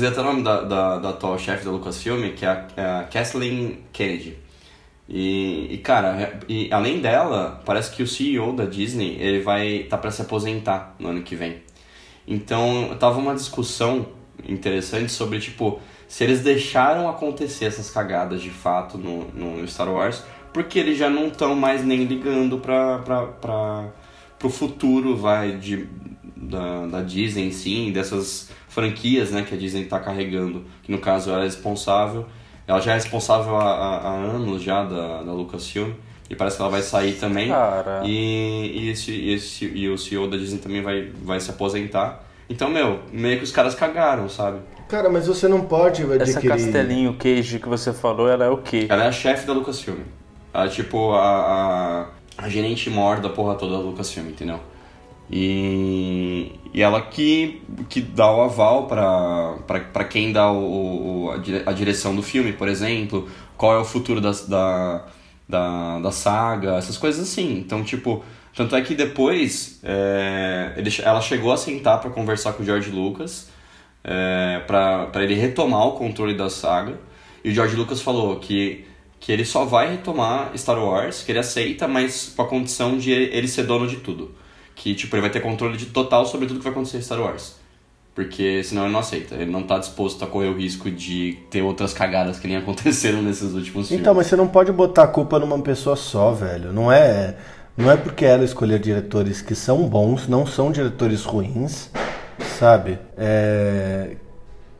até 0.07 0.21
o 0.21 0.23
nome 0.23 0.43
da, 0.43 0.61
da, 0.61 0.97
da 0.99 1.09
atual 1.09 1.37
chefe 1.37 1.65
da 1.65 1.71
Lucasfilm, 1.71 2.33
que 2.33 2.45
é 2.45 2.49
a, 2.49 2.67
é 2.77 2.85
a 2.85 3.03
Kathleen 3.03 3.79
Kennedy. 3.91 4.37
E, 5.07 5.73
e, 5.73 5.77
cara, 5.79 6.39
e 6.47 6.71
além 6.71 7.01
dela, 7.01 7.61
parece 7.65 7.91
que 7.93 8.01
o 8.01 8.07
CEO 8.07 8.53
da 8.53 8.65
Disney 8.65 9.17
ele 9.19 9.41
vai 9.41 9.85
tá 9.89 9.97
para 9.97 10.11
se 10.11 10.21
aposentar 10.21 10.95
no 10.97 11.09
ano 11.09 11.21
que 11.21 11.35
vem. 11.35 11.61
Então, 12.27 12.95
tava 12.99 13.19
uma 13.19 13.35
discussão 13.35 14.07
interessante 14.47 15.11
sobre 15.11 15.39
tipo 15.39 15.79
se 16.07 16.23
eles 16.23 16.41
deixaram 16.41 17.09
acontecer 17.09 17.65
essas 17.65 17.89
cagadas 17.89 18.41
de 18.41 18.49
fato 18.49 18.97
no, 18.97 19.25
no 19.31 19.67
Star 19.67 19.89
Wars, 19.89 20.23
porque 20.51 20.77
eles 20.77 20.97
já 20.97 21.09
não 21.09 21.27
estão 21.27 21.55
mais 21.55 21.83
nem 21.83 22.03
ligando 22.03 22.59
para 22.59 22.99
para 22.99 23.89
pro 24.37 24.49
futuro 24.49 25.15
vai 25.15 25.57
de 25.57 25.87
da, 26.35 26.85
da 26.87 27.01
Disney 27.01 27.51
sim, 27.51 27.91
dessas 27.91 28.49
franquias, 28.67 29.31
né, 29.31 29.43
que 29.43 29.55
a 29.55 29.57
Disney 29.57 29.83
está 29.83 29.99
carregando, 29.99 30.65
que 30.81 30.91
no 30.91 30.99
caso 30.99 31.31
ela 31.31 31.41
é 31.41 31.45
responsável 31.45 32.25
ela 32.67 32.79
já 32.79 32.91
é 32.91 32.95
responsável 32.95 33.55
há, 33.57 33.71
há, 33.71 33.97
há 34.07 34.13
anos 34.13 34.61
já 34.61 34.83
da, 34.83 35.23
da 35.23 35.33
Lucasfilm. 35.33 35.91
E 36.29 36.35
parece 36.35 36.55
que 36.55 36.61
ela 36.61 36.71
vai 36.71 36.81
sair 36.81 37.13
também. 37.13 37.49
Cara. 37.49 38.01
E, 38.05 38.71
e, 38.79 38.89
esse, 38.89 39.29
esse, 39.29 39.65
e 39.65 39.89
o 39.89 39.97
CEO 39.97 40.27
da 40.27 40.37
Disney 40.37 40.59
também 40.59 40.81
vai, 40.81 41.09
vai 41.23 41.39
se 41.39 41.49
aposentar. 41.49 42.23
Então, 42.49 42.69
meu, 42.69 42.99
meio 43.11 43.37
que 43.37 43.43
os 43.43 43.51
caras 43.51 43.75
cagaram, 43.75 44.27
sabe? 44.29 44.59
Cara, 44.87 45.09
mas 45.09 45.27
você 45.27 45.47
não 45.47 45.61
pode 45.61 46.03
adquirir... 46.03 46.21
Essa 46.21 46.41
Castelinho 46.41 47.13
Cage 47.15 47.59
que 47.59 47.67
você 47.67 47.91
falou, 47.93 48.29
ela 48.29 48.45
é 48.45 48.49
o 48.49 48.57
quê? 48.57 48.85
Ela 48.89 49.05
é 49.05 49.07
a 49.07 49.11
chefe 49.11 49.47
da 49.47 49.53
Lucasfilm. 49.53 49.99
Ela 50.53 50.65
é 50.65 50.69
tipo 50.69 51.11
a, 51.13 52.07
a, 52.37 52.45
a 52.45 52.49
gerente 52.49 52.89
mor 52.89 53.19
da 53.19 53.29
porra 53.29 53.55
toda 53.55 53.73
da 53.73 53.79
Lucasfilm, 53.79 54.27
entendeu? 54.27 54.59
E, 55.31 56.51
e 56.73 56.81
ela 56.81 57.01
que, 57.01 57.61
que 57.89 58.01
dá 58.01 58.31
o 58.31 58.41
aval 58.41 58.85
para 58.85 60.03
quem 60.03 60.31
dá 60.31 60.51
o, 60.51 61.27
o, 61.27 61.31
a 61.65 61.71
direção 61.71 62.15
do 62.15 62.21
filme, 62.21 62.53
por 62.53 62.67
exemplo, 62.67 63.27
qual 63.57 63.75
é 63.75 63.79
o 63.79 63.85
futuro 63.85 64.21
das, 64.21 64.47
da, 64.47 64.97
da, 64.97 65.05
da 66.01 66.11
saga, 66.11 66.75
essas 66.77 66.97
coisas 66.97 67.21
assim. 67.29 67.57
Então, 67.59 67.83
tipo, 67.83 68.23
tanto 68.55 68.75
é 68.75 68.81
que 68.81 68.95
depois 68.95 69.79
é, 69.83 70.73
ele, 70.77 70.89
ela 71.03 71.21
chegou 71.21 71.51
a 71.51 71.57
sentar 71.57 71.99
para 72.01 72.09
conversar 72.09 72.53
com 72.53 72.63
o 72.63 72.65
George 72.65 72.91
Lucas 72.91 73.49
é, 74.03 74.61
para 74.67 75.23
ele 75.23 75.35
retomar 75.35 75.87
o 75.87 75.91
controle 75.93 76.35
da 76.35 76.49
saga. 76.49 76.99
E 77.43 77.49
o 77.49 77.53
George 77.53 77.75
Lucas 77.75 78.01
falou 78.01 78.39
que, 78.39 78.85
que 79.19 79.31
ele 79.31 79.45
só 79.45 79.65
vai 79.65 79.91
retomar 79.91 80.51
Star 80.57 80.81
Wars, 80.83 81.23
que 81.23 81.31
ele 81.31 81.39
aceita, 81.39 81.87
mas 81.87 82.33
com 82.35 82.41
a 82.41 82.47
condição 82.47 82.97
de 82.97 83.11
ele 83.11 83.47
ser 83.47 83.63
dono 83.63 83.87
de 83.87 83.97
tudo 83.97 84.43
que 84.75 84.95
tipo, 84.95 85.15
ele 85.15 85.21
vai 85.21 85.29
ter 85.29 85.39
controle 85.39 85.77
de 85.77 85.87
total 85.87 86.25
sobre 86.25 86.47
tudo 86.47 86.59
que 86.59 86.63
vai 86.63 86.71
acontecer 86.71 86.97
em 86.97 87.01
Star 87.01 87.19
Wars. 87.19 87.55
Porque 88.15 88.63
senão 88.63 88.83
ele 88.83 88.93
não 88.93 88.99
aceita. 88.99 89.35
Ele 89.35 89.51
não 89.51 89.63
tá 89.63 89.79
disposto 89.79 90.23
a 90.23 90.27
correr 90.27 90.47
o 90.47 90.55
risco 90.55 90.91
de 90.91 91.39
ter 91.49 91.61
outras 91.63 91.93
cagadas 91.93 92.39
que 92.39 92.47
nem 92.47 92.57
aconteceram 92.57 93.21
nesses 93.21 93.53
últimos 93.53 93.87
filmes. 93.87 94.01
Então, 94.01 94.13
mas 94.13 94.27
você 94.27 94.35
não 94.35 94.47
pode 94.47 94.71
botar 94.71 95.03
a 95.03 95.07
culpa 95.07 95.39
numa 95.39 95.59
pessoa 95.59 95.95
só, 95.95 96.31
velho. 96.31 96.71
Não 96.71 96.91
é, 96.91 97.35
não 97.75 97.89
é 97.89 97.97
porque 97.97 98.25
ela 98.25 98.43
escolher 98.43 98.79
diretores 98.79 99.41
que 99.41 99.55
são 99.55 99.87
bons, 99.87 100.27
não 100.27 100.45
são 100.45 100.71
diretores 100.71 101.23
ruins, 101.23 101.89
sabe? 102.59 102.99
É, 103.17 104.15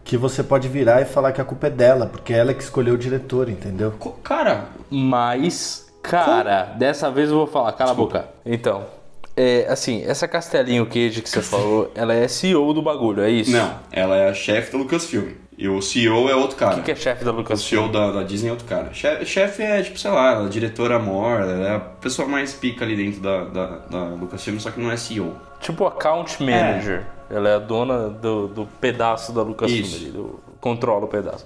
que 0.03 0.15
você 0.15 0.43
pode 0.43 0.67
virar 0.67 1.01
e 1.01 1.05
falar 1.05 1.31
que 1.31 1.41
a 1.41 1.45
culpa 1.45 1.67
é 1.67 1.69
dela, 1.71 2.05
porque 2.05 2.33
é 2.33 2.37
ela 2.37 2.53
que 2.53 2.61
escolheu 2.61 2.93
o 2.93 2.97
diretor, 2.97 3.49
entendeu? 3.49 3.93
Cara, 4.23 4.65
mas, 4.91 5.91
cara, 6.03 6.65
dessa 6.77 7.09
vez 7.09 7.29
eu 7.29 7.37
vou 7.37 7.47
falar, 7.47 7.71
cala 7.73 7.91
Desculpa. 7.91 8.17
a 8.17 8.21
boca. 8.21 8.33
Então, 8.45 8.83
é, 9.35 9.65
assim, 9.67 10.03
essa 10.05 10.27
Castelinho 10.27 10.85
Cage 10.85 11.21
que 11.21 11.29
você 11.29 11.41
falou, 11.41 11.91
ela 11.95 12.13
é 12.13 12.27
CEO 12.27 12.73
do 12.73 12.81
bagulho, 12.81 13.23
é 13.23 13.29
isso? 13.29 13.51
Não, 13.51 13.79
ela 13.91 14.15
é 14.15 14.29
a 14.29 14.33
chefe 14.33 14.71
da 14.71 14.77
Lucasfilm. 14.77 15.29
E 15.57 15.67
o 15.67 15.81
CEO 15.81 16.29
é 16.29 16.35
outro 16.35 16.57
cara. 16.57 16.73
O 16.73 16.75
que, 16.77 16.83
que, 16.83 16.91
é 16.91 16.95
chefe 16.95 17.23
da 17.23 17.31
Lucasfilm? 17.31 17.83
O 17.83 17.87
CEO 17.87 17.91
da, 17.91 18.11
da, 18.11 18.23
Disney 18.23 18.49
é 18.49 18.51
outro 18.51 18.67
cara. 18.67 18.91
Chefe 18.93 19.61
é, 19.61 19.81
tipo, 19.81 19.99
sei 19.99 20.11
lá, 20.11 20.43
a 20.43 20.47
diretora 20.47 20.95
amor, 20.95 21.41
ela 21.41 21.67
é 21.67 21.75
a 21.75 21.79
pessoa 21.79 22.27
mais 22.27 22.53
pica 22.53 22.83
ali 22.85 22.95
dentro 22.95 23.21
da, 23.21 23.43
da, 23.45 23.65
da 23.89 24.03
Lucasfilm, 24.15 24.59
só 24.59 24.71
que 24.71 24.79
não 24.79 24.91
é 24.91 24.97
CEO. 24.97 25.35
Tipo 25.59 25.85
account 25.85 26.41
manager. 26.41 27.05
É. 27.29 27.35
Ela 27.35 27.49
é 27.49 27.55
a 27.55 27.59
dona 27.59 28.09
do, 28.09 28.47
do 28.47 28.65
pedaço 28.79 29.31
da 29.31 29.41
Lucasfilm, 29.41 30.11
do, 30.11 30.39
controla 30.59 31.05
o 31.05 31.07
pedaço. 31.07 31.45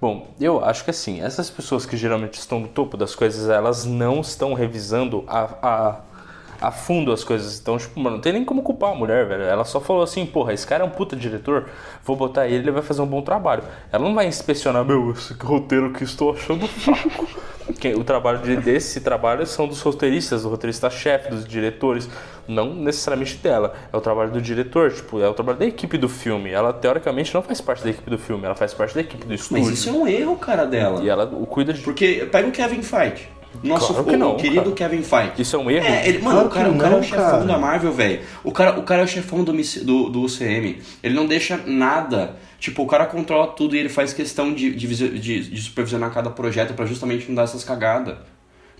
Bom, 0.00 0.34
eu 0.38 0.62
acho 0.64 0.84
que 0.84 0.90
assim, 0.90 1.22
essas 1.22 1.50
pessoas 1.50 1.86
que 1.86 1.96
geralmente 1.96 2.34
estão 2.34 2.60
no 2.60 2.68
topo 2.68 2.96
das 2.96 3.14
coisas, 3.14 3.48
elas 3.48 3.84
não 3.84 4.20
estão 4.20 4.52
revisando 4.52 5.24
a, 5.26 5.48
a 5.62 6.00
a 6.60 6.70
fundo 6.70 7.12
as 7.12 7.24
coisas. 7.24 7.60
Então, 7.60 7.76
tipo, 7.78 7.98
mano, 7.98 8.16
não 8.16 8.22
tem 8.22 8.32
nem 8.32 8.44
como 8.44 8.62
culpar 8.62 8.92
a 8.92 8.94
mulher, 8.94 9.26
velho. 9.26 9.42
Ela 9.42 9.64
só 9.64 9.80
falou 9.80 10.02
assim, 10.02 10.24
porra, 10.26 10.52
esse 10.52 10.66
cara 10.66 10.84
é 10.84 10.86
um 10.86 10.90
puta 10.90 11.16
diretor, 11.16 11.68
vou 12.04 12.16
botar 12.16 12.46
ele, 12.46 12.56
ele 12.56 12.70
vai 12.70 12.82
fazer 12.82 13.02
um 13.02 13.06
bom 13.06 13.22
trabalho. 13.22 13.62
Ela 13.92 14.04
não 14.04 14.14
vai 14.14 14.26
inspecionar, 14.26 14.84
meu, 14.84 15.10
esse 15.12 15.34
roteiro 15.34 15.92
que 15.92 16.04
estou 16.04 16.32
achando 16.32 16.66
fraco. 16.66 17.26
o 17.98 18.04
trabalho 18.04 18.38
de, 18.38 18.56
desse 18.56 19.00
trabalho 19.00 19.46
são 19.46 19.66
dos 19.66 19.80
roteiristas, 19.80 20.42
do 20.42 20.48
roteirista-chefe, 20.48 21.30
dos 21.30 21.44
diretores, 21.44 22.08
não 22.46 22.74
necessariamente 22.74 23.36
dela. 23.36 23.74
É 23.92 23.96
o 23.96 24.00
trabalho 24.00 24.30
do 24.30 24.40
diretor, 24.40 24.92
tipo, 24.92 25.20
é 25.20 25.28
o 25.28 25.34
trabalho 25.34 25.58
da 25.58 25.66
equipe 25.66 25.98
do 25.98 26.08
filme. 26.08 26.50
Ela, 26.50 26.72
teoricamente, 26.72 27.34
não 27.34 27.42
faz 27.42 27.60
parte 27.60 27.82
da 27.82 27.90
equipe 27.90 28.08
do 28.08 28.18
filme, 28.18 28.44
ela 28.44 28.54
faz 28.54 28.72
parte 28.72 28.94
da 28.94 29.00
equipe 29.00 29.26
do 29.26 29.34
estúdio. 29.34 29.64
Mas 29.64 29.78
isso 29.78 29.88
é 29.88 29.92
um 29.92 30.06
erro, 30.06 30.36
cara, 30.36 30.64
dela. 30.64 31.02
E 31.02 31.08
ela 31.08 31.26
cuida 31.26 31.72
de... 31.72 31.80
Porque, 31.80 32.28
pega 32.30 32.48
o 32.48 32.52
Kevin 32.52 32.82
Feige. 32.82 33.28
Nosso 33.62 33.92
claro 33.92 34.04
que 34.04 34.16
não, 34.16 34.32
o 34.32 34.36
querido 34.36 34.72
cara. 34.72 34.90
Kevin 34.90 35.02
Feige. 35.02 35.32
Isso 35.38 35.56
é 35.56 35.58
um 35.58 35.70
erro? 35.70 35.86
É, 35.86 36.08
ele, 36.08 36.18
mano, 36.18 36.48
claro 36.48 36.48
o 36.48 36.50
cara, 36.50 36.70
o 36.70 36.78
cara 36.78 36.90
não, 36.90 36.98
é 36.98 37.00
o 37.00 37.04
chefão 37.04 37.30
cara. 37.30 37.44
da 37.44 37.58
Marvel, 37.58 37.92
velho. 37.92 38.20
O 38.44 38.52
cara, 38.52 38.78
o 38.78 38.82
cara 38.82 39.02
é 39.02 39.04
o 39.04 39.08
chefão 39.08 39.44
do, 39.44 39.52
do, 39.52 40.08
do 40.10 40.22
UCM. 40.22 40.78
Ele 41.02 41.14
não 41.14 41.26
deixa 41.26 41.60
nada. 41.66 42.36
Tipo, 42.58 42.82
o 42.82 42.86
cara 42.86 43.06
controla 43.06 43.48
tudo 43.48 43.76
e 43.76 43.78
ele 43.78 43.88
faz 43.88 44.12
questão 44.12 44.52
de, 44.52 44.74
de, 44.74 45.18
de, 45.18 45.50
de 45.50 45.60
supervisionar 45.60 46.12
cada 46.12 46.30
projeto 46.30 46.74
para 46.74 46.86
justamente 46.86 47.28
não 47.28 47.34
dar 47.34 47.44
essas 47.44 47.64
cagadas. 47.64 48.16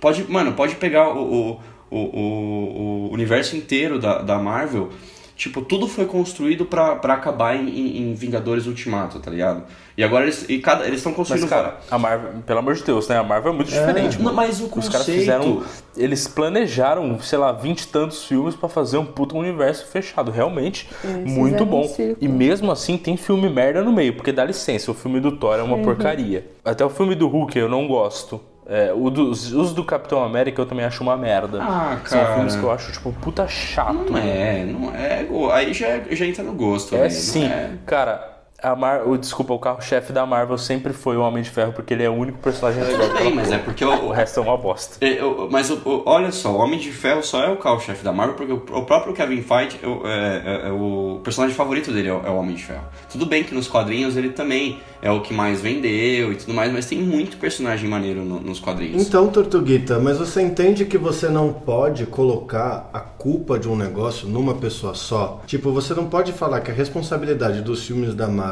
Pode, 0.00 0.30
mano, 0.30 0.52
pode 0.52 0.74
pegar 0.76 1.08
o, 1.14 1.60
o, 1.90 1.96
o, 1.96 3.08
o, 3.08 3.12
universo 3.12 3.56
inteiro 3.56 3.98
da, 3.98 4.20
da 4.20 4.38
Marvel. 4.38 4.90
Tipo, 5.36 5.60
tudo 5.60 5.86
foi 5.86 6.06
construído 6.06 6.64
para 6.64 6.94
acabar 7.12 7.54
em, 7.54 7.68
em, 7.68 8.00
em 8.00 8.14
Vingadores 8.14 8.66
Ultimato, 8.66 9.20
tá 9.20 9.30
ligado? 9.30 9.64
E 9.94 10.02
agora 10.02 10.24
eles 10.24 10.46
e 10.48 10.58
cada, 10.60 10.86
eles 10.86 10.96
estão 10.96 11.12
construindo. 11.12 11.42
Mas, 11.42 11.50
cara, 11.50 11.78
a 11.90 11.98
Marvel, 11.98 12.30
pelo 12.46 12.58
amor 12.58 12.74
de 12.74 12.82
Deus, 12.82 13.06
né? 13.06 13.18
A 13.18 13.22
Marvel 13.22 13.52
é 13.52 13.54
muito 13.54 13.74
é, 13.74 13.78
diferente. 13.78 14.20
Não, 14.20 14.32
mas 14.32 14.60
o 14.62 14.68
conceito... 14.68 14.86
Os 14.86 14.88
caras 14.88 15.06
fizeram. 15.06 15.62
Eles 15.94 16.26
planejaram, 16.26 17.20
sei 17.20 17.38
lá, 17.38 17.52
vinte 17.52 17.82
e 17.82 17.88
tantos 17.88 18.24
filmes 18.24 18.54
para 18.54 18.70
fazer 18.70 18.96
um 18.96 19.04
puto 19.04 19.36
universo 19.36 19.86
fechado. 19.86 20.30
Realmente, 20.30 20.88
eles 21.04 21.30
muito 21.30 21.66
bom. 21.66 21.84
Um 21.98 22.16
e 22.18 22.28
mesmo 22.28 22.72
assim, 22.72 22.96
tem 22.96 23.18
filme 23.18 23.50
merda 23.50 23.82
no 23.82 23.92
meio, 23.92 24.14
porque 24.14 24.32
dá 24.32 24.42
licença, 24.42 24.90
o 24.90 24.94
filme 24.94 25.20
do 25.20 25.32
Thor 25.32 25.58
é 25.58 25.62
uma 25.62 25.76
uhum. 25.76 25.82
porcaria. 25.82 26.50
Até 26.64 26.82
o 26.82 26.88
filme 26.88 27.14
do 27.14 27.28
Hulk 27.28 27.58
eu 27.58 27.68
não 27.68 27.86
gosto. 27.86 28.40
É, 28.68 28.92
dos, 28.92 29.52
os 29.52 29.72
do 29.72 29.84
Capitão 29.84 30.24
América 30.24 30.60
eu 30.60 30.66
também 30.66 30.84
acho 30.84 31.02
uma 31.02 31.16
merda. 31.16 31.62
Ah, 31.62 32.00
cara. 32.02 32.26
São 32.26 32.34
filmes 32.34 32.56
que 32.56 32.62
eu 32.62 32.70
acho, 32.72 32.92
tipo, 32.92 33.12
puta 33.12 33.46
chato. 33.46 34.10
Não 34.10 34.18
é, 34.18 34.64
não 34.64 34.94
é. 34.94 35.26
Aí 35.52 35.72
já, 35.72 36.00
já 36.10 36.26
entra 36.26 36.42
no 36.42 36.52
gosto. 36.52 36.96
É 36.96 37.08
sim. 37.08 37.44
É. 37.44 37.70
Cara, 37.86 38.35
a 38.62 38.74
Mar... 38.74 39.06
o, 39.06 39.16
desculpa, 39.18 39.52
o 39.52 39.58
carro-chefe 39.58 40.12
da 40.12 40.24
Marvel 40.24 40.56
sempre 40.56 40.92
foi 40.92 41.16
o 41.16 41.20
Homem 41.20 41.42
de 41.42 41.50
Ferro, 41.50 41.72
porque 41.72 41.92
ele 41.92 42.02
é 42.02 42.10
o 42.10 42.14
único 42.14 42.38
personagem 42.38 42.82
legal. 42.82 43.08
Tudo 43.08 43.18
bem, 43.18 43.34
mas 43.34 43.52
é 43.52 43.58
porque 43.58 43.84
o, 43.84 44.06
o 44.06 44.10
resto 44.10 44.40
é 44.40 44.42
uma 44.42 44.56
bosta. 44.56 44.96
É, 45.04 45.20
eu, 45.20 45.48
mas 45.50 45.70
o, 45.70 46.02
olha 46.06 46.32
só, 46.32 46.50
o 46.52 46.58
Homem 46.58 46.78
de 46.78 46.90
Ferro 46.90 47.22
só 47.22 47.42
é 47.42 47.50
o 47.50 47.56
carro-chefe 47.56 48.02
da 48.02 48.12
Marvel, 48.12 48.34
porque 48.34 48.52
o, 48.52 48.82
próprio 48.84 49.12
Kevin 49.12 49.42
Feige, 49.42 49.78
é, 49.82 50.64
é, 50.64 50.68
é, 50.68 50.72
o 50.72 51.20
personagem 51.22 51.54
favorito 51.54 51.92
dele 51.92 52.08
é 52.08 52.12
o, 52.12 52.26
é 52.26 52.30
o, 52.30 52.36
Homem 52.36 52.54
de 52.54 52.64
Ferro. 52.64 52.84
Tudo 53.10 53.26
bem 53.26 53.44
que 53.44 53.54
nos 53.54 53.68
quadrinhos 53.68 54.16
ele 54.16 54.30
também 54.30 54.78
é 55.02 55.10
o 55.10 55.20
que 55.20 55.34
mais 55.34 55.60
vendeu 55.60 56.32
e 56.32 56.36
tudo 56.36 56.54
mais, 56.54 56.72
mas 56.72 56.86
tem 56.86 56.98
muito 56.98 57.36
personagem 57.36 57.88
maneiro 57.88 58.24
no, 58.24 58.40
nos 58.40 58.58
quadrinhos. 58.58 59.06
Então, 59.06 59.28
Tortuguita, 59.28 59.98
mas 59.98 60.18
você 60.18 60.40
entende 60.40 60.84
que 60.86 60.96
você 60.96 61.28
não 61.28 61.52
pode 61.52 62.06
colocar 62.06 62.88
a 62.92 63.00
culpa 63.00 63.58
de 63.58 63.68
um 63.68 63.76
negócio 63.76 64.26
numa 64.26 64.54
pessoa 64.54 64.94
só? 64.94 65.42
Tipo, 65.46 65.72
você 65.72 65.94
não 65.94 66.06
pode 66.06 66.32
falar 66.32 66.60
que 66.60 66.70
a 66.70 66.74
responsabilidade 66.74 67.60
dos 67.60 67.86
filmes 67.86 68.14
da 68.14 68.26
Marvel 68.26 68.45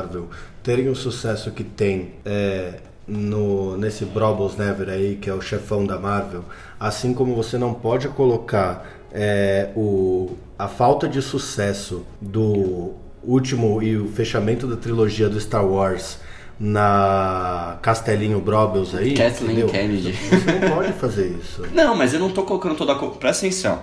terem 0.63 0.89
o 0.89 0.95
sucesso 0.95 1.51
que 1.51 1.63
tem 1.63 2.15
é, 2.25 2.75
no, 3.07 3.77
nesse 3.77 4.05
Brobos 4.05 4.57
Never 4.57 4.89
aí, 4.89 5.17
que 5.17 5.29
é 5.29 5.35
o 5.35 5.41
chefão 5.41 5.87
da 5.87 5.99
Marvel, 5.99 6.45
assim 6.79 7.13
como 7.13 7.35
você 7.35 7.59
não 7.59 7.75
pode 7.75 8.09
colocar 8.09 8.87
é, 9.13 9.71
o, 9.77 10.37
a 10.59 10.67
falta 10.69 11.09
de 11.09 11.21
sucesso 11.21 12.05
do 12.21 12.93
último 13.23 13.83
e 13.83 13.97
o 13.97 14.09
fechamento 14.09 14.67
da 14.67 14.77
trilogia 14.77 15.29
do 15.29 15.41
Star 15.41 15.65
Wars 15.65 16.19
na 16.59 17.79
Castelinho 17.83 18.41
Brobels 18.41 18.95
aí. 18.95 19.15
Kathleen 19.15 19.67
Kennedy. 19.67 20.13
Você 20.13 20.53
não 20.53 20.77
pode 20.77 20.93
fazer 20.95 21.37
isso. 21.41 21.63
Não, 21.73 21.97
mas 21.97 22.15
eu 22.15 22.21
não 22.21 22.31
tô 22.31 22.45
colocando 22.45 22.77
toda 22.77 22.93
a 22.93 22.95
culpa. 22.95 23.17
Presta 23.17 23.47
atenção. 23.47 23.81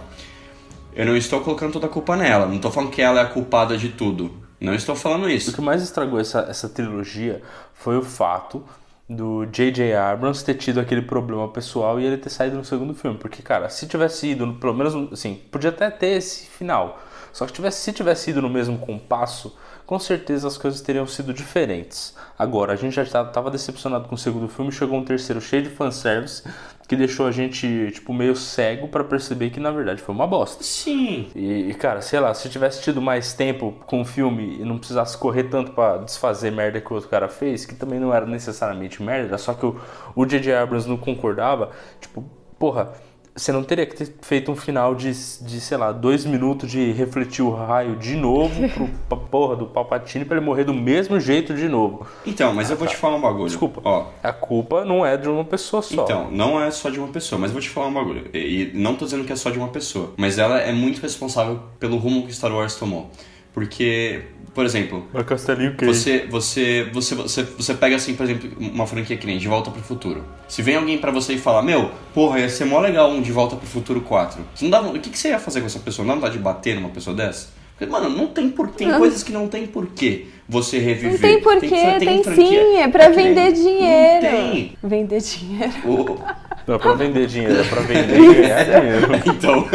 Eu 0.94 1.06
não 1.06 1.16
estou 1.16 1.40
colocando 1.42 1.74
toda 1.74 1.88
a 1.88 1.90
culpa 1.90 2.16
nela. 2.18 2.46
Não 2.46 2.60
tô 2.60 2.70
falando 2.70 2.92
que 2.92 3.02
ela 3.02 3.20
é 3.20 3.24
a 3.24 3.26
culpada 3.26 3.78
de 3.78 3.90
tudo. 3.90 4.32
Não 4.62 4.76
estou 4.76 4.96
falando 4.96 5.30
isso. 5.30 5.52
O 5.52 5.54
que 5.54 5.62
mais 5.62 5.82
estragou 5.82 6.20
essa, 6.20 6.42
essa 6.50 6.70
trilogia 6.70 7.42
foi 7.74 7.98
o 7.98 8.04
fato 8.04 8.64
do 9.10 9.46
J.J. 9.46 9.94
Abrams 9.96 10.44
ter 10.46 10.54
tido 10.54 10.80
aquele 10.80 11.02
problema 11.02 11.48
pessoal 11.50 12.00
e 12.00 12.06
ele 12.06 12.18
ter 12.18 12.30
saído 12.30 12.58
no 12.58 12.64
segundo 12.64 12.94
filme. 12.94 13.18
Porque, 13.18 13.42
cara, 13.42 13.70
se 13.70 13.88
tivesse 13.88 14.28
ido, 14.28 14.54
pelo 14.54 14.74
menos, 14.74 15.12
assim, 15.12 15.42
podia 15.52 15.72
até 15.72 15.90
ter 15.90 16.18
esse 16.18 16.46
final. 16.46 17.02
Só 17.34 17.46
que 17.46 17.54
tivesse, 17.54 17.82
se 17.82 17.94
tivesse 17.94 18.32
ido 18.32 18.42
no 18.42 18.50
mesmo 18.50 18.78
compasso, 18.78 19.56
com 19.86 20.00
certeza 20.00 20.48
as 20.48 20.58
coisas 20.58 20.82
teriam 20.82 21.06
sido 21.06 21.34
diferentes. 21.34 22.16
Agora, 22.38 22.74
a 22.74 22.76
gente 22.76 22.96
já 22.96 23.04
estava 23.04 23.52
decepcionado 23.52 24.08
com 24.08 24.16
o 24.16 24.18
segundo 24.18 24.48
filme, 24.48 24.72
chegou 24.72 24.98
um 24.98 25.04
terceiro 25.04 25.42
cheio 25.42 25.64
de 25.64 25.70
fanservice, 25.70 26.44
que 26.88 26.96
deixou 26.96 27.26
a 27.26 27.32
gente, 27.32 27.92
tipo, 27.94 28.14
meio 28.14 28.36
cego 28.36 28.90
para 28.90 29.04
perceber 29.04 29.50
que 29.50 29.62
na 29.62 29.72
verdade 29.72 30.02
foi 30.02 30.14
uma 30.14 30.28
bosta. 30.28 30.62
Sim. 30.62 31.30
E, 31.34 31.70
e, 31.70 31.74
cara, 31.74 32.02
sei 32.02 32.20
lá, 32.20 32.34
se 32.34 32.50
tivesse 32.50 32.82
tido 32.82 33.02
mais 33.02 33.34
tempo 33.34 33.74
com 33.86 34.02
o 34.02 34.06
filme 34.06 34.58
e 34.60 34.66
não 34.66 34.78
precisasse 34.78 35.18
correr 35.18 35.46
tanto 35.46 35.72
para 35.72 36.00
desfazer 36.00 36.52
merda 36.52 36.82
que 36.82 36.92
o 36.92 36.96
outro 36.96 37.10
cara 37.10 37.30
fez, 37.30 37.66
que 37.66 37.76
também 37.76 37.98
não 37.98 38.14
era 38.14 38.26
necessariamente 38.26 39.02
merda, 39.02 39.38
só 39.38 39.54
que 39.54 39.66
o 39.66 40.26
J.J. 40.26 40.54
Abrams 40.54 40.88
não 40.88 40.98
concordava, 40.98 41.72
tipo, 42.02 42.26
porra 42.60 42.92
você 43.36 43.52
não 43.52 43.64
teria 43.64 43.86
que 43.86 43.96
ter 43.96 44.14
feito 44.22 44.52
um 44.52 44.56
final 44.56 44.94
de, 44.94 45.12
de 45.12 45.62
sei 45.62 45.78
lá, 45.78 45.92
dois 45.92 46.26
minutos 46.26 46.70
de 46.70 46.92
refletir 46.92 47.42
o 47.42 47.50
raio 47.50 47.96
de 47.96 48.16
novo 48.16 48.70
pro 49.08 49.18
porra 49.18 49.56
do 49.56 49.66
Palpatine 49.66 50.26
pra 50.26 50.38
ele 50.38 50.46
morrer 50.46 50.66
do 50.66 50.74
mesmo 50.74 51.20
jeito 51.20 51.54
de 51.54 51.70
novo. 51.70 52.06
Então, 52.26 52.54
mas 52.54 52.70
ah, 52.70 52.74
eu 52.74 52.78
vou 52.78 52.88
tá. 52.88 52.94
te 52.94 53.00
falar 53.00 53.16
um 53.16 53.22
bagulho. 53.22 53.48
Desculpa. 53.48 53.82
Ó, 53.84 54.08
a 54.22 54.34
culpa 54.34 54.84
não 54.84 55.06
é 55.06 55.16
de 55.16 55.30
uma 55.30 55.46
pessoa 55.46 55.82
só. 55.82 56.04
Então, 56.04 56.30
não 56.30 56.62
é 56.62 56.70
só 56.72 56.90
de 56.90 57.00
uma 57.00 57.08
pessoa, 57.08 57.40
mas 57.40 57.52
eu 57.52 57.54
vou 57.54 57.62
te 57.62 57.70
falar 57.70 57.88
um 57.88 57.94
bagulho. 57.94 58.30
E, 58.34 58.38
e 58.38 58.72
não 58.74 58.96
tô 58.96 59.06
dizendo 59.06 59.24
que 59.24 59.32
é 59.32 59.36
só 59.36 59.50
de 59.50 59.58
uma 59.58 59.70
pessoa, 59.70 60.14
mas 60.18 60.38
ela 60.38 60.60
é 60.60 60.74
muito 60.74 61.02
responsável 61.02 61.62
pelo 61.80 61.98
rumo 61.98 62.26
que 62.26 62.34
Star 62.34 62.54
Wars 62.54 62.76
tomou. 62.76 63.10
Porque 63.54 64.24
por 64.54 64.66
exemplo, 64.66 65.08
Castelinho 65.26 65.76
você, 65.82 66.28
você, 66.30 66.90
você, 66.92 67.16
você, 67.16 67.44
você 67.44 67.74
pega 67.74 67.96
assim, 67.96 68.16
por 68.16 68.24
exemplo, 68.24 68.50
uma 68.60 68.86
franquia 68.86 69.16
que 69.16 69.26
nem 69.26 69.38
De 69.38 69.48
Volta 69.48 69.72
pro 69.72 69.82
Futuro. 69.82 70.26
Se 70.48 70.62
vem 70.62 70.76
alguém 70.76 70.98
para 70.98 71.10
você 71.10 71.34
e 71.34 71.38
fala, 71.38 71.62
meu, 71.62 71.90
porra, 72.14 72.40
ia 72.40 72.50
ser 72.50 72.66
mó 72.66 72.80
legal 72.82 73.10
um 73.10 73.22
De 73.22 73.32
Volta 73.32 73.56
pro 73.56 73.66
Futuro 73.66 74.02
4. 74.02 74.44
Você 74.54 74.66
não 74.66 74.72
dá, 74.72 74.82
o 74.82 75.00
que, 75.00 75.10
que 75.10 75.18
você 75.18 75.30
ia 75.30 75.40
fazer 75.40 75.62
com 75.62 75.68
essa 75.68 75.80
pessoa? 75.80 76.06
Não 76.06 76.20
dá 76.20 76.28
de 76.28 76.38
bater 76.38 76.76
numa 76.76 76.90
pessoa 76.90 77.16
dessa? 77.16 77.48
Porque, 77.78 77.90
mano, 77.90 78.10
não 78.10 78.28
tem 78.28 78.50
por 78.50 78.70
tem 78.70 78.90
não. 78.90 79.00
coisas 79.00 79.24
que 79.24 79.32
não 79.32 79.48
tem 79.48 79.66
porquê 79.66 80.26
você 80.50 80.80
reviver. 80.80 81.14
Não 81.14 81.20
tem 81.20 81.42
porquê, 81.42 81.70
tem, 81.70 82.00
tem, 82.00 82.22
tem 82.22 82.36
sim, 82.36 82.76
é 82.76 82.90
pra 82.90 83.06
é 83.06 83.10
vender 83.10 83.52
nem, 83.52 83.54
dinheiro. 83.54 84.26
Não 84.26 84.52
tem. 84.52 84.78
Vender 84.84 85.22
dinheiro. 85.22 85.74
O... 85.86 86.20
Não 86.68 86.76
é 86.76 86.78
pra 86.78 86.94
vender 86.94 87.26
dinheiro, 87.26 87.58
é 87.58 87.64
pra 87.64 87.82
vender 87.82 88.20
e 88.20 88.34
ganhar 88.36 88.64
dinheiro. 88.66 89.08
Então. 89.26 89.66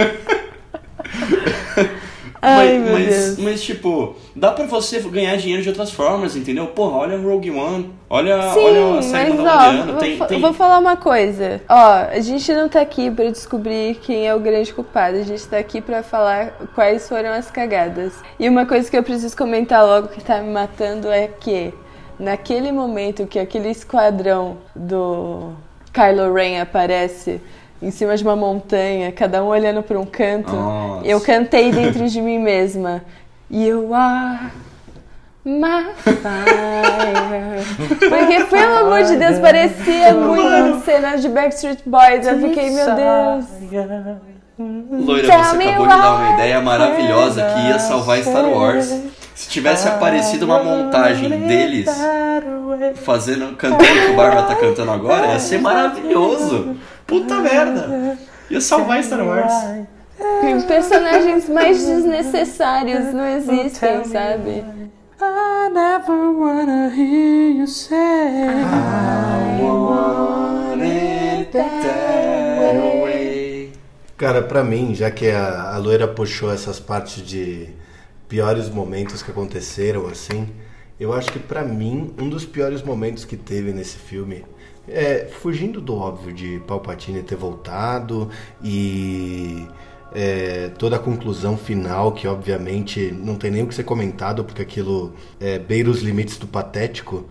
Ai, 2.49 2.79
mas, 2.79 2.93
mas, 2.93 3.39
mas, 3.39 3.63
tipo, 3.63 4.15
dá 4.35 4.53
pra 4.53 4.67
você 4.67 5.01
ganhar 5.01 5.37
dinheiro 5.37 5.63
de 5.65 5.69
outras 5.69 5.91
formas, 5.91 6.37
entendeu? 6.37 6.69
Porra, 6.69 6.99
olha 6.99 7.19
Rogue 7.19 7.51
One, 7.51 7.91
olha, 8.09 8.41
Sim, 8.53 8.61
olha 8.61 8.99
a 8.99 9.03
série 9.03 9.33
mas, 9.33 9.89
ó, 9.89 9.93
tem, 9.99 10.17
vou, 10.17 10.27
tem... 10.29 10.41
vou 10.41 10.53
falar 10.53 10.79
uma 10.79 10.97
coisa. 10.97 11.61
Ó, 11.69 11.93
a 12.09 12.21
gente 12.21 12.55
não 12.55 12.69
tá 12.69 12.81
aqui 12.81 13.11
pra 13.11 13.31
descobrir 13.31 13.97
quem 13.97 14.29
é 14.29 14.35
o 14.35 14.39
grande 14.39 14.73
culpado. 14.73 15.17
A 15.17 15.23
gente 15.23 15.45
tá 15.49 15.59
aqui 15.59 15.81
pra 15.81 16.05
falar 16.05 16.53
quais 16.75 17.09
foram 17.09 17.31
as 17.31 17.51
cagadas. 17.51 18.13
E 18.39 18.49
uma 18.49 18.65
coisa 18.65 18.89
que 18.89 18.97
eu 18.97 19.03
preciso 19.03 19.37
comentar 19.37 19.85
logo 19.85 20.09
que 20.09 20.23
tá 20.23 20.41
me 20.41 20.53
matando 20.53 21.09
é 21.09 21.27
que 21.27 21.75
naquele 22.17 22.71
momento 22.71 23.27
que 23.27 23.41
aquele 23.41 23.71
esquadrão 23.71 24.59
do 24.75 25.53
Kylo 25.93 26.33
Ren 26.33 26.61
aparece 26.61 27.41
em 27.81 27.91
cima 27.91 28.17
de 28.17 28.23
uma 28.23 28.37
montanha, 28.37 29.13
cada 29.13 29.43
um 29.43 29.49
olhando 29.49 29.83
para 29.83 29.99
um 29.99 30.07
canto. 30.07 30.55
Nossa. 30.55 31.07
Eu 31.07 31.21
cantei 31.21 31.71
dentro 31.73 32.09
de 32.09 32.21
mim 32.21 32.39
mesma. 32.39 33.03
You 33.51 33.95
are 33.95 34.51
my 35.45 35.93
fire. 36.03 36.19
Porque, 38.09 38.45
pelo 38.45 38.77
amor 38.79 39.05
de 39.05 39.17
Deus, 39.17 39.39
parecia 39.39 40.15
muito 40.15 40.85
cenas 40.85 41.23
de 41.23 41.29
Backstreet 41.29 41.83
Boys. 41.87 42.27
Eu 42.27 42.41
fiquei, 42.41 42.71
meu 42.71 42.87
Deus. 42.95 43.47
Loira, 44.59 45.27
você 45.27 45.33
acabou 45.33 45.87
de 45.87 45.89
dar 45.89 46.17
uma 46.17 46.33
ideia 46.33 46.61
maravilhosa 46.63 47.43
que 47.43 47.69
ia 47.69 47.79
salvar 47.79 48.19
Star 48.23 48.49
Wars. 48.49 48.87
Se 49.35 49.51
tivesse 49.51 49.87
aparecido 49.87 50.47
uma 50.47 50.65
montagem 50.65 51.29
deles 51.47 51.91
fazendo, 52.95 53.55
cantando 53.55 53.85
o 53.85 54.07
que 54.07 54.13
o 54.13 54.17
Barba 54.17 54.45
tá 54.45 54.55
cantando 54.55 54.91
agora, 54.91 55.27
ia 55.27 55.39
ser 55.39 55.61
maravilhoso. 55.61 56.75
Puta 57.07 57.41
merda! 57.41 58.19
Ia 58.51 58.61
salvar 58.61 59.03
Star 59.03 59.25
Wars. 59.25 59.53
Personagens 60.67 61.49
mais 61.49 61.85
desnecessários 61.85 63.13
não 63.13 63.27
existem, 63.27 64.05
sabe? 64.05 64.65
I 65.21 65.71
never 65.73 66.31
wanna 66.37 66.91
hear 66.95 67.57
you 67.57 67.67
say 67.67 67.97
I 67.97 69.63
want 69.63 70.83
it 70.83 71.53
that 71.53 72.77
way. 73.03 73.73
Cara, 74.17 74.43
pra 74.43 74.65
mim, 74.65 74.95
já 74.95 75.11
que 75.11 75.31
a, 75.31 75.75
a 75.75 75.79
loira 75.79 76.09
puxou 76.09 76.53
essas 76.53 76.81
partes 76.81 77.23
de 77.23 77.69
piores 78.29 78.69
momentos 78.69 79.23
que 79.23 79.31
aconteceram, 79.31 80.07
assim, 80.07 80.49
eu 80.99 81.13
acho 81.13 81.31
que 81.33 81.39
pra 81.39 81.63
mim, 81.63 82.15
um 82.19 82.29
dos 82.29 82.45
piores 82.45 82.83
momentos 82.83 83.25
que 83.25 83.37
teve 83.37 83.73
nesse 83.73 83.97
filme 83.97 84.45
é, 84.89 85.27
fugindo 85.41 85.81
do 85.81 85.95
óbvio 85.95 86.33
de 86.33 86.61
Palpatine 86.67 87.23
ter 87.23 87.37
voltado 87.37 88.31
e 88.63 89.67
é, 90.15 90.71
toda 90.79 90.97
a 90.97 90.99
conclusão 90.99 91.57
final, 91.57 92.13
que 92.13 92.27
obviamente 92.27 93.13
não 93.13 93.37
tem 93.37 93.51
nem 93.51 93.63
o 93.63 93.67
que 93.67 93.75
ser 93.75 93.85
comentado, 93.85 94.45
porque 94.45 94.63
aquilo 94.63 95.13
é, 95.41 95.59
beira 95.59 95.91
os 95.91 96.01
limites 96.03 96.39
do 96.39 96.47
patético. 96.47 97.27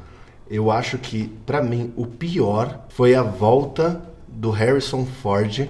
Eu 0.49 0.69
acho 0.69 0.97
que, 0.97 1.27
para 1.45 1.61
mim, 1.61 1.91
o 1.95 2.05
pior 2.05 2.85
foi 2.89 3.15
a 3.15 3.23
volta 3.23 4.01
do 4.27 4.51
Harrison 4.51 5.05
Ford 5.05 5.67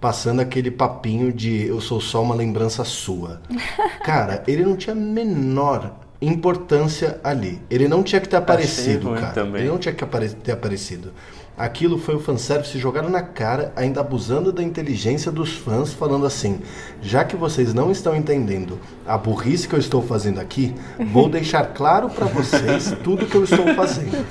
passando 0.00 0.40
aquele 0.40 0.70
papinho 0.70 1.32
de 1.32 1.66
eu 1.66 1.80
sou 1.80 2.00
só 2.00 2.22
uma 2.22 2.34
lembrança 2.34 2.84
sua. 2.84 3.40
Cara, 4.04 4.42
ele 4.46 4.64
não 4.64 4.76
tinha 4.76 4.94
a 4.94 4.98
menor 4.98 6.07
importância 6.20 7.20
ali. 7.22 7.60
Ele 7.70 7.88
não 7.88 8.02
tinha 8.02 8.20
que 8.20 8.28
ter 8.28 8.36
aparecido, 8.36 9.10
cara. 9.14 9.32
Também. 9.32 9.62
Ele 9.62 9.70
não 9.70 9.78
tinha 9.78 9.94
que 9.94 10.04
ter 10.42 10.52
aparecido. 10.52 11.12
Aquilo 11.56 11.98
foi 11.98 12.14
o 12.14 12.20
fanservice 12.20 12.78
jogado 12.78 13.08
na 13.08 13.20
cara, 13.20 13.72
ainda 13.74 14.00
abusando 14.00 14.52
da 14.52 14.62
inteligência 14.62 15.32
dos 15.32 15.56
fãs, 15.56 15.92
falando 15.92 16.24
assim: 16.24 16.60
já 17.02 17.24
que 17.24 17.34
vocês 17.34 17.74
não 17.74 17.90
estão 17.90 18.14
entendendo 18.14 18.78
a 19.04 19.18
burrice 19.18 19.66
que 19.66 19.74
eu 19.74 19.78
estou 19.80 20.00
fazendo 20.00 20.38
aqui, 20.38 20.72
vou 21.12 21.28
deixar 21.30 21.64
claro 21.74 22.08
para 22.08 22.26
vocês 22.26 22.94
tudo 23.02 23.26
que 23.26 23.34
eu 23.34 23.42
estou 23.42 23.74
fazendo. 23.74 24.24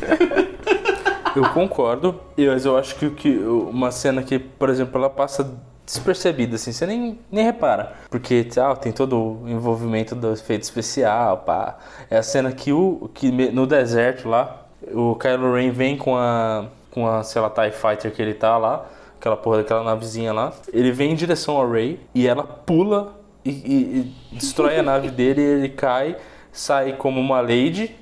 Eu 1.36 1.50
concordo, 1.50 2.16
mas 2.38 2.66
eu 2.66 2.78
acho 2.78 2.96
que, 2.96 3.10
que 3.10 3.38
uma 3.38 3.92
cena 3.92 4.24
que, 4.24 4.40
por 4.40 4.70
exemplo, 4.70 4.98
ela 4.98 5.10
passa 5.10 5.54
despercebida, 5.88 6.58
assim, 6.58 6.74
você 6.74 6.86
nem, 6.86 7.18
nem 7.32 7.46
repara. 7.46 7.94
Porque 8.10 8.46
ah, 8.58 8.76
tem 8.76 8.92
todo 8.92 9.42
o 9.42 9.50
envolvimento 9.50 10.14
do 10.14 10.34
efeito 10.34 10.64
especial, 10.64 11.38
pá. 11.38 11.78
É 12.10 12.18
a 12.18 12.24
cena 12.24 12.52
que, 12.52 12.74
o, 12.74 13.10
que 13.14 13.32
no 13.32 13.66
deserto 13.66 14.28
lá, 14.28 14.66
o 14.94 15.16
Kylo 15.16 15.54
Ren 15.54 15.72
vem 15.72 15.98
com 15.98 16.18
a, 16.18 16.66
com 16.92 17.08
a, 17.08 17.24
sei 17.24 17.42
lá, 17.42 17.50
TIE 17.50 17.72
Fighter 17.72 18.12
que 18.14 18.22
ele 18.22 18.34
tá 18.34 18.58
lá, 18.58 18.86
aquela 19.18 19.38
porra 19.38 19.60
daquela 19.60 19.82
navezinha 19.82 20.34
lá. 20.34 20.52
Ele 20.74 20.92
vem 20.92 21.14
em 21.14 21.16
direção 21.16 21.56
ao 21.56 21.72
Rey 21.72 22.02
e 22.14 22.28
ela 22.28 22.44
pula 22.44 23.16
e, 23.46 23.50
e, 23.50 24.14
e 24.32 24.36
destrói 24.36 24.78
a 24.78 24.84
nave 24.84 25.10
dele 25.10 25.42
e 25.42 25.46
ele 25.46 25.70
cai, 25.70 26.18
sai 26.52 26.98
como 26.98 27.18
uma 27.22 27.40
lady 27.40 27.96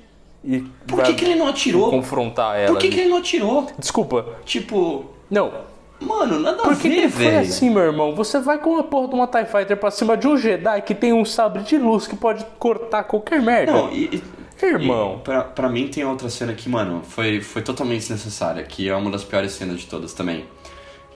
e 0.44 0.60
Por 0.88 1.04
que, 1.04 1.14
que 1.14 1.24
ele 1.24 1.36
não 1.36 1.46
atirou? 1.46 1.88
confrontar 1.88 2.56
ela. 2.56 2.72
Por 2.72 2.78
que, 2.80 2.88
que 2.88 3.00
ele 3.00 3.10
não 3.10 3.18
atirou? 3.18 3.68
Desculpa. 3.78 4.26
Tipo... 4.44 5.06
Não, 5.30 5.52
Mano, 6.00 6.38
nada 6.38 6.62
Por 6.62 6.76
que 6.76 6.88
a 6.88 6.90
ver, 6.90 7.08
velho. 7.08 7.30
Foi 7.30 7.36
assim, 7.38 7.70
meu 7.70 7.82
irmão. 7.82 8.14
Você 8.14 8.38
vai 8.38 8.58
com 8.58 8.76
a 8.76 8.82
porra 8.82 9.08
de 9.08 9.14
uma 9.14 9.26
TIE 9.26 9.46
Fighter 9.46 9.76
pra 9.76 9.90
cima 9.90 10.16
de 10.16 10.28
um 10.28 10.36
Jedi 10.36 10.82
que 10.82 10.94
tem 10.94 11.12
um 11.12 11.24
sabre 11.24 11.62
de 11.62 11.78
luz 11.78 12.06
que 12.06 12.16
pode 12.16 12.44
cortar 12.58 13.04
qualquer 13.04 13.40
merda. 13.40 13.72
Não, 13.72 13.92
e. 13.92 14.22
Irmão. 14.62 15.18
E 15.20 15.24
pra, 15.24 15.42
pra 15.42 15.68
mim 15.68 15.88
tem 15.88 16.02
outra 16.04 16.30
cena 16.30 16.54
que, 16.54 16.66
mano, 16.68 17.02
foi, 17.02 17.42
foi 17.42 17.60
totalmente 17.60 18.00
desnecessária, 18.00 18.62
que 18.62 18.88
é 18.88 18.96
uma 18.96 19.10
das 19.10 19.22
piores 19.22 19.52
cenas 19.52 19.80
de 19.80 19.86
todas 19.86 20.14
também. 20.14 20.46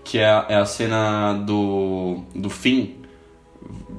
Que 0.05 0.19
é, 0.19 0.45
é 0.49 0.57
a 0.57 0.65
cena 0.65 1.35
do. 1.35 2.23
do 2.35 2.51
fim. 2.51 2.97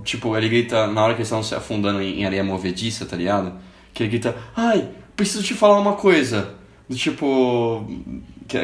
Tipo, 0.03 0.35
ele 0.35 0.49
grita, 0.49 0.87
na 0.87 1.03
hora 1.03 1.13
que 1.13 1.19
eles 1.19 1.27
estão 1.27 1.43
se 1.43 1.53
afundando 1.53 2.01
em, 2.01 2.21
em 2.21 2.25
areia 2.25 2.43
movediça, 2.43 3.05
tá 3.05 3.15
ligado? 3.15 3.53
Que 3.93 4.03
ele 4.03 4.09
grita, 4.09 4.35
ai, 4.55 4.89
preciso 5.15 5.43
te 5.43 5.53
falar 5.53 5.79
uma 5.79 5.93
coisa. 5.93 6.55
Do 6.89 6.95
tipo 6.95 7.85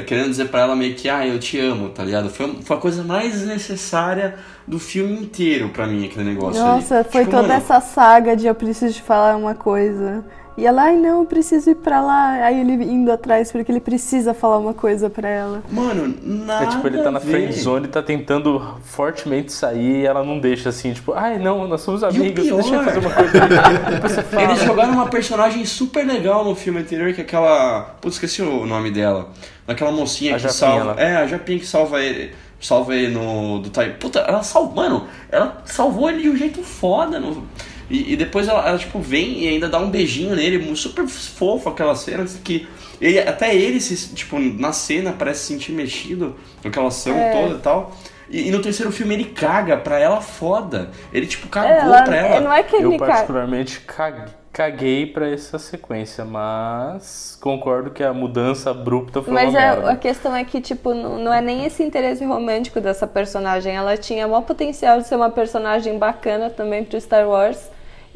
querendo 0.05 0.29
dizer 0.29 0.49
para 0.49 0.61
ela 0.61 0.75
meio 0.75 0.95
que, 0.95 1.09
ah, 1.09 1.25
eu 1.25 1.39
te 1.39 1.59
amo, 1.59 1.89
tá 1.89 2.03
ligado? 2.03 2.29
Foi, 2.29 2.57
foi 2.61 2.77
a 2.77 2.79
coisa 2.79 3.03
mais 3.03 3.45
necessária 3.45 4.35
do 4.67 4.79
filme 4.79 5.13
inteiro 5.13 5.69
para 5.69 5.87
mim, 5.87 6.05
aquele 6.05 6.29
negócio 6.29 6.61
Nossa, 6.61 6.99
ali. 6.99 7.07
foi 7.09 7.21
tipo, 7.21 7.31
toda 7.31 7.47
mano, 7.47 7.59
essa 7.59 7.79
saga 7.79 8.35
de 8.35 8.47
eu 8.47 8.55
preciso 8.55 8.93
te 8.95 9.01
falar 9.01 9.35
uma 9.35 9.55
coisa. 9.55 10.23
E 10.57 10.65
ela, 10.65 10.85
ai 10.85 10.97
não, 10.97 11.19
eu 11.19 11.25
preciso 11.25 11.69
ir 11.69 11.75
pra 11.75 12.01
lá. 12.01 12.31
Aí 12.43 12.59
ele 12.59 12.83
indo 12.83 13.11
atrás 13.11 13.51
porque 13.51 13.71
ele 13.71 13.79
precisa 13.79 14.33
falar 14.33 14.57
uma 14.57 14.73
coisa 14.73 15.07
pra 15.07 15.29
ela. 15.29 15.63
Mano, 15.69 16.15
nada. 16.23 16.65
É 16.65 16.67
tipo, 16.69 16.87
ele 16.87 17.03
tá 17.03 17.11
na 17.11 17.19
friend 17.19 17.53
zone, 17.53 17.87
tá 17.87 18.01
tentando 18.01 18.75
fortemente 18.81 19.53
sair 19.53 20.01
e 20.01 20.05
ela 20.05 20.23
não 20.23 20.39
deixa 20.39 20.69
assim, 20.69 20.93
tipo, 20.93 21.13
ai 21.13 21.37
não, 21.37 21.67
nós 21.67 21.81
somos 21.81 22.03
amigos, 22.03 22.43
pior, 22.43 22.61
deixa 22.61 22.75
eu 22.75 22.83
fazer 22.83 22.99
uma 22.99 23.11
coisa. 23.13 24.41
Eles 24.41 24.63
jogaram 24.63 24.93
uma 24.93 25.07
personagem 25.07 25.63
super 25.63 26.03
legal 26.03 26.43
no 26.43 26.55
filme 26.55 26.79
anterior, 26.79 27.13
que 27.13 27.21
é 27.21 27.23
aquela. 27.23 27.95
Putz, 28.01 28.15
esqueci 28.15 28.41
o 28.41 28.65
nome 28.65 28.89
dela. 28.89 29.29
Daquela 29.67 29.91
mocinha 29.91 30.31
a 30.31 30.35
que 30.37 30.43
Japinha, 30.43 30.59
salva. 30.59 30.91
Ela. 30.93 31.01
É, 31.01 31.15
a 31.17 31.27
Japinha 31.27 31.59
que 31.59 31.67
salva 31.67 32.01
ele 32.01 32.33
salva 32.59 32.95
ele 32.95 33.13
no 33.13 33.59
do 33.59 33.69
time. 33.69 33.91
Puta, 33.91 34.19
ela 34.19 34.41
salvou, 34.41 34.75
mano, 34.75 35.07
ela 35.31 35.61
salvou 35.65 36.09
ele 36.09 36.23
de 36.23 36.29
um 36.29 36.35
jeito 36.35 36.63
foda 36.63 37.19
no 37.19 37.45
E, 37.89 38.13
e 38.13 38.17
depois 38.17 38.47
ela, 38.47 38.67
ela, 38.67 38.77
tipo, 38.77 38.99
vem 38.99 39.43
e 39.43 39.47
ainda 39.47 39.69
dá 39.69 39.79
um 39.79 39.89
beijinho 39.89 40.35
nele, 40.35 40.75
super 40.75 41.07
fofo 41.07 41.69
aquela 41.69 41.95
cena, 41.95 42.25
que 42.43 42.67
ele, 42.99 43.19
até 43.19 43.55
ele, 43.55 43.79
se, 43.79 44.13
tipo, 44.13 44.37
na 44.39 44.73
cena 44.73 45.13
parece 45.17 45.41
se 45.41 45.47
sentir 45.53 45.71
mexido 45.71 46.35
com 46.61 46.67
aquela 46.67 46.87
ação 46.87 47.15
É. 47.15 47.31
toda 47.31 47.55
e 47.55 47.59
tal. 47.59 47.95
E, 48.29 48.49
e 48.49 48.51
no 48.51 48.61
terceiro 48.61 48.91
filme 48.91 49.13
ele 49.13 49.25
caga 49.25 49.77
pra 49.77 49.97
ela 49.99 50.19
foda. 50.19 50.89
Ele, 51.13 51.25
tipo, 51.25 51.47
cagou 51.47 51.71
Ela, 51.71 52.01
pra 52.03 52.15
ela. 52.17 52.41
não 52.41 52.51
é 52.53 52.61
que 52.63 52.75
Eu 52.75 52.89
ele 52.89 52.99
ca- 52.99 53.05
particularmente 53.05 53.79
caguei, 53.81 54.25
caguei 54.51 55.05
pra 55.05 55.29
essa 55.29 55.57
sequência, 55.57 56.25
mas 56.25 57.37
concordo 57.39 57.91
que 57.91 58.03
a 58.03 58.11
mudança 58.13 58.71
abrupta 58.71 59.21
foi 59.21 59.33
Mas 59.33 59.49
uma 59.51 59.61
é- 59.61 59.71
merda. 59.75 59.91
a 59.91 59.95
questão 59.95 60.35
é 60.35 60.43
que, 60.43 60.59
tipo, 60.59 60.93
não, 60.93 61.17
não 61.19 61.33
é 61.33 61.39
nem 61.39 61.63
esse 61.65 61.81
interesse 61.83 62.25
romântico 62.25 62.81
dessa 62.81 63.07
personagem. 63.07 63.73
Ela 63.75 63.95
tinha 63.95 64.27
maior 64.27 64.41
potencial 64.41 64.99
de 64.99 65.07
ser 65.07 65.15
uma 65.15 65.29
personagem 65.29 65.97
bacana 65.97 66.49
também 66.49 66.83
pro 66.83 66.99
Star 66.99 67.25
Wars. 67.29 67.57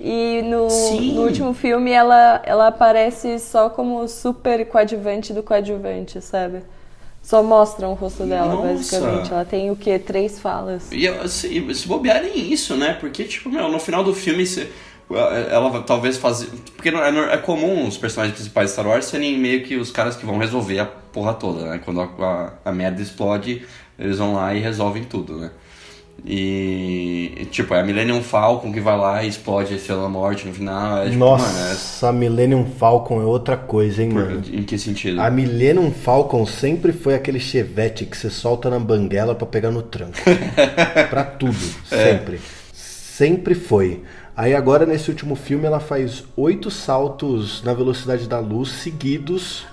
E 0.03 0.41
no, 0.41 0.67
no 1.13 1.21
último 1.21 1.53
filme 1.53 1.91
ela, 1.91 2.41
ela 2.43 2.67
aparece 2.67 3.37
só 3.37 3.69
como 3.69 4.07
super 4.07 4.65
coadjuvante 4.65 5.31
do 5.31 5.43
coadjuvante, 5.43 6.19
sabe? 6.21 6.63
Só 7.21 7.43
mostram 7.43 7.91
o 7.91 7.93
rosto 7.93 8.23
dela, 8.23 8.55
Nossa. 8.55 8.67
basicamente. 8.67 9.31
Ela 9.31 9.45
tem 9.45 9.69
o 9.69 9.75
quê? 9.75 9.99
Três 9.99 10.39
falas. 10.39 10.91
E 10.91 11.07
se, 11.29 11.75
se 11.75 11.87
bobear 11.87 12.23
nem 12.23 12.51
isso, 12.51 12.75
né? 12.75 12.97
Porque, 12.99 13.25
tipo, 13.25 13.47
meu, 13.47 13.69
no 13.69 13.79
final 13.79 14.03
do 14.03 14.11
filme 14.11 14.43
se- 14.43 14.67
ela 15.51 15.83
talvez 15.83 16.17
fazer. 16.17 16.47
Porque 16.75 16.89
é, 16.89 17.33
é 17.33 17.37
comum 17.37 17.87
os 17.87 17.95
personagens 17.97 18.35
principais 18.35 18.67
de 18.69 18.73
Star 18.73 18.87
Wars 18.87 19.05
serem 19.05 19.37
meio 19.37 19.63
que 19.63 19.75
os 19.75 19.91
caras 19.91 20.15
que 20.15 20.25
vão 20.25 20.39
resolver 20.39 20.79
a 20.79 20.85
porra 20.85 21.33
toda, 21.35 21.65
né? 21.65 21.81
Quando 21.83 22.01
a, 22.01 22.05
a, 22.05 22.69
a 22.69 22.71
merda 22.71 23.01
explode, 23.01 23.67
eles 23.99 24.17
vão 24.17 24.33
lá 24.33 24.53
e 24.55 24.59
resolvem 24.59 25.03
tudo, 25.03 25.37
né? 25.37 25.51
E, 26.23 27.47
tipo, 27.51 27.73
é 27.73 27.79
a 27.79 27.83
Millennium 27.83 28.21
Falcon 28.21 28.71
que 28.71 28.79
vai 28.79 28.95
lá 28.97 29.23
e 29.23 29.27
explode 29.27 29.73
a 29.73 29.77
Estrela 29.77 30.03
da 30.03 30.09
Morte 30.09 30.47
no 30.47 30.53
final. 30.53 30.99
É, 30.99 31.05
tipo, 31.05 31.17
Nossa, 31.17 32.07
mano, 32.07 32.17
a 32.17 32.19
Millennium 32.19 32.65
Falcon 32.77 33.21
é 33.21 33.25
outra 33.25 33.57
coisa, 33.57 34.03
hein, 34.03 34.09
é, 34.11 34.13
mano? 34.13 34.41
por- 34.41 34.53
em 34.53 34.63
que 34.63 34.77
sentido? 34.77 35.19
A 35.19 35.31
Millennium 35.31 35.91
Falcon 35.91 36.45
sempre 36.45 36.93
foi 36.93 37.15
aquele 37.15 37.39
chevette 37.39 38.05
que 38.05 38.15
você 38.15 38.29
solta 38.29 38.69
na 38.69 38.79
banguela 38.79 39.33
pra 39.33 39.47
pegar 39.47 39.71
no 39.71 39.81
tranco. 39.81 40.13
pra 41.09 41.23
tudo, 41.23 41.57
sempre. 41.85 42.39
Sempre 42.71 43.55
foi. 43.55 44.01
Aí 44.35 44.55
agora 44.55 44.85
nesse 44.85 45.09
último 45.09 45.35
filme 45.35 45.65
ela 45.65 45.79
faz 45.79 46.23
oito 46.37 46.71
saltos 46.71 47.61
na 47.63 47.73
velocidade 47.73 48.27
da 48.27 48.39
luz 48.39 48.69
seguidos, 48.69 49.65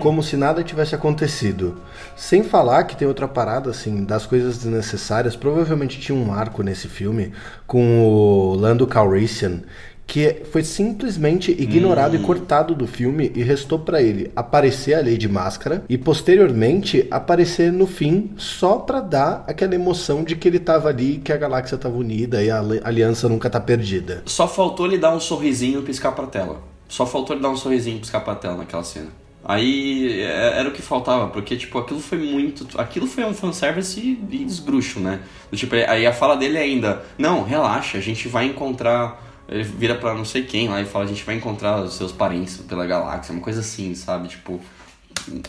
como 0.00 0.22
se 0.22 0.36
nada 0.36 0.62
tivesse 0.62 0.94
acontecido. 0.94 1.76
Sem 2.14 2.44
falar 2.44 2.84
que 2.84 2.96
tem 2.96 3.06
outra 3.08 3.26
parada 3.26 3.70
assim 3.70 4.04
das 4.04 4.24
coisas 4.24 4.58
desnecessárias. 4.58 5.34
Provavelmente 5.34 6.00
tinha 6.00 6.16
um 6.16 6.32
arco 6.32 6.62
nesse 6.62 6.88
filme 6.88 7.32
com 7.66 8.00
o 8.00 8.54
Lando 8.54 8.86
Calrissian 8.86 9.62
que 10.06 10.42
foi 10.52 10.62
simplesmente 10.62 11.50
ignorado 11.50 12.14
e 12.14 12.20
cortado 12.20 12.74
do 12.74 12.86
filme 12.86 13.32
e 13.34 13.42
restou 13.42 13.78
pra 13.80 14.00
ele 14.00 14.30
aparecer 14.36 14.94
ali 14.94 15.18
de 15.18 15.28
máscara 15.28 15.84
e 15.88 15.98
posteriormente 15.98 17.06
aparecer 17.10 17.72
no 17.72 17.86
fim 17.86 18.30
só 18.36 18.76
pra 18.76 19.00
dar 19.00 19.44
aquela 19.48 19.74
emoção 19.74 20.22
de 20.22 20.36
que 20.36 20.46
ele 20.46 20.60
tava 20.60 20.88
ali, 20.88 21.20
que 21.24 21.32
a 21.32 21.36
galáxia 21.36 21.76
tava 21.76 21.96
unida 21.96 22.42
e 22.42 22.50
a 22.50 22.60
ali- 22.60 22.80
aliança 22.84 23.28
nunca 23.28 23.50
tá 23.50 23.58
perdida. 23.60 24.22
Só 24.26 24.46
faltou 24.46 24.86
ele 24.86 24.96
dar 24.98 25.12
um 25.14 25.18
sorrisinho 25.20 25.80
e 25.80 25.82
piscar 25.82 26.12
pra 26.12 26.26
tela. 26.26 26.60
Só 26.88 27.04
faltou 27.04 27.34
ele 27.34 27.42
dar 27.42 27.50
um 27.50 27.56
sorrisinho 27.56 27.96
e 27.96 28.00
piscar 28.00 28.20
pra 28.20 28.36
tela 28.36 28.56
naquela 28.58 28.84
cena. 28.84 29.08
Aí 29.44 30.20
é- 30.22 30.58
era 30.60 30.68
o 30.68 30.72
que 30.72 30.82
faltava, 30.82 31.28
porque, 31.28 31.56
tipo, 31.56 31.78
aquilo 31.78 32.00
foi 32.00 32.18
muito. 32.18 32.66
Aquilo 32.80 33.06
foi 33.06 33.24
um 33.24 33.32
fanservice 33.34 34.00
e, 34.00 34.20
e 34.36 34.42
esbruxo, 34.44 34.98
né? 35.00 35.20
Tipo, 35.52 35.74
aí 35.76 36.04
a 36.06 36.12
fala 36.12 36.36
dele 36.36 36.58
é 36.58 36.62
ainda: 36.62 37.02
Não, 37.16 37.44
relaxa, 37.44 37.98
a 37.98 38.00
gente 38.00 38.26
vai 38.28 38.46
encontrar. 38.46 39.24
Ele 39.48 39.62
vira 39.62 39.94
pra 39.94 40.14
não 40.14 40.24
sei 40.24 40.44
quem 40.44 40.68
lá 40.68 40.80
e 40.80 40.84
fala: 40.84 41.04
A 41.04 41.08
gente 41.08 41.24
vai 41.24 41.34
encontrar 41.36 41.82
os 41.82 41.94
seus 41.94 42.12
parentes 42.12 42.56
pela 42.58 42.86
galáxia, 42.86 43.32
uma 43.32 43.42
coisa 43.42 43.60
assim, 43.60 43.94
sabe? 43.94 44.28
Tipo. 44.28 44.60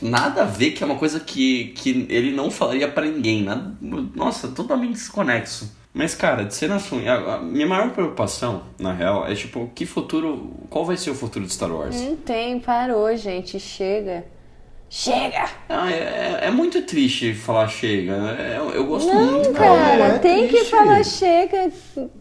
Nada 0.01 0.41
a 0.41 0.45
ver 0.45 0.71
que 0.71 0.81
é 0.81 0.85
uma 0.85 0.95
coisa 0.95 1.19
que, 1.19 1.65
que 1.75 2.07
ele 2.09 2.31
não 2.31 2.49
falaria 2.49 2.87
pra 2.87 3.05
ninguém. 3.05 3.43
Nada, 3.43 3.75
nossa, 4.15 4.47
totalmente 4.47 4.93
desconexo. 4.93 5.71
Mas, 5.93 6.13
cara, 6.15 6.43
de 6.45 6.53
cenas 6.53 6.87
ruins. 6.87 7.07
A 7.07 7.39
minha 7.39 7.65
maior 7.67 7.91
preocupação, 7.91 8.63
na 8.79 8.93
real, 8.93 9.27
é 9.27 9.33
tipo, 9.33 9.69
que 9.73 9.85
futuro. 9.85 10.53
Qual 10.69 10.85
vai 10.85 10.95
ser 10.95 11.09
o 11.09 11.15
futuro 11.15 11.45
de 11.45 11.53
Star 11.53 11.71
Wars? 11.71 11.95
Não 11.95 12.15
tem, 12.15 12.59
parou, 12.59 13.15
gente. 13.17 13.59
Chega. 13.59 14.25
Chega! 14.89 15.45
Ah, 15.67 15.91
é, 15.91 16.39
é 16.47 16.51
muito 16.51 16.81
triste 16.83 17.33
falar 17.33 17.67
chega. 17.67 18.13
É, 18.39 18.57
eu, 18.57 18.69
eu 18.71 18.85
gosto 18.85 19.07
Não, 19.13 19.31
muito, 19.33 19.51
cara, 19.51 19.97
não 19.97 20.05
é 20.15 20.19
tem 20.19 20.43
que 20.47 20.53
triste. 20.55 20.69
falar 20.71 21.03
chega. 21.03 21.69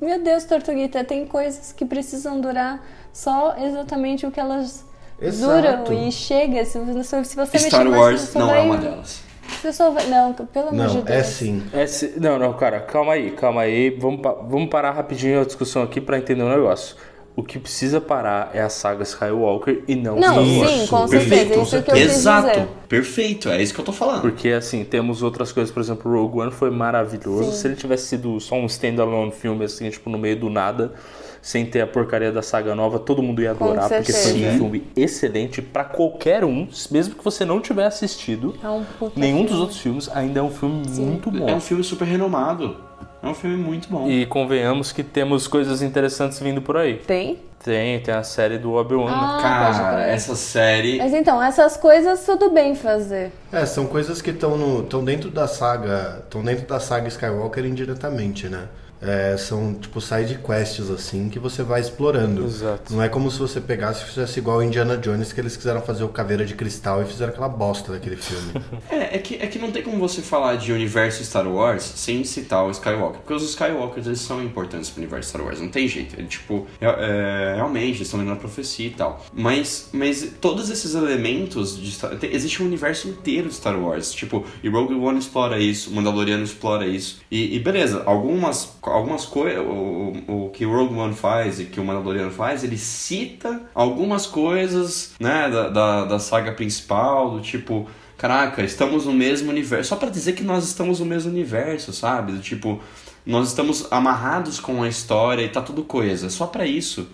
Meu 0.00 0.20
Deus, 0.20 0.44
Tortuguita, 0.44 1.04
tem 1.04 1.24
coisas 1.26 1.72
que 1.72 1.84
precisam 1.84 2.40
durar 2.40 2.84
só 3.12 3.54
exatamente 3.56 4.26
o 4.26 4.32
que 4.32 4.40
elas 4.40 4.84
Exato. 5.20 5.84
duram 5.92 6.06
e 6.08 6.10
chega. 6.10 6.64
Se, 6.64 6.76
você- 6.78 7.24
se 7.24 7.36
você 7.36 7.58
Star 7.58 7.84
mexer 7.84 7.90
mais, 7.90 8.02
Wars 8.02 8.20
você 8.22 8.38
não 8.38 8.46
vai, 8.48 8.58
é 8.58 8.62
uma 8.62 8.76
delas. 8.78 9.22
Você 9.62 9.72
só 9.72 9.90
vai, 9.92 10.06
não, 10.08 10.32
pelo 10.32 10.70
amor 10.70 10.88
de 10.88 10.94
Não, 10.96 11.02
Deus. 11.04 11.16
é 11.18 11.22
sim. 11.22 11.62
É 11.72 11.86
não, 12.20 12.36
não, 12.36 12.52
cara, 12.54 12.80
calma 12.80 13.12
aí, 13.12 13.30
calma 13.30 13.62
aí. 13.62 13.90
Vamos, 13.90 14.20
pa- 14.20 14.32
vamos 14.42 14.68
parar 14.68 14.90
rapidinho 14.90 15.40
a 15.40 15.44
discussão 15.44 15.84
aqui 15.84 16.00
pra 16.00 16.18
entender 16.18 16.42
um 16.42 16.48
negócio. 16.48 16.96
O 17.37 17.43
que 17.43 17.59
precisa 17.59 18.01
parar 18.01 18.51
é 18.55 18.62
a 18.62 18.70
saga 18.70 19.03
Skywalker 19.03 19.84
e 19.87 19.95
não, 19.95 20.16
Não, 20.16 20.22
Star 20.22 20.59
Wars. 20.59 20.70
sim, 20.70 20.87
com 20.87 21.07
Perfeito, 21.07 21.37
certeza. 21.37 21.62
Isso 21.62 21.76
é 21.76 21.78
o 21.78 21.82
que 21.82 21.91
eu 21.91 21.97
Exato. 21.97 22.49
dizer. 22.49 22.68
Perfeito, 22.89 23.49
é 23.51 23.62
isso 23.62 23.74
que 23.74 23.80
eu 23.80 23.84
tô 23.84 23.93
falando. 23.93 24.22
Porque 24.22 24.49
assim, 24.49 24.82
temos 24.84 25.22
outras 25.22 25.53
coisas, 25.53 25.70
por 25.70 25.80
exemplo, 25.80 26.11
Rogue 26.11 26.39
One 26.41 26.51
foi 26.51 26.70
maravilhoso. 26.70 27.51
Sim. 27.51 27.57
Se 27.59 27.66
ele 27.68 27.76
tivesse 27.76 28.07
sido 28.07 28.41
só 28.41 28.55
um 28.55 28.64
standalone 28.64 29.32
filme, 29.32 29.66
assim, 29.66 29.91
tipo, 29.91 30.09
no 30.09 30.16
meio 30.16 30.37
do 30.41 30.49
nada, 30.49 30.95
sem 31.43 31.66
ter 31.66 31.82
a 31.82 31.87
porcaria 31.87 32.32
da 32.32 32.41
saga 32.41 32.74
nova, 32.74 32.99
todo 32.99 33.22
mundo 33.22 33.43
ia 33.43 33.51
adorar, 33.51 33.89
porque 33.91 34.12
foi 34.12 34.32
um 34.32 34.53
filme 34.57 34.84
excelente 34.97 35.61
pra 35.61 35.84
qualquer 35.84 36.43
um, 36.43 36.66
mesmo 36.91 37.14
que 37.16 37.22
você 37.22 37.45
não 37.45 37.61
tiver 37.61 37.84
assistido. 37.84 38.55
É 38.64 38.68
um 38.68 38.82
Nenhum 39.14 39.43
dos 39.43 39.49
filme. 39.51 39.61
outros 39.61 39.78
filmes 39.80 40.09
ainda 40.14 40.41
é 40.41 40.43
um 40.43 40.51
filme 40.51 40.82
muito 40.89 41.30
bom. 41.30 41.47
É 41.49 41.55
um 41.55 41.61
filme 41.61 41.84
super 41.84 42.07
renomado. 42.07 42.86
É 43.27 43.31
um 43.31 43.35
filme 43.35 43.57
muito 43.57 43.89
bom. 43.89 44.09
E 44.09 44.24
convenhamos 44.24 44.93
que 44.93 45.03
temos 45.03 45.49
coisas 45.49 45.83
interessantes 45.83 46.39
vindo 46.39 46.62
por 46.62 46.77
aí. 46.77 46.99
Tem? 46.99 47.39
Tem, 47.64 47.99
tem 48.01 48.14
a 48.14 48.22
série 48.22 48.59
do 48.59 48.74
Obi-Wan. 48.74 49.11
Ah, 49.11 49.39
Cara, 49.43 50.07
essa 50.07 50.37
série. 50.37 50.99
Mas 50.99 51.12
então, 51.12 51.43
essas 51.43 51.77
coisas 51.77 52.24
tudo 52.24 52.51
bem 52.51 52.77
fazer. 52.77 53.33
É, 53.53 53.66
são 53.66 53.87
coisas 53.87 54.22
que 54.22 54.31
estão 54.31 54.81
estão 54.81 55.05
dentro 55.05 55.31
da 55.31 55.49
saga, 55.49 56.22
estão 56.22 56.45
dentro 56.45 56.64
da 56.66 56.79
saga 56.79 57.09
Skywalker 57.09 57.64
indiretamente, 57.64 58.49
né? 58.49 58.68
É, 59.01 59.36
são 59.36 59.74
tipo 59.74 60.01
side 60.01 60.38
quests 60.44 60.90
assim 60.90 61.28
que 61.28 61.38
você 61.38 61.62
vai 61.62 61.80
explorando. 61.80 62.44
Exato. 62.44 62.92
Não 62.94 63.03
é 63.03 63.09
como 63.09 63.30
se 63.30 63.38
você 63.38 63.61
pegasse 63.61 64.03
e 64.03 64.07
fizesse 64.07 64.38
igual 64.38 64.62
Indiana 64.62 64.97
Jones 64.97 65.32
que 65.32 65.40
eles 65.40 65.57
quiseram 65.57 65.82
fazer 65.82 66.05
o 66.05 66.09
Caveira 66.09 66.44
de 66.44 66.55
Cristal 66.55 67.03
e 67.03 67.07
fizeram 67.07 67.32
aquela 67.32 67.49
bosta 67.49 67.92
daquele 67.92 68.16
filme. 68.16 68.53
É, 68.88 69.16
é 69.16 69.18
que, 69.18 69.34
é 69.36 69.47
que 69.47 69.59
não 69.59 69.70
tem 69.72 69.82
como 69.82 69.99
você 69.99 70.22
falar 70.22 70.57
de 70.57 70.72
universo 70.72 71.22
Star 71.24 71.47
Wars 71.47 71.82
sem 71.82 72.22
citar 72.24 72.64
o 72.64 72.70
Skywalker. 72.70 73.20
Porque 73.20 73.34
os 73.34 73.42
Skywalkers, 73.51 74.07
eles 74.07 74.20
são 74.20 74.42
importantes 74.42 74.90
pro 74.90 75.01
universo 75.01 75.28
Star 75.30 75.42
Wars, 75.44 75.61
não 75.61 75.68
tem 75.68 75.86
jeito. 75.88 76.14
Ele, 76.18 76.26
tipo, 76.28 76.66
é, 76.80 76.86
é, 76.86 77.55
realmente, 77.57 77.97
eles 77.99 78.03
estão 78.03 78.20
lendo 78.20 78.32
a 78.32 78.36
profecia 78.36 78.86
e 78.86 78.90
tal. 78.90 79.24
Mas, 79.32 79.88
mas 79.92 80.32
todos 80.40 80.70
esses 80.70 80.94
elementos 80.94 81.78
de 81.80 81.90
Star 81.90 82.16
tem- 82.16 82.32
Existe 82.32 82.62
um 82.62 82.66
universo 82.66 83.09
inteiro 83.09 83.49
de 83.49 83.55
Star 83.55 83.78
Wars. 83.78 84.12
Tipo, 84.12 84.44
e 84.62 84.68
Rogue 84.68 84.94
One 84.94 85.18
explora 85.18 85.59
isso, 85.59 85.90
o 85.90 85.94
Mandaloriano 85.94 86.44
explora 86.44 86.86
isso. 86.86 87.20
E, 87.30 87.57
e 87.57 87.59
beleza, 87.59 88.03
algumas, 88.07 88.64
algumas 88.87 89.24
coisas... 89.24 89.61
O, 89.61 90.14
o 90.28 90.51
que 90.51 90.64
Rogue 90.64 90.95
One 90.95 91.14
faz 91.14 91.61
e 91.61 91.64
que 91.64 91.80
o 91.80 91.84
Mandaloriano 91.84 92.30
faz, 92.30 92.64
ele 92.64 92.78
cita 92.78 93.62
algumas 93.74 94.26
coisas, 94.26 95.14
né, 95.20 95.51
da, 95.51 95.68
da, 95.68 96.05
da 96.05 96.18
saga 96.18 96.53
principal, 96.53 97.30
do 97.30 97.41
tipo... 97.41 97.89
Caraca, 98.18 98.62
estamos 98.62 99.05
no 99.05 99.12
mesmo 99.12 99.51
universo. 99.51 99.91
Só 99.91 99.97
pra 99.97 100.09
dizer 100.09 100.32
que 100.32 100.43
nós 100.43 100.64
estamos 100.64 101.01
no 101.01 101.05
mesmo 101.05 101.30
universo, 101.30 101.93
sabe? 101.93 102.32
Do 102.32 102.39
tipo, 102.39 102.80
nós 103.26 103.49
estamos 103.49 103.87
amarrados 103.91 104.59
com 104.59 104.82
a 104.82 104.89
história 104.89 105.43
e 105.43 105.51
tá 105.51 105.61
tudo 105.61 105.82
coisa. 105.82 106.30
Só 106.30 106.47
pra 106.47 106.66
isso. 106.66 107.07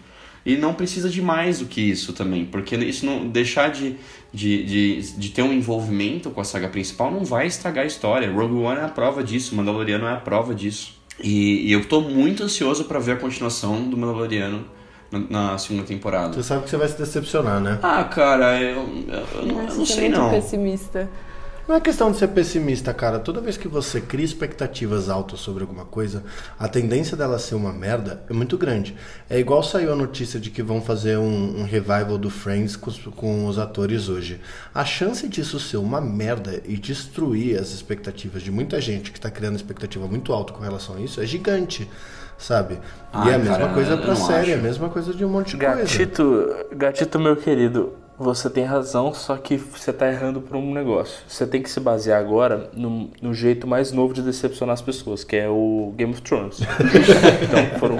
E 0.46 0.56
não 0.56 0.74
precisa 0.74 1.08
de 1.08 1.20
mais 1.20 1.58
do 1.58 1.66
que 1.66 1.80
isso 1.80 2.12
também. 2.12 2.44
Porque 2.44 2.76
isso 2.76 3.04
não. 3.04 3.28
Deixar 3.28 3.72
de, 3.72 3.96
de, 4.32 4.64
de, 4.64 5.02
de 5.18 5.28
ter 5.30 5.42
um 5.42 5.52
envolvimento 5.52 6.30
com 6.30 6.40
a 6.40 6.44
saga 6.44 6.68
principal 6.68 7.10
não 7.10 7.24
vai 7.24 7.48
estragar 7.48 7.82
a 7.82 7.86
história. 7.88 8.30
Rogue 8.30 8.54
One 8.54 8.78
é 8.78 8.84
a 8.84 8.88
prova 8.88 9.24
disso, 9.24 9.56
Mandaloriano 9.56 10.06
é 10.06 10.12
a 10.12 10.16
prova 10.16 10.54
disso. 10.54 11.01
E, 11.20 11.68
e 11.68 11.72
eu 11.72 11.84
tô 11.84 12.00
muito 12.00 12.42
ansioso 12.42 12.84
pra 12.84 12.98
ver 12.98 13.12
a 13.12 13.16
continuação 13.16 13.88
do 13.88 13.96
Mandaloriano 13.96 14.64
na, 15.10 15.50
na 15.50 15.58
segunda 15.58 15.84
temporada. 15.86 16.34
Você 16.34 16.42
sabe 16.42 16.64
que 16.64 16.70
você 16.70 16.76
vai 16.76 16.88
se 16.88 16.98
decepcionar, 16.98 17.60
né? 17.60 17.78
Ah, 17.82 18.04
cara, 18.04 18.60
eu, 18.60 18.88
eu, 19.08 19.26
eu 19.34 19.46
não, 19.46 19.56
eu 19.58 19.62
Nossa, 19.64 19.76
não 19.76 19.82
é 19.82 19.86
sei 19.86 20.08
muito 20.08 20.18
não. 20.20 20.30
pessimista. 20.30 21.08
Não 21.68 21.76
é 21.76 21.80
questão 21.80 22.10
de 22.10 22.18
ser 22.18 22.28
pessimista, 22.28 22.92
cara. 22.92 23.20
Toda 23.20 23.40
vez 23.40 23.56
que 23.56 23.68
você 23.68 24.00
cria 24.00 24.24
expectativas 24.24 25.08
altas 25.08 25.38
sobre 25.38 25.62
alguma 25.62 25.84
coisa, 25.84 26.24
a 26.58 26.66
tendência 26.66 27.16
dela 27.16 27.38
ser 27.38 27.54
uma 27.54 27.72
merda 27.72 28.22
é 28.28 28.32
muito 28.32 28.58
grande. 28.58 28.96
É 29.30 29.38
igual 29.38 29.62
saiu 29.62 29.92
a 29.92 29.96
notícia 29.96 30.40
de 30.40 30.50
que 30.50 30.60
vão 30.62 30.82
fazer 30.82 31.16
um, 31.18 31.60
um 31.60 31.64
revival 31.64 32.18
do 32.18 32.28
Friends 32.28 32.74
com 32.74 32.90
os, 32.90 32.98
com 32.98 33.46
os 33.46 33.58
atores 33.60 34.08
hoje. 34.08 34.40
A 34.74 34.84
chance 34.84 35.26
disso 35.28 35.60
ser 35.60 35.76
uma 35.76 36.00
merda 36.00 36.60
e 36.66 36.76
destruir 36.76 37.58
as 37.60 37.70
expectativas 37.72 38.42
de 38.42 38.50
muita 38.50 38.80
gente 38.80 39.12
que 39.12 39.18
está 39.18 39.30
criando 39.30 39.54
expectativa 39.54 40.06
muito 40.08 40.32
alta 40.32 40.52
com 40.52 40.62
relação 40.62 40.96
a 40.96 41.00
isso 41.00 41.20
é 41.20 41.26
gigante. 41.26 41.88
sabe? 42.36 42.80
Ah, 43.12 43.26
e 43.26 43.30
é 43.30 43.34
a 43.34 43.38
mesma 43.38 43.58
cara, 43.58 43.72
coisa 43.72 43.96
pra 43.96 44.16
série, 44.16 44.50
é 44.50 44.54
a 44.54 44.56
acho. 44.56 44.64
mesma 44.64 44.88
coisa 44.88 45.14
de 45.14 45.24
um 45.24 45.28
monte 45.28 45.56
de 45.56 45.64
coisa. 45.64 45.76
Gatito, 45.76 46.48
gatito, 46.74 47.20
meu 47.20 47.36
querido, 47.36 47.92
você 48.22 48.48
tem 48.48 48.64
razão, 48.64 49.12
só 49.12 49.36
que 49.36 49.56
você 49.56 49.92
tá 49.92 50.08
errando 50.08 50.40
por 50.40 50.56
um 50.56 50.72
negócio. 50.72 51.18
Você 51.26 51.46
tem 51.46 51.62
que 51.62 51.68
se 51.68 51.80
basear 51.80 52.20
agora 52.20 52.70
no, 52.72 53.10
no 53.20 53.34
jeito 53.34 53.66
mais 53.66 53.92
novo 53.92 54.14
de 54.14 54.22
decepcionar 54.22 54.74
as 54.74 54.82
pessoas, 54.82 55.24
que 55.24 55.36
é 55.36 55.48
o 55.48 55.92
Game 55.96 56.12
of 56.12 56.22
Thrones. 56.22 56.60
então 57.42 57.78
foram, 57.78 57.98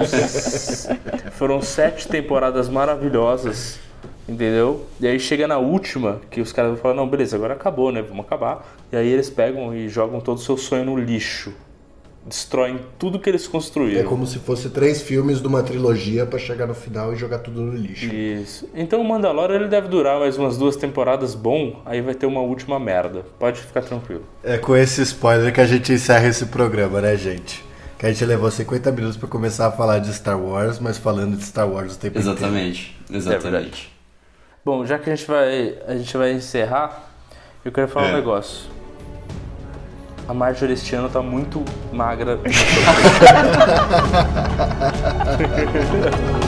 foram 1.31 1.61
sete 1.61 2.07
temporadas 2.07 2.69
maravilhosas, 2.69 3.79
entendeu? 4.27 4.85
E 4.99 5.07
aí 5.07 5.19
chega 5.19 5.47
na 5.47 5.57
última, 5.57 6.21
que 6.31 6.41
os 6.41 6.51
caras 6.51 6.71
vão 6.71 6.79
falar, 6.79 6.95
não, 6.95 7.07
beleza, 7.07 7.35
agora 7.35 7.53
acabou, 7.53 7.91
né? 7.91 8.01
Vamos 8.01 8.25
acabar. 8.25 8.65
E 8.91 8.95
aí 8.95 9.07
eles 9.07 9.29
pegam 9.29 9.75
e 9.75 9.89
jogam 9.89 10.21
todo 10.21 10.37
o 10.37 10.41
seu 10.41 10.57
sonho 10.57 10.85
no 10.85 10.97
lixo. 10.97 11.53
Destroem 12.25 12.79
tudo 12.97 13.19
que 13.19 13.29
eles 13.29 13.45
construíram. 13.47 13.99
É 13.99 14.03
como 14.03 14.25
se 14.25 14.39
fosse 14.39 14.69
três 14.69 15.01
filmes 15.01 15.41
de 15.41 15.47
uma 15.47 15.61
trilogia 15.61 16.25
pra 16.25 16.39
chegar 16.39 16.65
no 16.65 16.73
final 16.73 17.11
e 17.13 17.17
jogar 17.17 17.39
tudo 17.39 17.61
no 17.61 17.75
lixo. 17.75 18.05
Isso. 18.05 18.69
Então 18.73 19.01
o 19.01 19.03
Mandalorian 19.03 19.55
ele 19.57 19.67
deve 19.67 19.89
durar 19.89 20.19
mais 20.19 20.37
umas 20.37 20.57
duas 20.57 20.77
temporadas 20.77 21.35
bom, 21.35 21.81
aí 21.85 22.01
vai 22.01 22.15
ter 22.15 22.25
uma 22.25 22.39
última 22.39 22.79
merda. 22.79 23.25
Pode 23.37 23.59
ficar 23.59 23.81
tranquilo. 23.81 24.23
É 24.41 24.57
com 24.57 24.73
esse 24.75 25.01
spoiler 25.01 25.53
que 25.53 25.59
a 25.59 25.65
gente 25.65 25.91
encerra 25.91 26.25
esse 26.27 26.45
programa, 26.45 27.01
né, 27.01 27.17
gente? 27.17 27.63
Que 27.97 28.05
a 28.05 28.09
gente 28.11 28.23
levou 28.23 28.49
50 28.49 28.91
minutos 28.93 29.17
pra 29.17 29.27
começar 29.27 29.67
a 29.67 29.71
falar 29.71 29.99
de 29.99 30.13
Star 30.13 30.39
Wars, 30.41 30.79
mas 30.79 30.97
falando 30.97 31.35
de 31.35 31.43
Star 31.43 31.69
Wars 31.69 31.95
o 31.95 31.99
tempo 31.99 32.17
inteiro. 32.17 32.37
Exatamente. 32.37 32.97
É 33.11 33.15
Exatamente. 33.17 33.93
Bom, 34.63 34.85
já 34.85 34.97
que 34.97 35.09
a 35.09 35.15
gente 35.15 35.27
vai, 35.27 35.75
a 35.85 35.95
gente 35.97 36.15
vai 36.15 36.31
encerrar, 36.31 37.11
eu 37.65 37.71
quero 37.71 37.89
falar 37.89 38.07
É. 38.07 38.11
um 38.13 38.15
negócio. 38.15 38.69
A 40.27 40.33
Marjorie 40.33 40.73
este 40.73 40.95
ano 40.95 41.09
tá 41.09 41.21
muito 41.21 41.63
magra. 41.91 42.39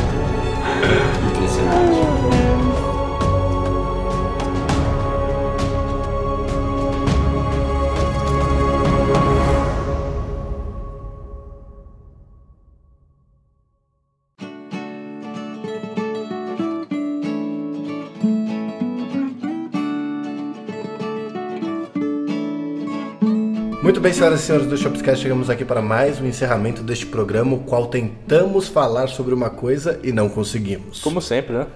Muito 23.86 24.02
bem, 24.02 24.12
senhoras 24.12 24.40
e 24.42 24.44
senhores 24.44 24.66
do 24.68 24.76
Shopscast, 24.76 25.22
chegamos 25.22 25.48
aqui 25.48 25.64
para 25.64 25.80
mais 25.80 26.20
um 26.20 26.26
encerramento 26.26 26.82
deste 26.82 27.06
programa, 27.06 27.54
o 27.56 27.60
qual 27.60 27.86
tentamos 27.86 28.68
falar 28.68 29.06
sobre 29.06 29.32
uma 29.32 29.52
coisa 29.52 30.00
e 30.02 30.12
não 30.12 30.28
conseguimos. 30.28 31.00
Como 31.02 31.22
sempre, 31.22 31.54
né? 31.54 31.68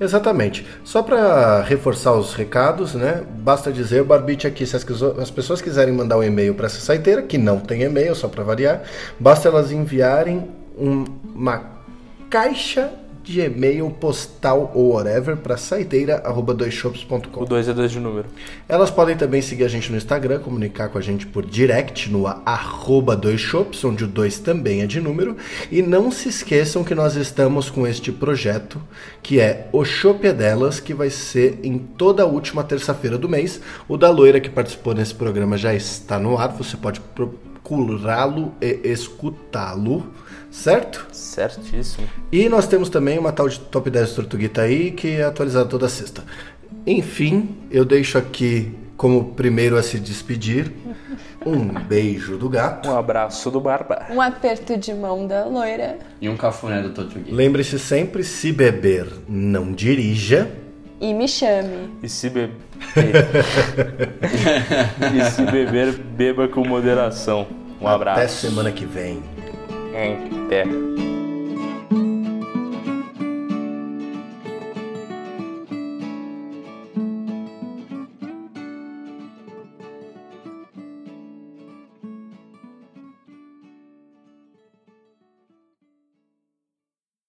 Exatamente. 0.00 0.64
Só 0.84 1.02
para 1.02 1.62
reforçar 1.62 2.12
os 2.12 2.34
recados, 2.34 2.94
né? 2.94 3.24
Basta 3.40 3.72
dizer, 3.72 4.00
o 4.02 4.04
Barbite 4.04 4.46
aqui, 4.46 4.64
se 4.64 4.76
as, 4.76 4.86
as 5.20 5.28
pessoas 5.32 5.60
quiserem 5.60 5.92
mandar 5.92 6.16
um 6.18 6.22
e-mail 6.22 6.54
para 6.54 6.66
essa 6.66 6.78
saiteira, 6.78 7.20
que 7.20 7.36
não 7.36 7.58
tem 7.58 7.82
e-mail, 7.82 8.14
só 8.14 8.28
para 8.28 8.44
variar, 8.44 8.84
basta 9.18 9.48
elas 9.48 9.72
enviarem 9.72 10.48
um- 10.78 11.04
uma 11.34 11.64
caixa 12.30 12.92
de 13.26 13.40
e-mail 13.40 13.90
postal 13.90 14.70
ou 14.72 14.92
whatever 14.92 15.36
para 15.36 15.56
saiteira@doisshops.com. 15.56 17.42
O 17.42 17.44
2 17.44 17.68
é 17.68 17.74
2 17.74 17.90
de 17.90 17.98
número. 17.98 18.28
Elas 18.68 18.88
podem 18.88 19.16
também 19.16 19.42
seguir 19.42 19.64
a 19.64 19.68
gente 19.68 19.90
no 19.90 19.96
Instagram, 19.98 20.38
comunicar 20.38 20.88
com 20.90 20.96
a 20.96 21.00
gente 21.00 21.26
por 21.26 21.44
direct 21.44 22.08
no 22.08 22.24
arroba 22.26 23.16
dois 23.16 23.40
shops, 23.40 23.84
onde 23.84 24.04
o 24.04 24.06
2 24.06 24.38
também 24.38 24.82
é 24.82 24.86
de 24.86 25.00
número. 25.00 25.36
E 25.72 25.82
não 25.82 26.12
se 26.12 26.28
esqueçam 26.28 26.84
que 26.84 26.94
nós 26.94 27.16
estamos 27.16 27.68
com 27.68 27.84
este 27.84 28.12
projeto, 28.12 28.80
que 29.20 29.40
é 29.40 29.68
o 29.72 29.84
Shop 29.84 30.24
é 30.24 30.32
Delas, 30.32 30.78
que 30.78 30.94
vai 30.94 31.10
ser 31.10 31.58
em 31.64 31.78
toda 31.78 32.22
a 32.22 32.26
última 32.26 32.62
terça-feira 32.62 33.18
do 33.18 33.28
mês. 33.28 33.60
O 33.88 33.96
da 33.96 34.08
Loira, 34.08 34.38
que 34.38 34.48
participou 34.48 34.94
nesse 34.94 35.14
programa, 35.14 35.58
já 35.58 35.74
está 35.74 36.16
no 36.16 36.38
ar. 36.38 36.52
Você 36.56 36.76
pode 36.76 37.00
procurá-lo 37.66 38.52
e 38.60 38.82
escutá-lo, 38.84 40.06
certo? 40.56 41.06
Certíssimo. 41.12 42.08
E 42.32 42.48
nós 42.48 42.66
temos 42.66 42.88
também 42.88 43.18
uma 43.18 43.30
tal 43.30 43.48
de 43.48 43.60
Top 43.60 43.88
10 43.88 44.12
Tortuguita 44.12 44.62
aí, 44.62 44.90
que 44.90 45.16
é 45.16 45.24
atualizada 45.24 45.68
toda 45.68 45.88
sexta. 45.88 46.24
Enfim, 46.86 47.56
eu 47.70 47.84
deixo 47.84 48.16
aqui 48.16 48.72
como 48.96 49.34
primeiro 49.34 49.76
a 49.76 49.82
se 49.82 50.00
despedir 50.00 50.72
um 51.44 51.68
beijo 51.68 52.38
do 52.38 52.48
gato. 52.48 52.88
Um 52.88 52.96
abraço 52.96 53.50
do 53.50 53.60
Barba. 53.60 54.06
Um 54.10 54.20
aperto 54.20 54.76
de 54.76 54.94
mão 54.94 55.26
da 55.26 55.44
loira. 55.44 55.98
E 56.20 56.28
um 56.28 56.36
cafuné 56.36 56.82
do 56.82 56.90
Totugui. 56.90 57.30
Lembre-se 57.30 57.78
sempre, 57.78 58.24
se 58.24 58.50
beber, 58.50 59.06
não 59.28 59.72
dirija. 59.72 60.50
E 61.00 61.12
me 61.12 61.28
chame. 61.28 61.90
E 62.02 62.08
se 62.08 62.30
beber. 62.30 62.56
e 65.14 65.30
se 65.30 65.42
beber, 65.42 65.92
beba 65.92 66.48
com 66.48 66.66
moderação. 66.66 67.46
Um 67.80 67.86
Até 67.86 67.94
abraço. 67.94 68.46
semana 68.46 68.72
que 68.72 68.86
vem. 68.86 69.22
Até. 69.96 71.15